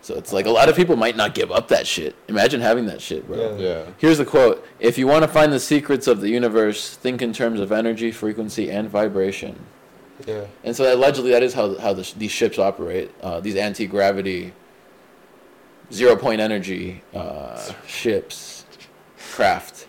[0.00, 2.14] So it's like a lot of people might not give up that shit.
[2.28, 3.56] Imagine having that shit, bro.
[3.58, 3.64] Yeah.
[3.66, 7.20] yeah Here's the quote If you want to find the secrets of the universe, think
[7.20, 9.66] in terms of energy, frequency, and vibration.
[10.26, 10.46] Yeah.
[10.64, 13.10] And so allegedly, that is how, how the, these ships operate.
[13.20, 14.52] Uh, these anti gravity,
[15.92, 18.64] zero point energy uh, ships,
[19.18, 19.88] craft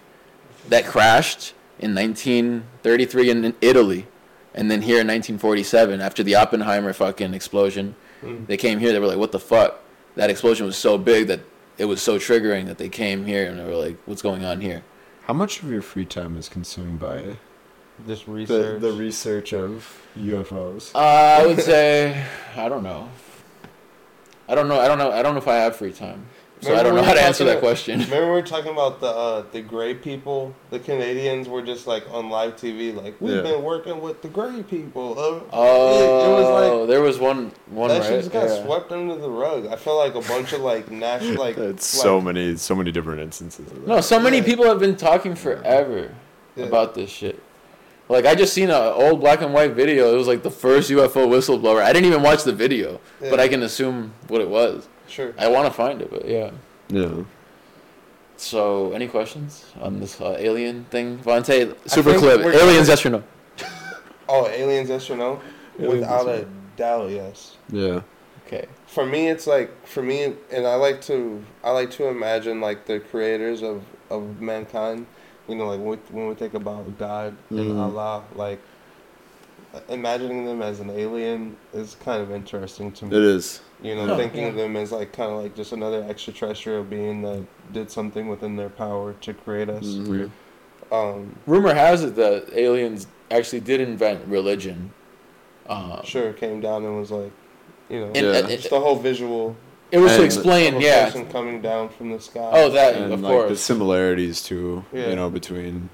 [0.70, 4.08] that crashed in 1933 in, in Italy.
[4.56, 8.48] And then here in 1947, after the Oppenheimer fucking explosion, Mm.
[8.48, 8.92] they came here.
[8.92, 9.80] They were like, "What the fuck?"
[10.16, 11.40] That explosion was so big that
[11.78, 14.60] it was so triggering that they came here and they were like, "What's going on
[14.60, 14.84] here?"
[15.26, 17.38] How much of your free time is consumed by
[18.06, 18.82] This the, research.
[18.82, 20.92] the research of UFOs?
[20.94, 22.26] Uh, I would say
[22.58, 23.08] I don't know.
[24.50, 24.80] I don't know.
[24.80, 25.12] I don't know.
[25.12, 26.26] I don't know if I have free time,
[26.62, 28.00] so I don't know we how to answer that about- question.
[28.02, 30.54] Remember we were talking about the uh, the gray people.
[30.72, 33.42] The Canadians were just like on live TV, like we've Yeah.
[33.42, 35.18] been working with the gray people.
[35.18, 38.08] Uh, Oh, it, it was like there was one one that right.
[38.08, 38.64] shit just got Yeah.
[38.66, 39.68] swept under the rug.
[39.68, 42.92] I feel like a bunch of like national like it's like, so many so many
[42.92, 43.88] different instances of that.
[43.88, 44.44] No, so many Yeah.
[44.44, 46.12] people have been talking forever
[46.56, 46.66] Yeah.
[46.66, 47.42] about this shit.
[48.10, 50.12] Like I just seen an old black and white video.
[50.14, 51.82] It was like the first UFO whistleblower.
[51.84, 54.88] I didn't even watch the video, but I can assume what it was.
[55.10, 55.34] Sure.
[55.38, 56.52] I want to find it, but yeah.
[56.90, 57.24] yeah
[58.38, 61.76] So, any questions on this uh, alien thing, Vante?
[61.90, 62.40] Super clip.
[62.42, 63.24] Aliens, gonna- yes or no?
[64.30, 65.42] Oh, aliens, yes or no?
[65.80, 67.58] Aliens, Without yes a doubt, yes.
[67.72, 68.02] yeah
[68.46, 68.66] Okay.
[68.88, 72.86] For me, it's like for me, and I like to I like to imagine like
[72.86, 75.06] the creators of of mankind.
[75.48, 77.80] You know, like when we, when we think about God and Mhm.
[77.80, 78.60] Allah, like
[79.88, 83.18] imagining them as an alien is kind of interesting to me.
[83.18, 84.18] is You know, Yeah.
[84.18, 84.50] thinking Yeah.
[84.50, 88.56] of them as like kind of like just another extraterrestrial being that did something within
[88.58, 89.86] their power to create us.
[89.86, 90.30] Mhm.
[90.92, 94.92] Um, Rumor has it that aliens actually did invent religion.
[95.70, 97.32] Um, sure, came down and was like,
[97.90, 98.32] you know, And, Yeah.
[98.32, 99.56] uh, just the whole visual
[99.92, 101.06] it was to explain, yeah.
[101.06, 102.50] person coming down from the sky.
[102.52, 103.60] Oh, that and of like the course.
[103.62, 105.10] similarities to Yeah.
[105.10, 105.90] you know between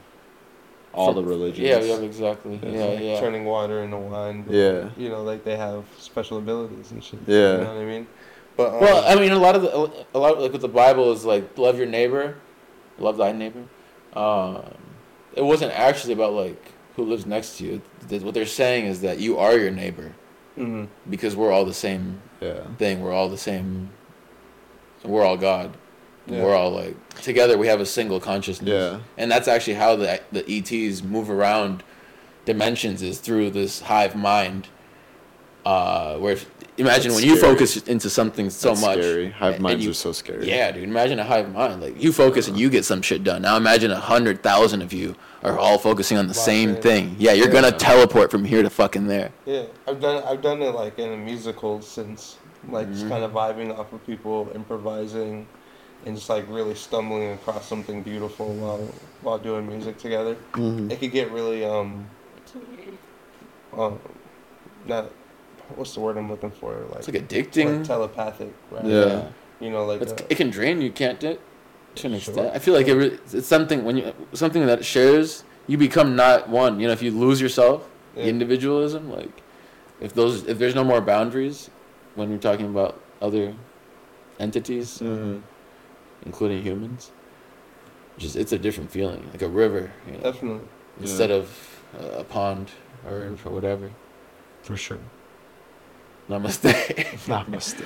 [0.95, 2.59] all From- the religions Yeah, yeah, exactly.
[2.63, 2.69] Yeah.
[2.69, 3.19] Yeah, like yeah.
[3.19, 4.43] turning water into wine.
[4.43, 4.89] but, Yeah.
[4.97, 7.19] You know, like they have special abilities and shit.
[7.27, 7.35] Yeah.
[7.35, 8.07] You know what I mean?
[8.57, 9.75] But um, Well, I mean, a lot of the,
[10.13, 12.37] a lot like with the Bible is like love your neighbor,
[12.97, 13.63] love thy neighbor.
[14.13, 14.63] Um,
[15.35, 17.81] it wasn't actually about like who lives next to you.
[18.21, 20.13] What they're saying is that you are your neighbor
[20.57, 20.87] mhm.
[21.09, 23.01] because we're all the same yeah thing.
[23.01, 23.89] We're all the same.
[25.03, 25.75] We're all God.
[26.27, 26.43] Yeah.
[26.43, 27.57] We're all like together.
[27.57, 28.69] We have a single consciousness.
[28.69, 28.99] Yeah.
[29.17, 31.83] and that's actually how the the ETs move around
[32.45, 34.67] dimensions is through this hive mind.
[35.65, 36.47] Uh, where if,
[36.77, 38.99] imagine That's when you focus into something so That's much.
[38.99, 40.83] scary hive and minds you- are so scary Yeah, dude.
[40.83, 41.81] Imagine a hive mind.
[41.81, 43.41] Like you focus and you get some shit done.
[43.41, 46.81] Now imagine a hundred thousand of you are all focusing on the Wow, same man.
[46.83, 47.15] thing.
[47.17, 47.53] Yeah, you're Yeah.
[47.61, 49.31] gonna teleport from here to fucking there.
[49.47, 52.35] Yeah, I've done I've done it like in a musical since,
[52.69, 53.09] like just Mhm.
[53.09, 55.47] kind of vibing off of people improvising,
[56.05, 58.77] and just like really stumbling across something beautiful while
[59.21, 60.35] while doing music together.
[60.53, 60.91] Mhm.
[60.91, 62.07] It could get really um,
[63.77, 63.99] um,
[64.87, 65.09] not
[65.75, 67.77] what's the word I'm looking for like, It's like addicting.
[67.79, 68.85] like telepathic, right?
[68.85, 69.27] Yeah.
[69.59, 71.41] You know, like It's, uh, it can drain you, can't it?
[71.95, 72.33] To an Sure.
[72.33, 76.15] extent, I feel like it, re- it's something when you something that shares, you become
[76.15, 76.79] not one.
[76.79, 78.23] You know, if you lose yourself, yeah.
[78.23, 79.31] the individualism, like
[80.01, 81.69] if those if there's no more boundaries,
[82.15, 83.53] when you're talking about other
[84.39, 85.41] entities, Mhm.
[86.25, 87.11] Including humans,
[88.17, 90.67] just it's a different feeling, like a river, you know, definitely.
[90.99, 91.49] instead of
[91.99, 92.71] uh, a pond
[93.07, 93.91] or, or whatever.
[94.63, 94.99] For sure.
[96.29, 96.73] Namaste.
[97.27, 97.83] Namaste.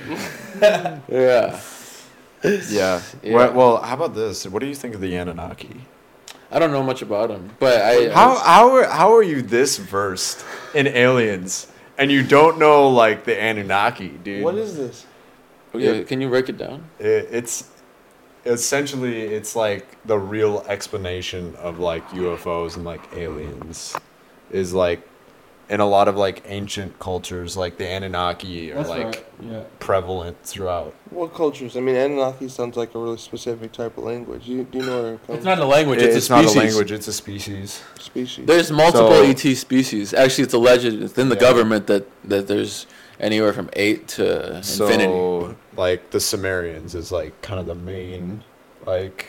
[1.08, 1.60] yeah.
[2.42, 3.02] Yeah.
[3.22, 3.34] Yeah.
[3.34, 4.46] Well, well, how about this?
[4.46, 5.82] What do you think of the Anunnaki?
[6.50, 9.76] I don't know much about them, but I How how are, how are you this
[9.76, 10.44] versed
[10.74, 14.42] in aliens and you don't know like the Anunnaki, dude?
[14.42, 15.06] What is this?
[15.74, 16.88] yeah, can you break it down?
[16.98, 17.70] It, it's
[18.46, 23.94] essentially it's like the real explanation of like UFOs and like aliens
[24.50, 25.06] is like
[25.68, 29.62] in a lot of like ancient cultures like the Anunnaki are like Yeah.
[29.78, 30.94] prevalent throughout.
[31.10, 31.76] What cultures?
[31.76, 34.48] I mean, Anunnaki sounds like a really specific type of language.
[34.48, 36.44] You, do you know where it comes It's not a language; It's, it's, a not
[36.44, 36.64] a species.
[36.74, 37.82] language, it's a species.
[38.00, 38.46] species?
[38.46, 40.12] There's multiple So- ET species.
[40.12, 41.40] Actually, it's alleged within the Yeah.
[41.40, 42.86] government that that there's
[43.20, 45.04] anywhere from eight to infinity.
[45.04, 48.42] So like the Sumerians is like kind of the main
[48.86, 49.26] like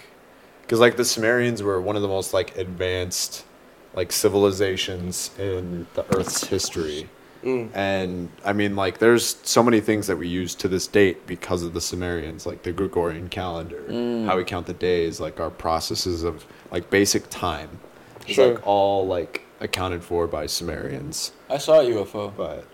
[0.61, 3.45] because like the Sumerians were one of the most like advanced
[3.93, 7.09] like civilizations in the Earth's history.
[7.43, 7.71] Mm.
[7.75, 11.63] And I mean, like, there's so many things that we use to this date because
[11.63, 14.25] of the Sumerians, like the Gregorian calendar, Mm.
[14.25, 17.79] how we count the days, like our processes of like basic time.
[18.21, 18.53] It's Sure.
[18.53, 21.31] like all like accounted for by Sumerians.
[21.49, 22.31] I saw a UFO.
[22.37, 22.65] But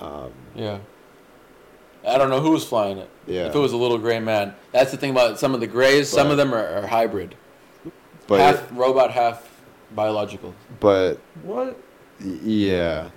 [0.00, 0.78] um, Yeah.
[2.06, 3.10] I don't know who was flying it.
[3.26, 3.46] Yeah.
[3.46, 4.54] If it was a little gray man.
[4.72, 6.08] That's the thing about some of the grays.
[6.08, 7.34] some of them are, are hybrid.
[8.26, 9.46] but half robot, half
[9.94, 10.54] biological.
[10.80, 11.78] but What?
[12.22, 13.10] yeah,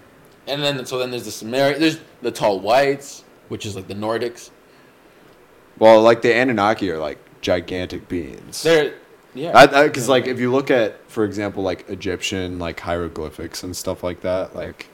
[0.47, 1.80] And then so then there's the Sumerian.
[1.80, 4.49] There's the tall whites, which is like the Nordics.
[5.80, 8.64] well, like the Anunnaki are like gigantic beings.
[8.64, 8.95] They're
[9.34, 9.65] yeah.
[9.85, 14.22] Because like if you look at, for example, like Egyptian like hieroglyphics and stuff like
[14.22, 14.88] that, like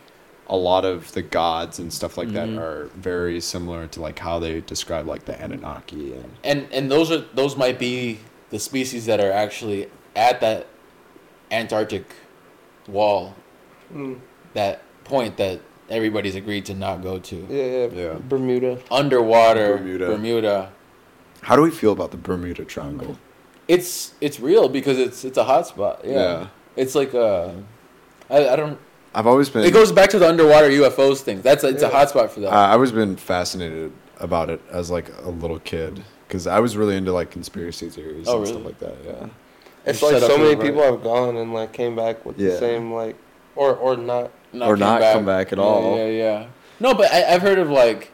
[0.50, 2.34] a lot of the gods and stuff like Mhm.
[2.34, 6.92] that are very similar to like how they describe like the Anunnaki and and and
[6.92, 8.20] those are those might be
[8.50, 10.66] the species that are actually at that
[11.52, 12.06] Antarctic
[12.88, 13.36] wall,
[13.94, 14.20] Mm.
[14.54, 15.60] that point that
[15.90, 17.36] everybody's agreed to not go to.
[17.50, 18.14] Yeah, yeah, Yeah.
[18.28, 18.78] Bermuda.
[18.92, 20.06] Underwater Bermuda.
[20.08, 20.70] Bermuda.
[21.42, 23.18] how do we feel about the Bermuda Triangle?
[23.68, 26.02] It's it's real because it's it's a hot spot.
[26.04, 26.12] Yeah.
[26.14, 26.48] Yeah.
[26.76, 27.54] It's like a
[28.30, 28.78] I, I don't
[29.14, 31.42] I've always been it goes back to the underwater UFOs thing.
[31.42, 31.92] That's a, it's a Yeah.
[31.92, 32.54] hot spot for that.
[32.54, 36.78] Uh, I always been fascinated about it as like a little kid because I was
[36.78, 38.54] really into like conspiracy theories Oh, and really?
[38.54, 38.96] stuff like that.
[39.06, 39.28] Yeah.
[39.86, 40.68] It's You like so many it, right?
[40.68, 42.52] people have gone and like came back with Yeah.
[42.52, 43.16] the same like,
[43.56, 44.32] or or not.
[44.54, 45.98] or came not come back at Yeah, all.
[45.98, 46.46] Yeah, yeah.
[46.80, 48.12] No, but I, I've heard of like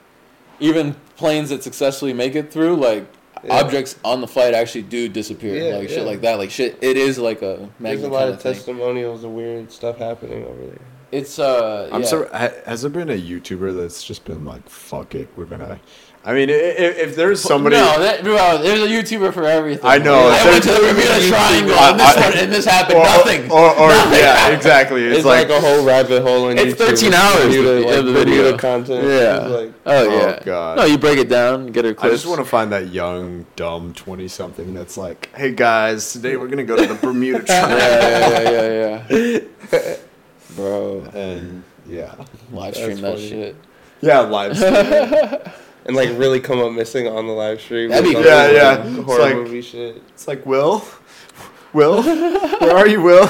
[0.60, 3.06] even planes that successfully make it through, like
[3.46, 3.60] Yeah.
[3.62, 5.96] objects on the flight actually do disappear, Yeah, like yeah.
[5.96, 6.38] shit like that.
[6.38, 9.98] Like shit, it is like a There's a lot of of testimonials of weird stuff
[9.98, 10.82] happening over there.
[11.12, 12.08] It's uh, I'm yeah.
[12.08, 12.28] so.
[12.66, 15.80] Has there been a YouTuber that's just been like, "Fuck it, we're gonna."
[16.28, 19.86] I mean, if, if there's somebody, No, that, bro, there's a YouTuber for everything.
[19.86, 22.66] I know, I went to the Bermuda Triangle, I- and this I- one, and this
[22.66, 22.98] happened.
[22.98, 23.52] or, nothing.
[23.52, 24.58] or, or, Nothing yeah, happened.
[24.58, 25.04] exactly.
[25.06, 27.86] It's, It's, like, like, a whole rabbit hole in It's YouTube 13 hours Bermuda, of
[27.86, 28.58] like, the Bermuda video.
[28.58, 29.04] content.
[29.08, 29.38] Yeah.
[29.48, 30.40] Like, Oh oh yeah.
[30.44, 30.78] god.
[30.78, 33.94] No, you break it down, get her I just want to find that young, dumb
[33.94, 38.50] twenty something that's like, "Hey guys, today we're gonna go to the Bermuda Triangle." yeah,
[38.50, 39.40] yeah, yeah,
[39.72, 39.96] yeah.
[40.56, 42.16] Bro, and yeah,
[42.52, 43.30] live That's stream that funny.
[43.30, 43.56] shit.
[44.02, 45.54] yeah, live stream.
[45.86, 47.90] and like really come up missing on the live stream.
[47.90, 48.32] That'd be with cool.
[48.34, 48.88] some, Yeah, like, yeah.
[48.98, 49.98] It's Horror like- movie shit.
[50.10, 50.84] It's like, Will,
[51.74, 53.30] Will, where are you, Will?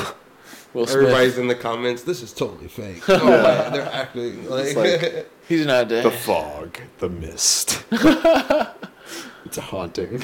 [0.73, 1.03] Will Smith.
[1.03, 2.03] Everybody's in the comments.
[2.03, 3.01] This is totally fake.
[3.09, 4.75] Oh, man, they're acting like.
[4.75, 6.03] like- He's not dead.
[6.03, 7.83] The fog, the mist.
[7.91, 10.23] it's a haunting.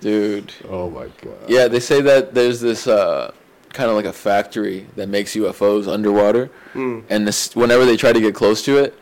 [0.00, 0.52] Dude.
[0.68, 1.36] Oh my god.
[1.48, 3.32] Yeah, they say that there's this uh,
[3.72, 7.04] kind of like a factory that makes UFOs underwater, Mm.
[7.10, 8.98] and this whenever they try to get close to it,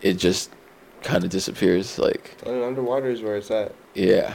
[0.00, 0.50] it just
[1.02, 1.98] kind of disappears.
[1.98, 3.74] Like, And underwater is where it's at.
[3.94, 4.34] yeah,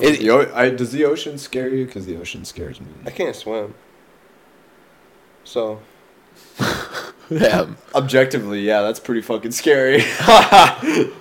[0.00, 1.86] It, the o- I, does the ocean scare you?
[1.86, 2.86] Because the ocean scares me.
[3.04, 3.74] I can't swim.
[5.44, 5.80] So
[7.28, 7.76] damn.
[7.94, 10.02] Objectively, yeah, that's pretty fucking scary.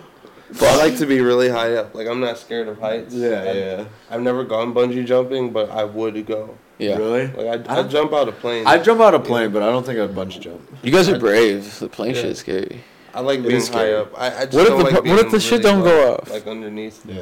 [0.48, 1.96] But I like to be really high up.
[1.96, 3.14] Like I'm not scared of heights.
[3.14, 3.86] yeah, I've, yeah.
[4.12, 6.56] I've never gone bungee jumping, but I would go.
[6.78, 7.28] Yeah, Really?
[7.28, 8.66] Like I, I- I jump out of plane.
[8.66, 10.62] I'd jump out a plane, but I don't think I'd bungee jump.
[10.84, 11.80] you guys are brave.
[11.80, 12.22] The plane Yeah.
[12.22, 12.84] shit is scary.
[13.16, 13.96] I like It being is high scary.
[13.96, 14.12] up.
[14.20, 15.96] I, I just What if the like pa- what if being the shit don't go
[15.96, 16.30] low, off?
[16.30, 17.04] Like underneath.
[17.06, 17.22] Yeah.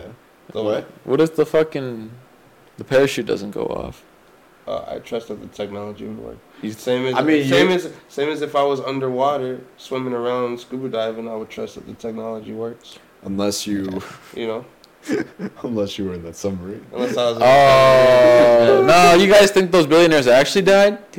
[0.52, 0.84] The What?
[1.06, 2.12] What if the fucking
[2.78, 4.04] the parachute doesn't go off?
[4.68, 6.38] Uh, I trust that the technology would work.
[6.72, 10.88] Same as I mean, same as same as if I was underwater swimming around scuba
[10.90, 12.98] diving, I would trust that the technology works.
[13.24, 14.02] Unless you,
[14.36, 14.66] You know,
[15.64, 16.86] unless you were in that submarine.
[16.94, 17.38] unless I was.
[17.42, 19.14] Oh no!
[19.22, 20.98] You guys think those billionaires actually died?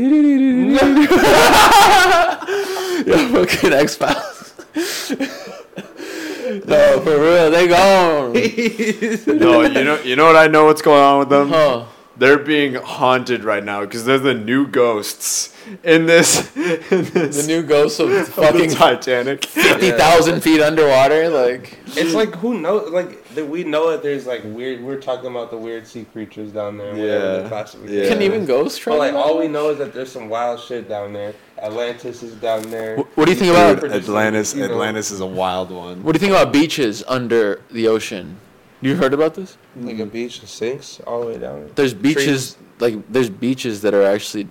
[3.07, 4.34] Yo, fucking X Files.
[6.67, 8.33] no, for real, they gone.
[9.39, 11.49] no, you know, you know what I know what's going on with them.
[11.51, 11.85] Huh?
[12.17, 15.53] they're being haunted right now because they're the new ghosts
[15.83, 19.45] in this in this The new ghosts of of fucking Titanic.
[19.45, 21.29] fifty thousand feet underwater.
[21.29, 22.91] Like, It's like who knows?
[22.91, 24.83] Like that we know that there's like weird.
[24.83, 26.93] We're talking about the weird sea creatures down there.
[26.93, 27.49] whatever Yeah.
[27.49, 28.09] the Yeah.
[28.09, 31.13] can even ghosts But like all we know is that there's some wild shit down
[31.13, 31.35] there.
[31.63, 32.97] Atlantis is down there.
[32.97, 34.73] Wh- What do you think about Dude, Atlantis, You know.
[34.73, 36.03] Atlantis is a wild one.
[36.03, 38.39] What do you think about beaches under the ocean?
[38.81, 39.57] You heard about this?
[39.77, 41.71] Like a beach that sinks all the way down.
[41.75, 44.49] There's beaches like there's beaches that are actually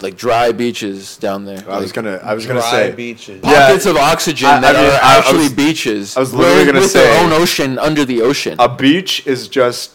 [0.00, 1.64] like dry beaches down there.
[1.68, 3.40] I was gonna, I was gonna say, beaches.
[3.42, 3.68] Yeah.
[3.68, 6.16] pockets of oxygen I- I that mean, are I- I actually was- beaches.
[6.16, 8.56] I was literally gonna with say- their own ocean under the ocean.
[8.58, 9.92] a beach is just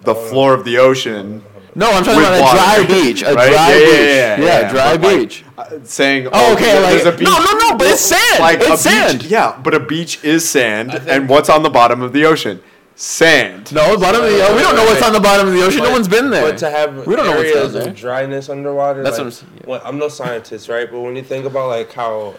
[0.00, 0.28] the oh.
[0.30, 1.44] floor of the ocean.
[1.74, 2.58] No, I'm talking with about a water.
[2.58, 3.22] dry beach.
[3.22, 3.50] A Right?
[3.50, 3.88] dry Yeah, yeah, beach.
[3.88, 4.70] yeah, yeah, yeah.
[4.72, 5.44] dry But, like, beach.
[5.58, 7.28] Uh, saying, Oh, okay, there's like- a beach.
[7.28, 8.40] no, no, no, but it's sand.
[8.40, 9.22] Like It's a beach, sand.
[9.24, 12.60] yeah, but a beach is sand, and what's on the bottom of the ocean?
[12.94, 13.72] Sand.
[13.72, 14.54] no, bottom of the ocean.
[14.56, 15.82] We don't know what's on the bottom of the ocean.
[15.82, 16.42] no one's been there.
[16.50, 17.88] But to have We don't know what's down areas there.
[17.88, 19.02] of dryness underwater.
[19.02, 19.66] That's like, what I'm saying, yeah.
[19.66, 20.88] well, I'm no scientist, right?
[20.90, 22.34] But when you think about like how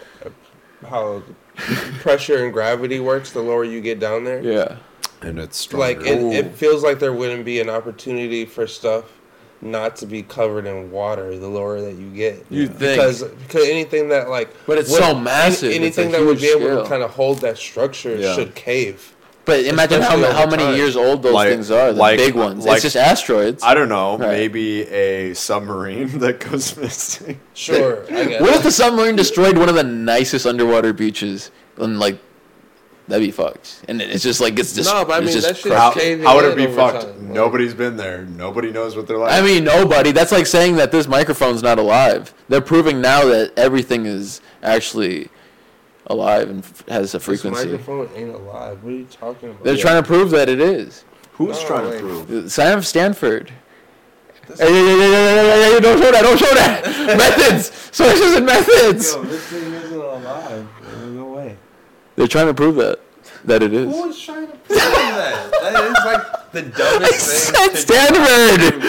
[0.88, 1.22] how
[2.00, 4.76] pressure and gravity works, the lower you get down there, yeah.
[5.22, 5.86] And it's stronger.
[5.86, 9.04] like it, it feels like there wouldn't be an opportunity for stuff
[9.64, 12.44] not to be covered in water the lower that you get.
[12.50, 12.78] You think.
[13.00, 16.48] because because anything that like But it's would- so massive, it's anything that would be
[16.48, 16.82] able scale.
[16.82, 18.34] to kind of hold that structure Yeah.
[18.34, 19.10] should cave.
[19.46, 20.76] But imagine how, Especially ma- how many time.
[20.76, 21.92] years old those Like- things are.
[21.92, 22.64] The like- big ones.
[22.64, 23.62] like- it's just asteroids.
[23.62, 24.30] I don't know, Right.
[24.30, 27.40] maybe a submarine that goes missing.
[27.52, 28.40] Sure, I guess.
[28.40, 31.50] What if the submarine destroyed one of the nicest underwater beaches?
[31.76, 32.16] And like,
[33.08, 33.84] that'd be fucked.
[33.88, 34.88] And it's just like it's just.
[34.92, 35.78] No, but I mean, just that shit's crap.
[35.78, 37.02] How, caving how would it be fucked?
[37.02, 38.24] time, Nobody's been there.
[38.26, 39.32] Nobody knows what they're like.
[39.32, 40.12] I mean, nobody.
[40.12, 42.32] That's like saying that this microphone's not alive.
[42.48, 45.28] They're proving now that everything is actually
[46.06, 47.66] alive and f- has a This frequency.
[47.70, 48.82] microphone ain't alive.
[48.84, 49.64] What are you talking about?
[49.64, 51.04] They're trying to prove that it is.
[51.32, 52.52] who's No, trying like- to prove?
[52.52, 53.50] Sign of Stanford.
[54.48, 56.22] This- Hey, hey, hey, hey, hey, hey, hey, don't show that!
[56.22, 56.84] Don't show that!
[57.16, 59.14] methods, sources, and methods.
[59.14, 60.68] Yo, this thing isn't alive.
[62.16, 62.44] There's no way.
[62.44, 63.00] They're trying to prove that
[63.44, 63.94] that it is.
[63.94, 65.50] Who is trying to prove that?
[65.52, 67.74] That is like the I dumbest thing.
[67.74, 67.76] said.
[67.76, 68.82] Stanford.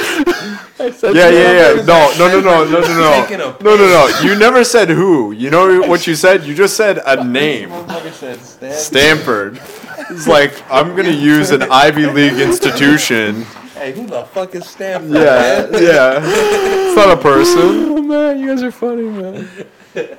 [0.78, 1.86] I said Yeah, yeah, yeah.
[1.86, 3.58] No, no, no, no, no, no, no.
[3.62, 4.20] No, no, no.
[4.22, 5.32] You never said who.
[5.32, 6.44] You know what you said?
[6.46, 7.70] You just said a name.
[8.12, 8.74] Stanford.
[8.74, 9.62] Stanford.
[10.10, 13.44] It's like, I'm going to use an Ivy League institution.
[13.74, 15.12] Hey, who the fuck is Stanford?
[15.12, 15.84] Yeah, man?
[15.84, 16.20] yeah.
[16.96, 17.60] It's not a person.
[17.62, 19.50] Oh man, you guys are funny, man.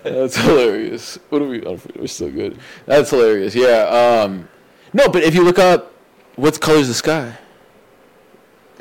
[0.03, 1.19] That's hilarious.
[1.28, 1.65] What are we?
[1.65, 2.59] Oh, we're still good.
[2.86, 3.55] That's hilarious.
[3.55, 4.23] Yeah.
[4.23, 4.48] Um,
[4.93, 5.93] no, but if you look up,
[6.36, 7.36] what color's the sky?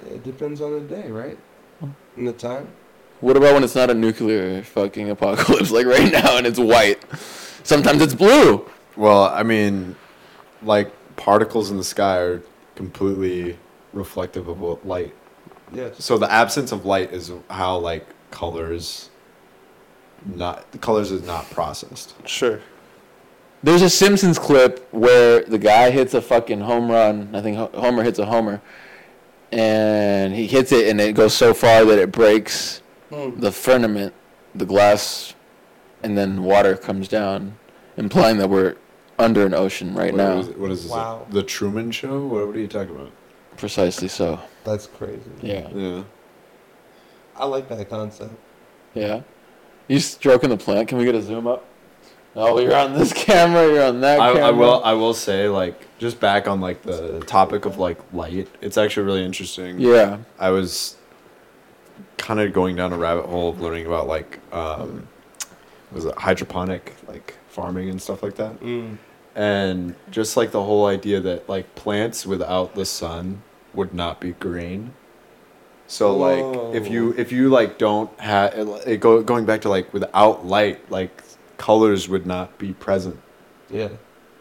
[0.07, 1.37] It depends on the day, right?
[2.15, 2.67] And the time.
[3.21, 7.03] What about when it's not a nuclear fucking apocalypse like right now and it's white?
[7.63, 8.69] Sometimes it's blue.
[8.95, 9.95] Well, I mean,
[10.61, 12.43] like, particles in the sky are
[12.75, 13.57] completely
[13.93, 15.13] reflective of light.
[15.73, 16.03] Yes.
[16.03, 19.09] So the absence of light is how, like, colors
[20.25, 22.15] not the colors is not processed.
[22.27, 22.59] Sure.
[23.63, 27.29] There's a Simpsons clip where the guy hits a fucking home run.
[27.33, 28.61] I think Homer hits a homer,
[29.51, 33.39] and he hits it, and it goes so far that it breaks Hmm.
[33.39, 34.13] the firmament,
[34.53, 35.33] the glass,
[36.03, 37.57] and then water comes down,
[37.97, 38.75] implying that we're
[39.17, 40.39] under an ocean right What now.
[40.39, 40.91] is- what is this?
[40.91, 41.25] Wow.
[41.29, 42.25] The Truman Show?
[42.27, 43.11] What, what are you talking about?
[43.57, 44.39] Precisely so.
[44.63, 45.21] That's crazy.
[45.41, 45.67] Yeah.
[45.73, 46.03] Yeah.
[47.37, 48.33] I like that concept.
[48.93, 49.21] Yeah.
[49.87, 50.87] You stroking the plant?
[50.87, 51.65] Can we get a zoom up?
[52.35, 53.65] Oh, you're on this camera.
[53.67, 54.47] You're on that I, camera.
[54.47, 54.83] I will.
[54.83, 58.47] I will say, like, just back on like the topic of like light.
[58.61, 59.79] It's actually really interesting.
[59.79, 60.17] Yeah.
[60.39, 60.97] I was
[62.17, 65.07] kind of going down a rabbit hole of learning about like, um,
[65.91, 68.97] was it hydroponic like farming and stuff like that, Mm.
[69.35, 73.41] and just like the whole idea that like plants without the sun
[73.73, 74.93] would not be green.
[75.87, 78.53] So like if you if you like don't have
[78.87, 81.21] it go, going back to like without light like
[81.57, 83.19] colors would not be present
[83.69, 83.89] Yeah.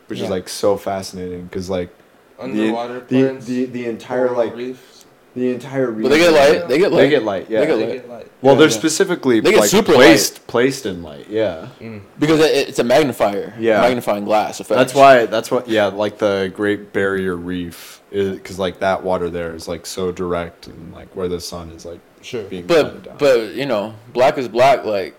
[0.08, 0.24] which Yeah.
[0.24, 1.90] is like so fascinating because like
[2.38, 3.46] Underwater the, plants.
[3.46, 5.04] the the entire coral like reefs.
[5.36, 6.68] the entire But they get light.
[6.68, 6.98] They get light.
[7.02, 7.92] they get light yeah They get They light.
[7.94, 8.28] get light.
[8.42, 8.74] well Yeah, they're yeah.
[8.78, 12.02] specifically They get like super placed placed in light yeah Mm.
[12.18, 13.54] Because it, it's a magnifier.
[13.58, 13.80] Yeah.
[13.82, 14.78] Magnifying glass effect.
[14.78, 19.28] that's why that's what yeah like the Great Barrier Reef is because like that water
[19.28, 22.44] there is like so direct and like where the sun is like Sure.
[22.44, 23.02] being shining down.
[23.02, 24.84] But but you know, black is black.
[24.84, 25.14] Like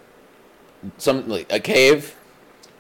[0.97, 2.15] some like a cave.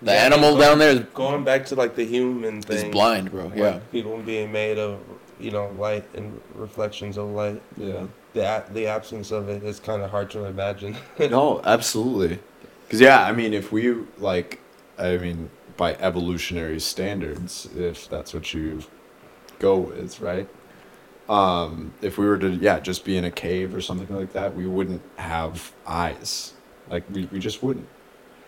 [0.01, 2.91] The Yeah, animal going- down there is, Going back to like the human is thing.
[2.91, 3.45] blind, bro.
[3.45, 3.79] like, Yeah.
[3.91, 4.99] People being made of,
[5.39, 7.61] you know, light and reflections of light.
[7.77, 10.95] yeah The the absence of it is kind of hard to imagine.
[11.19, 12.39] no absolutely
[12.85, 14.59] because yeah I mean if we like
[14.97, 18.83] I mean by evolutionary standards if that's what you
[19.67, 20.47] go with right
[21.27, 24.55] um, if we were to yeah just be in a cave or something like that,
[24.55, 26.53] we wouldn't have eyes.
[26.87, 27.87] Like we, we just wouldn't.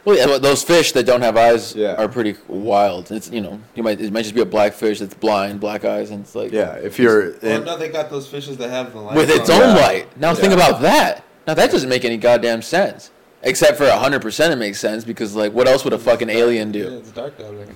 [0.05, 1.95] Well, yeah, but those fish that don't have eyes Yeah.
[2.01, 3.11] are pretty wild.
[3.11, 5.85] It's you know, you might it might just be a black fish that's blind, black
[5.85, 8.93] eyes, and it's like Yeah, if you're Well, no, they got those fishes that have
[8.93, 9.59] the light with its on.
[9.59, 9.81] own Yeah.
[9.87, 10.05] light.
[10.19, 11.23] Now think about that.
[11.47, 13.09] Now that doesn't make any goddamn sense.
[13.41, 16.71] Except for hundred percent, it makes sense because like, what else would a fucking alien
[16.75, 16.97] Yeah, do?
[16.99, 17.67] it's dark down there.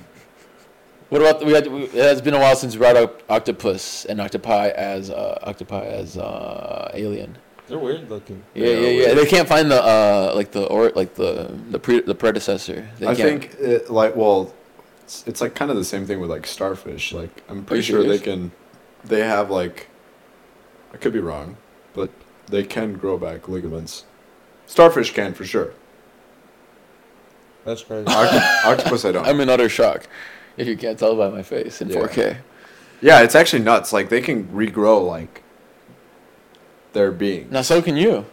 [1.12, 1.68] What about we had?
[1.68, 5.40] We, it has been a while since we brought up octopus and octopi as uh,
[5.44, 7.38] octopi as uh, alien.
[7.68, 8.42] They're weird looking.
[8.54, 9.06] Yeah, Yeah, yeah, yeah.
[9.08, 9.18] weird.
[9.18, 12.88] They can't find the uh, like the or like the the pre- the predecessor.
[12.98, 13.44] They I can't.
[13.44, 14.54] think it, like well,
[15.02, 17.12] it's, it's like kind of the same thing with like starfish.
[17.12, 18.54] Like I'm pretty you sure they can,
[19.04, 19.90] they have like,
[20.94, 21.58] I could be wrong,
[21.94, 22.10] but
[22.48, 24.06] they can grow back ligaments.
[24.66, 25.74] Starfish can for sure.
[27.66, 28.06] That's crazy.
[28.06, 29.26] Oct- octopus I don't.
[29.28, 30.08] I'm in utter shock.
[30.57, 31.98] If you can't tell by my face in Yeah.
[31.98, 32.38] 4K.
[33.02, 33.94] yeah, it's actually nuts.
[33.94, 35.44] Like they can regrow like
[36.94, 37.49] their being.
[37.49, 38.26] Now so can you.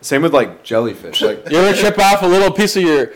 [0.00, 1.20] Same with like jellyfish.
[1.22, 3.12] Like You ever chip off a little piece of your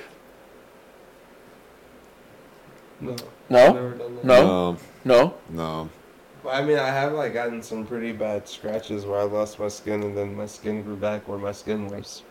[3.01, 3.17] no.
[3.49, 4.25] no Never done that.
[4.25, 4.77] No?
[5.05, 5.35] no?
[5.51, 5.89] no.
[6.43, 9.69] But I mean, I have like gotten some pretty bad scratches where I lost my
[9.69, 12.23] skin and then my skin grew back where my skin was.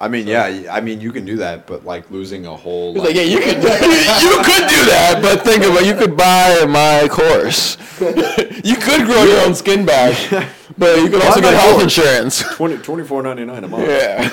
[0.00, 0.66] I mean, yeah.
[0.72, 2.94] I mean, you can do that, but like losing a whole.
[2.94, 6.64] He's like, yeah, you could you could do that, but think about you could buy
[6.66, 7.76] my course.
[8.64, 10.16] you could grow your own skin back,
[10.78, 11.98] but you could also get health course.
[11.98, 12.42] insurance.
[12.54, 13.86] 20, 24.99 a month.
[13.86, 14.30] Yeah.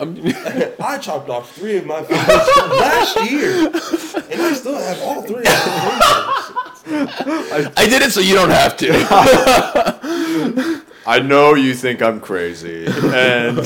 [0.00, 3.66] I'm- chopped off three of my fingers last year,
[4.30, 6.02] and I still have all three of my.
[7.76, 8.90] I did it so you don't have to.
[11.06, 13.58] I know you think I'm crazy, and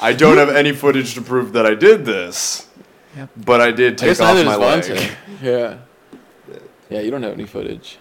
[0.00, 2.68] I don't have any footage to prove that I did this.
[3.16, 3.30] Yep.
[3.36, 5.10] But I did take guess off my does leg.
[5.42, 5.78] Yeah.
[6.90, 7.98] Yeah, you don't have any footage.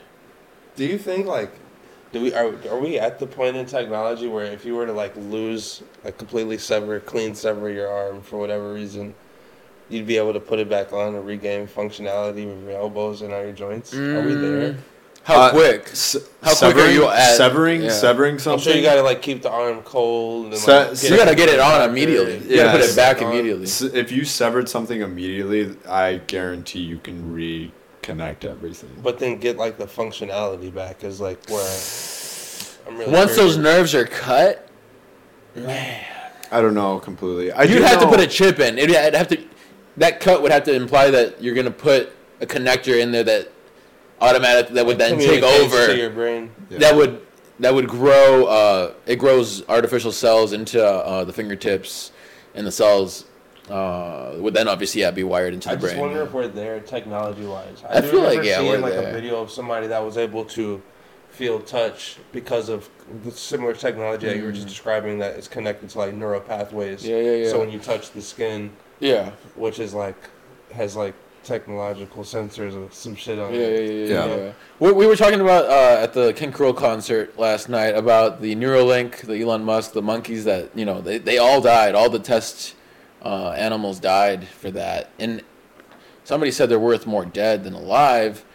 [0.76, 1.52] Do you think like,
[2.12, 4.94] do we are are we at the point in technology where if you were to
[4.94, 9.14] like lose, like completely sever, clean sever your arm for whatever reason,
[9.90, 13.34] you'd be able to put it back on and regain functionality with your elbows and
[13.34, 13.94] all your joints?
[13.94, 14.41] Are we mm.
[14.41, 14.78] there?
[15.24, 15.88] How Uh, quick?
[15.91, 17.90] S- How quick are severing, you at- severing, yeah.
[17.91, 20.48] severing I'm sure you gotta like keep the arm cold.
[20.48, 22.38] And, Se- like, so You gotta get it on immediately.
[22.40, 22.52] there.
[22.52, 23.32] You gotta put it back On.
[23.32, 23.68] immediately.
[23.98, 28.90] If you severed something immediately, I guarantee you can reconnect everything.
[29.02, 31.64] But then get like the functionality back is like where
[32.88, 33.58] I'm really Once those curious.
[33.58, 34.68] nerves are cut,
[35.56, 36.04] man.
[36.52, 37.50] I don't know completely.
[37.54, 38.78] I you'd do have to put a chip in.
[38.78, 39.38] It'd it'd have to.
[39.95, 43.50] That cut would have to imply that you're gonna put a connector in there that
[44.24, 45.88] automatic that would then take over.
[45.88, 46.52] to your brain.
[46.70, 46.80] Yeah.
[46.80, 47.22] That would
[47.60, 48.45] that would grow.
[48.45, 52.12] Uh, it grows artificial cells into uh, the fingertips,
[52.56, 53.26] and the cells
[53.70, 55.80] uh, would then obviously yeah, be wired into the brain.
[55.80, 56.08] I just brain.
[56.08, 57.84] wonder if we're there technology wise.
[57.88, 59.10] I do feel like, yeah, seeing we're like there.
[59.10, 60.82] a video of somebody that was able to
[61.30, 62.90] feel touch because of
[63.24, 67.04] the similar technology that you were just describing that is connected to like neural pathways.
[67.04, 67.10] Mm.
[67.10, 67.50] Yeah, yeah, yeah.
[67.50, 69.32] So when you touch the skin, yeah.
[69.56, 70.18] which is like
[70.74, 73.90] has like technological sensors or some shit on Yeah, yeah, it.
[73.90, 74.26] yeah, yeah.
[74.26, 74.36] Yeah.
[74.36, 74.52] yeah.
[74.80, 78.56] We, we were talking about uh, at the King Krule concert last night about the
[78.56, 81.95] Neuralink, the Elon Musk, the monkeys that you know they, they all died.
[81.95, 82.76] All the test
[83.24, 85.41] uh, animals died for that, and
[86.24, 88.45] somebody said they're worth more dead than alive.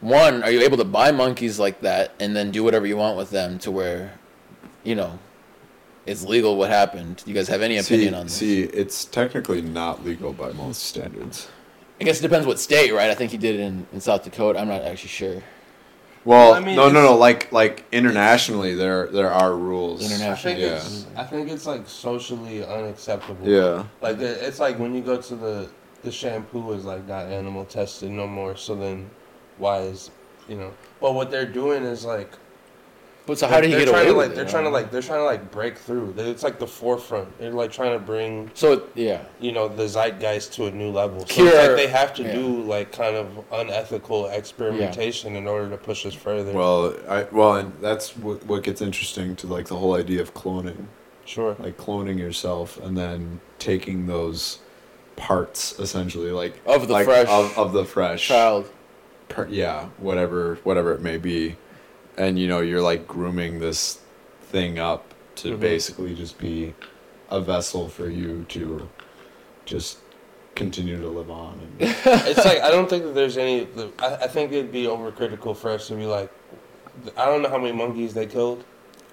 [0.00, 3.16] One, are you able to buy monkeys like that and then do whatever you want
[3.16, 4.18] with them to where,
[4.82, 5.18] you know,
[6.04, 7.22] it's legal what happened?
[7.24, 8.34] Do you guys have any opinion see, on this?
[8.34, 11.48] See, it's technically not legal by most standards.
[12.00, 13.10] I guess it depends what state, right?
[13.10, 14.58] I think he did it in, in South Dakota.
[14.58, 15.42] I'm not actually sure.
[16.24, 17.16] Well, I mean, no, no, it's- no.
[17.16, 20.00] Like, like internationally, there there are rules.
[20.02, 20.36] I International.
[20.36, 20.76] think Yeah.
[20.76, 23.46] it's I think it's like socially unacceptable.
[23.48, 23.84] Yeah.
[24.00, 25.68] Like it- it's like when you go to the
[26.02, 28.56] the shampoo is like not animal tested no more.
[28.56, 29.10] So then
[29.58, 30.10] why is
[30.48, 30.72] you know?
[31.00, 32.32] But what they're doing is like
[33.26, 34.36] But so how did he they're get trying away to, with like it?
[34.36, 36.14] they're trying to like they're trying to like break through.
[36.18, 37.38] It's like the forefront.
[37.38, 41.20] They're like trying to bring So yeah, you know the zeitgeist to a new level.
[41.20, 42.34] So Cure- it's like they have to yeah.
[42.34, 46.52] do like kind of unethical experimentation in order to push us further.
[46.52, 50.34] Well, I well, and that's what what gets interesting to like the whole idea of
[50.34, 50.86] cloning,
[51.24, 51.56] sure.
[51.58, 54.58] like cloning yourself and then taking those
[55.16, 58.68] parts essentially, like Of the like, fresh of, of the fresh child.
[59.28, 61.56] per, yeah, whatever whatever it may be,
[62.16, 64.00] and you know you're like grooming this
[64.42, 65.60] thing up to Mhm.
[65.60, 66.74] basically just be
[67.30, 68.88] a vessel for you to
[69.64, 69.98] just
[70.54, 71.58] continue to live on.
[71.60, 73.66] And, it's like I don't think that there's any.
[73.98, 76.30] I, I think it'd be overcritical for us to be like,
[77.16, 78.64] I don't know how many monkeys they killed,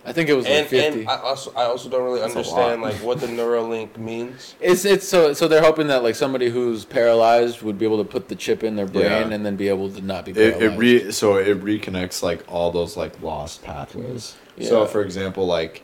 [0.03, 0.99] I think it was like And, fifty.
[1.01, 4.55] and I also I also don't really That's understand like what the Neuralink means.
[4.61, 8.09] It's it's so so they're hoping that like somebody who's paralyzed would be able to
[8.09, 9.29] put the chip in their brain Yeah.
[9.29, 10.61] and then be able to not be paralyzed.
[10.63, 14.35] it re so it reconnects like all those like lost pathways.
[14.59, 15.83] So for example, like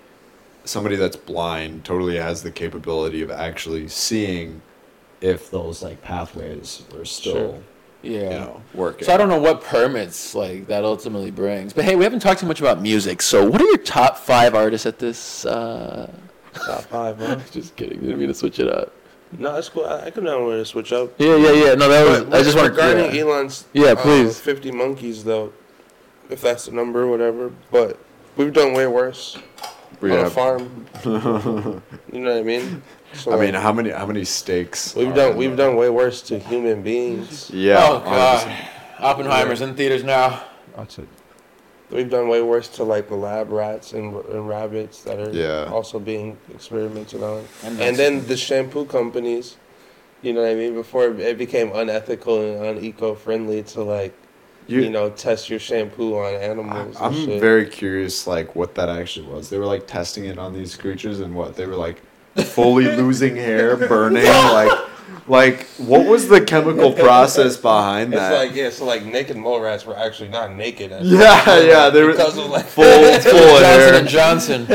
[0.65, 4.61] somebody that's blind totally has the capability of actually seeing
[5.21, 7.59] if those like pathways are still Sure.
[8.01, 8.21] Yeah.
[8.21, 9.05] you know working.
[9.05, 11.73] So I don't know what permits like that ultimately brings.
[11.73, 13.21] But hey, we haven't talked too much about music.
[13.21, 15.45] So what are your top five artists at this?
[15.45, 16.11] Uh...
[16.65, 17.35] Top five, bro.
[17.51, 17.99] Just kidding.
[17.99, 18.93] Didn't mean to switch it up.
[19.37, 19.85] No, that's cool.
[19.85, 21.13] I, I can know where to switch up.
[21.19, 21.75] Yeah, yeah, yeah.
[21.75, 22.23] No, that was.
[22.23, 23.21] But I just want regarding yeah.
[23.21, 24.39] Elon's Yeah, uh, please.
[24.39, 25.53] 50 monkeys though,
[26.29, 27.51] if that's the number or whatever.
[27.71, 27.99] But
[28.37, 29.37] we've done way worse
[29.99, 30.85] We on a farm.
[32.11, 32.81] You know what I mean?
[33.13, 34.93] So I mean, how many how many stakes?
[34.95, 37.49] we've done we've the- done way worse to human beings.
[37.51, 37.77] Yeah.
[37.87, 38.99] oh god, 100%.
[38.99, 40.43] Oppenheimer's in theaters now.
[40.75, 41.07] That's it.
[41.89, 45.69] We've done way worse to like the lab rats and, and rabbits that are Yeah.
[45.71, 47.45] also being experimented on.
[47.63, 49.55] And And then the shampoo companies,
[50.21, 50.73] you know what I mean?
[50.73, 54.13] Before it became unethical and uneco-friendly to like,
[54.67, 56.97] you, know, test your shampoo on animals.
[56.97, 57.39] and I'm shit.
[57.39, 59.49] very curious, like what that actually was.
[59.49, 62.01] They were like testing it on these creatures, and what they were like
[62.43, 64.71] fully losing hair, burning, like,
[65.27, 68.33] like what was the chemical process behind It's that?
[68.47, 70.91] like yeah, so like naked mole rats were actually not naked.
[70.93, 73.93] At Yeah, first, yeah, they were because of like full, full of Johnson hair.
[73.99, 74.65] and Johnson.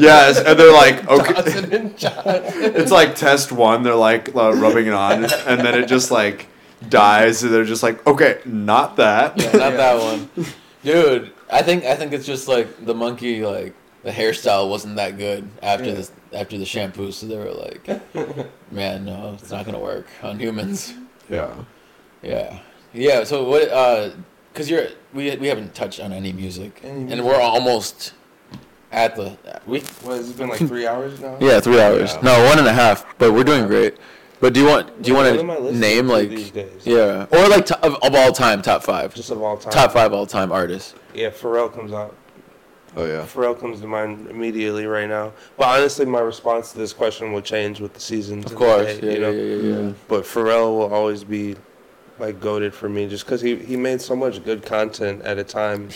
[0.00, 2.42] Yes, and they're like, okay, Johnson and Johnson.
[2.74, 3.82] it's like test one.
[3.84, 6.48] They're like uh, rubbing it on, and then it just like
[6.88, 7.38] dies.
[7.38, 9.38] So they're just like, okay, not that.
[9.40, 10.28] Yeah, not that one,
[10.82, 11.32] dude.
[11.50, 15.48] I think I think it's just like the monkey like the hairstyle wasn't that good
[15.62, 15.94] after Yeah.
[15.94, 17.86] this after the shampoo, so they were like,
[18.72, 20.94] man, no, it's not gonna work on humans.
[21.28, 21.54] Yeah.
[22.22, 22.60] Yeah,
[22.92, 23.24] yeah.
[23.24, 23.68] So what?
[23.68, 24.10] Uh,
[24.54, 28.14] cause you're we we haven't touched on any music, Any and we're almost
[28.92, 29.36] at the
[29.66, 29.80] we.
[30.02, 31.36] What has it been like three hours now?
[31.40, 32.14] Yeah, three hours.
[32.14, 32.20] Yeah.
[32.22, 33.04] No, one and a half.
[33.18, 33.96] But we're doing great.
[34.40, 36.84] But do you want do you What want to name like these days?
[36.84, 39.72] yeah or like to, of, of all time top five Just of all time.
[39.72, 40.94] top five all time artists?
[41.14, 42.16] Yeah, Pharrell comes out.
[42.96, 43.22] Oh yeah.
[43.24, 45.32] Pharrell comes to mind immediately right now.
[45.56, 48.46] But honestly, my response to this question will change with the seasons.
[48.46, 49.30] Of course, day, yeah, you know?
[49.30, 49.92] yeah, yeah, yeah.
[50.08, 51.56] But Pharrell will always be
[52.18, 55.44] like goaded for me, just because he he made so much good content at a
[55.44, 55.88] time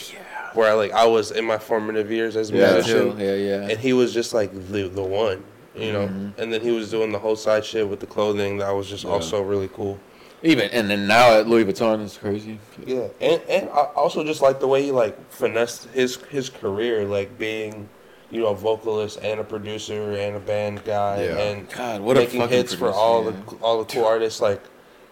[0.54, 2.72] where I like I was in my formative years as a Yeah.
[2.74, 3.68] musician, Yeah, yeah, yeah.
[3.68, 5.44] and he was just like the the one,
[5.74, 6.06] you know.
[6.08, 6.38] Mhm.
[6.38, 9.04] And then he was doing the whole side shit with the clothing that was just
[9.04, 9.10] Yeah.
[9.10, 9.98] also really cool.
[10.42, 12.58] Even and then now at Louis Vuitton is crazy.
[12.84, 17.04] Yeah, and and I also just like the way he like finessed his his career,
[17.04, 17.88] like being,
[18.30, 21.38] you know, a vocalist and a producer and a band guy, Yeah.
[21.38, 23.30] and God, what a making fucking hits for all yeah.
[23.30, 24.62] the all the cool artists, like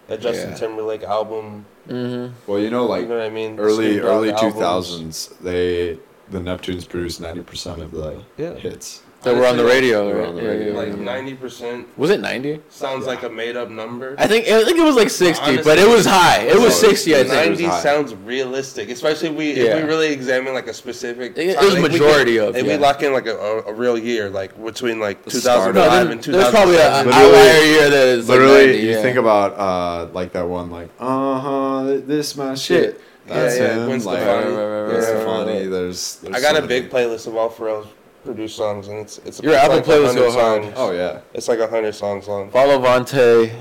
[0.08, 0.56] that Justin Yeah.
[0.56, 1.64] Timberlake album.
[1.88, 2.34] Mm-hmm.
[2.46, 3.58] Well, you know, like you know what I mean?
[3.58, 5.98] early early two thousands, they
[6.30, 8.54] the Neptunes produced ninety percent of the Yeah.
[8.54, 9.02] hits.
[9.24, 10.28] That were on the radio, right?
[10.28, 10.94] on the radio, yeah, Like yeah.
[11.04, 12.60] ninety percent Was it ninety?
[12.68, 14.14] sounds like a made up number.
[14.18, 16.42] I think I think it was like sixty, Honestly, but it was high.
[16.42, 17.32] It was sixty, I think.
[17.34, 17.80] Ninety high.
[17.80, 21.36] sounds realistic, especially if we if we really examine like a specific.
[21.38, 22.72] It- it was like, we majority of, If yeah.
[22.76, 25.58] we lock in like a, a, a real year, like between like The two start
[25.58, 27.06] thousand of- No, five and two there's thousand probably an.
[27.06, 29.02] Literally- outlier year that is like Literally, 90, you yeah.
[29.02, 33.00] think about uh like that one, like uh huh, this my shit.
[33.26, 33.86] Yeah, That's yeah, him.
[33.86, 34.50] Gwen like, Stefani.
[34.50, 35.70] Right, right, right, Gwen right, Stefani, right, right.
[35.70, 37.86] There's, there's I got so a big playlist of all Pharrell's
[38.24, 40.62] produced songs, and it's it's Your Apple like playlist 100 go hard.
[40.64, 40.74] songs.
[40.76, 41.20] Oh yeah.
[41.34, 42.50] It's like hundred songs long.
[42.50, 43.52] Follow Vante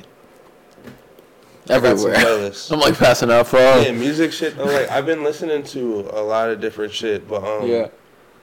[1.70, 2.52] I got some everywhere.
[2.72, 4.58] I'm like passing out for Yeah, music shit.
[4.58, 7.88] Though, like I've been listening to a lot of different shit, but um, Yeah.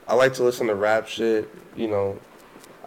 [0.08, 1.48] I like to listen to rap shit.
[1.76, 2.18] You know,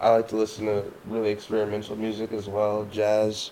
[0.00, 3.50] I like to listen to really experimental music as well, jazz.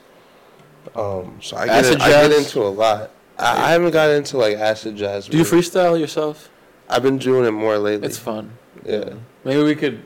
[0.97, 3.11] Um, so I get, in- I get into a lot.
[3.39, 5.29] I, I haven't got into like acid jazz.
[5.29, 6.51] Do you freestyle yourself?
[6.89, 8.07] I've been doing it more lately.
[8.09, 8.51] It's fun.
[8.85, 9.15] yeah.
[9.45, 10.03] Maybe we could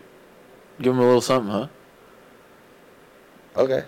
[0.81, 1.69] give him a little something, huh?
[3.57, 3.85] Okay.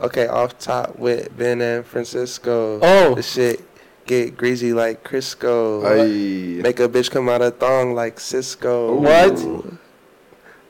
[0.00, 2.80] Okay, off top with Ben and Francisco.
[2.82, 3.14] Oh.
[3.14, 3.60] The shit
[4.06, 5.84] get greasy like Crisco.
[5.84, 8.94] I, Make a bitch come out of thong like Cisco.
[8.94, 9.36] What?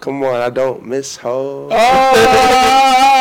[0.01, 1.71] Come on, I don't miss hoes.
[1.75, 3.17] Oh!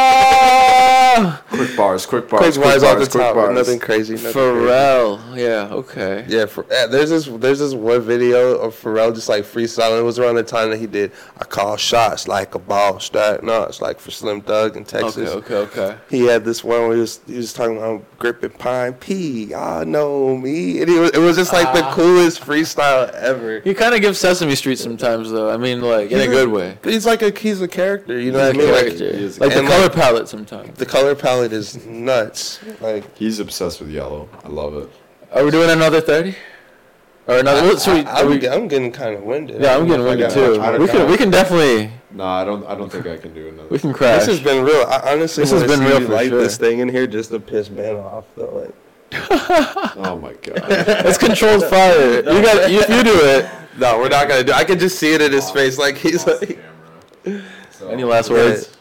[1.50, 3.36] quick bars, quick bars, Quick quick bars bars, off the quick top.
[3.36, 3.56] bars.
[3.56, 4.14] Nothing crazy.
[4.14, 4.40] Nothing crazy.
[4.40, 5.38] Pharrell.
[5.38, 6.26] Yeah, okay.
[6.28, 10.00] Yeah, for, uh, there's this there's this one video of Pharrell just like freestyling.
[10.00, 13.44] It was around the time that he did I call shots like a ball stack.
[13.44, 15.30] No, it's like for Slim Thug in Texas.
[15.30, 15.98] Okay, okay, okay.
[16.10, 19.46] He had this one where he was he was talking about gripping pine P.
[19.46, 21.94] Y'all know me, and it was it was just like the Ah.
[21.94, 23.62] coolest freestyle ever.
[23.62, 25.50] He kind of gives Sesame Street sometimes, though.
[25.50, 26.78] I mean, like in a He's good way.
[26.84, 28.82] He's like a he's a character, you know He's what I a mean?
[28.84, 29.18] character.
[29.18, 30.78] he is a Like the color like- palette sometimes.
[30.78, 32.60] The color palette is nuts.
[32.82, 34.30] Like He's obsessed with yellow.
[34.44, 34.90] I love it.
[35.32, 36.36] Are we doing another thirty?
[37.28, 37.78] Or another?
[37.78, 39.62] so we, I, am we- I'm getting kind of winded.
[39.62, 40.58] yeah, I I'm getting winded too.
[40.58, 42.66] much We can we can definitely No, I don't.
[42.66, 43.70] I don't think I can do another.
[43.70, 44.26] we can crash.
[44.26, 44.86] This has been real.
[44.88, 46.42] I honestly This has been real you for light sure.
[46.42, 48.64] this thing in here just to piss Ben off, though.
[48.66, 48.76] Like,
[49.98, 50.64] Oh my god.
[51.06, 52.18] it's controlled fire.
[52.18, 53.48] You got you, you do it.
[53.78, 54.52] no, we're not gonna do.
[54.54, 55.78] I can just see it in his face.
[55.78, 56.58] Like he's like.
[57.88, 58.76] Any last words?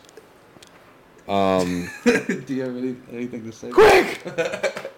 [1.29, 1.91] Um.
[2.05, 3.71] do you have any, anything to say?
[3.71, 4.23] Quick.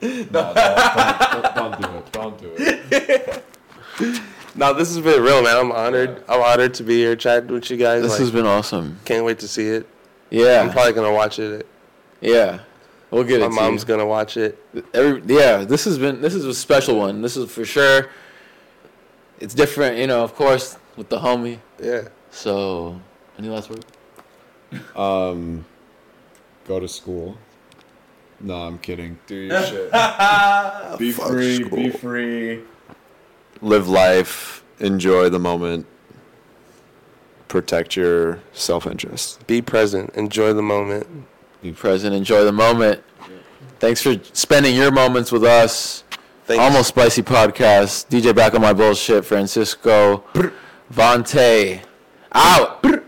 [0.00, 2.12] no, don't, don't, do it.
[2.12, 3.44] Don't do it.
[4.54, 5.56] No, this has been real, man.
[5.56, 6.24] I'm honored.
[6.28, 8.02] I'm honored to be here chatting with you guys.
[8.02, 8.98] This like, has been awesome.
[9.04, 9.86] can't wait to see it.
[10.28, 11.66] Yeah, I'm probably gonna watch it.
[12.20, 12.60] yeah.
[13.10, 13.48] We'll get My it.
[13.48, 13.88] to mom's you.
[13.88, 14.58] gonna watch it.
[14.94, 17.22] Every yeah, this has been this is a special one.
[17.22, 18.08] This is for sure.
[19.38, 20.22] It's different, you know.
[20.22, 21.58] Of course, with the homie.
[21.82, 22.08] Yeah.
[22.30, 23.00] So,
[23.38, 23.86] any last words?
[24.96, 25.64] Um.
[26.66, 27.36] Go to school.
[28.40, 29.18] No, I'm kidding.
[29.26, 29.90] Do your shit.
[30.98, 31.62] be Fuck free.
[31.64, 32.60] Be free.
[33.60, 34.64] Live life.
[34.78, 35.86] Enjoy the moment.
[37.48, 39.46] Protect your self-interest.
[39.46, 40.14] Be present.
[40.14, 41.06] Enjoy the moment.
[41.60, 42.14] Be present.
[42.14, 43.02] Enjoy the moment.
[43.80, 46.04] Thanks for spending your moments with us.
[46.44, 46.62] Thanks.
[46.62, 48.08] Almost Spicy Podcast.
[48.08, 49.24] DJ back on my bullshit.
[49.24, 50.24] Francisco.
[50.92, 51.82] Vante.
[52.32, 52.82] Out.
[52.84, 53.00] Well,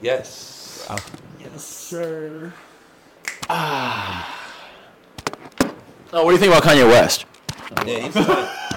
[0.00, 0.86] Yes.
[0.88, 0.96] Wow.
[1.40, 2.52] Yes, sir.
[3.48, 4.34] Ah.
[6.12, 7.26] Oh, what do you think about Kanye West?
[7.86, 8.14] Yeah, he's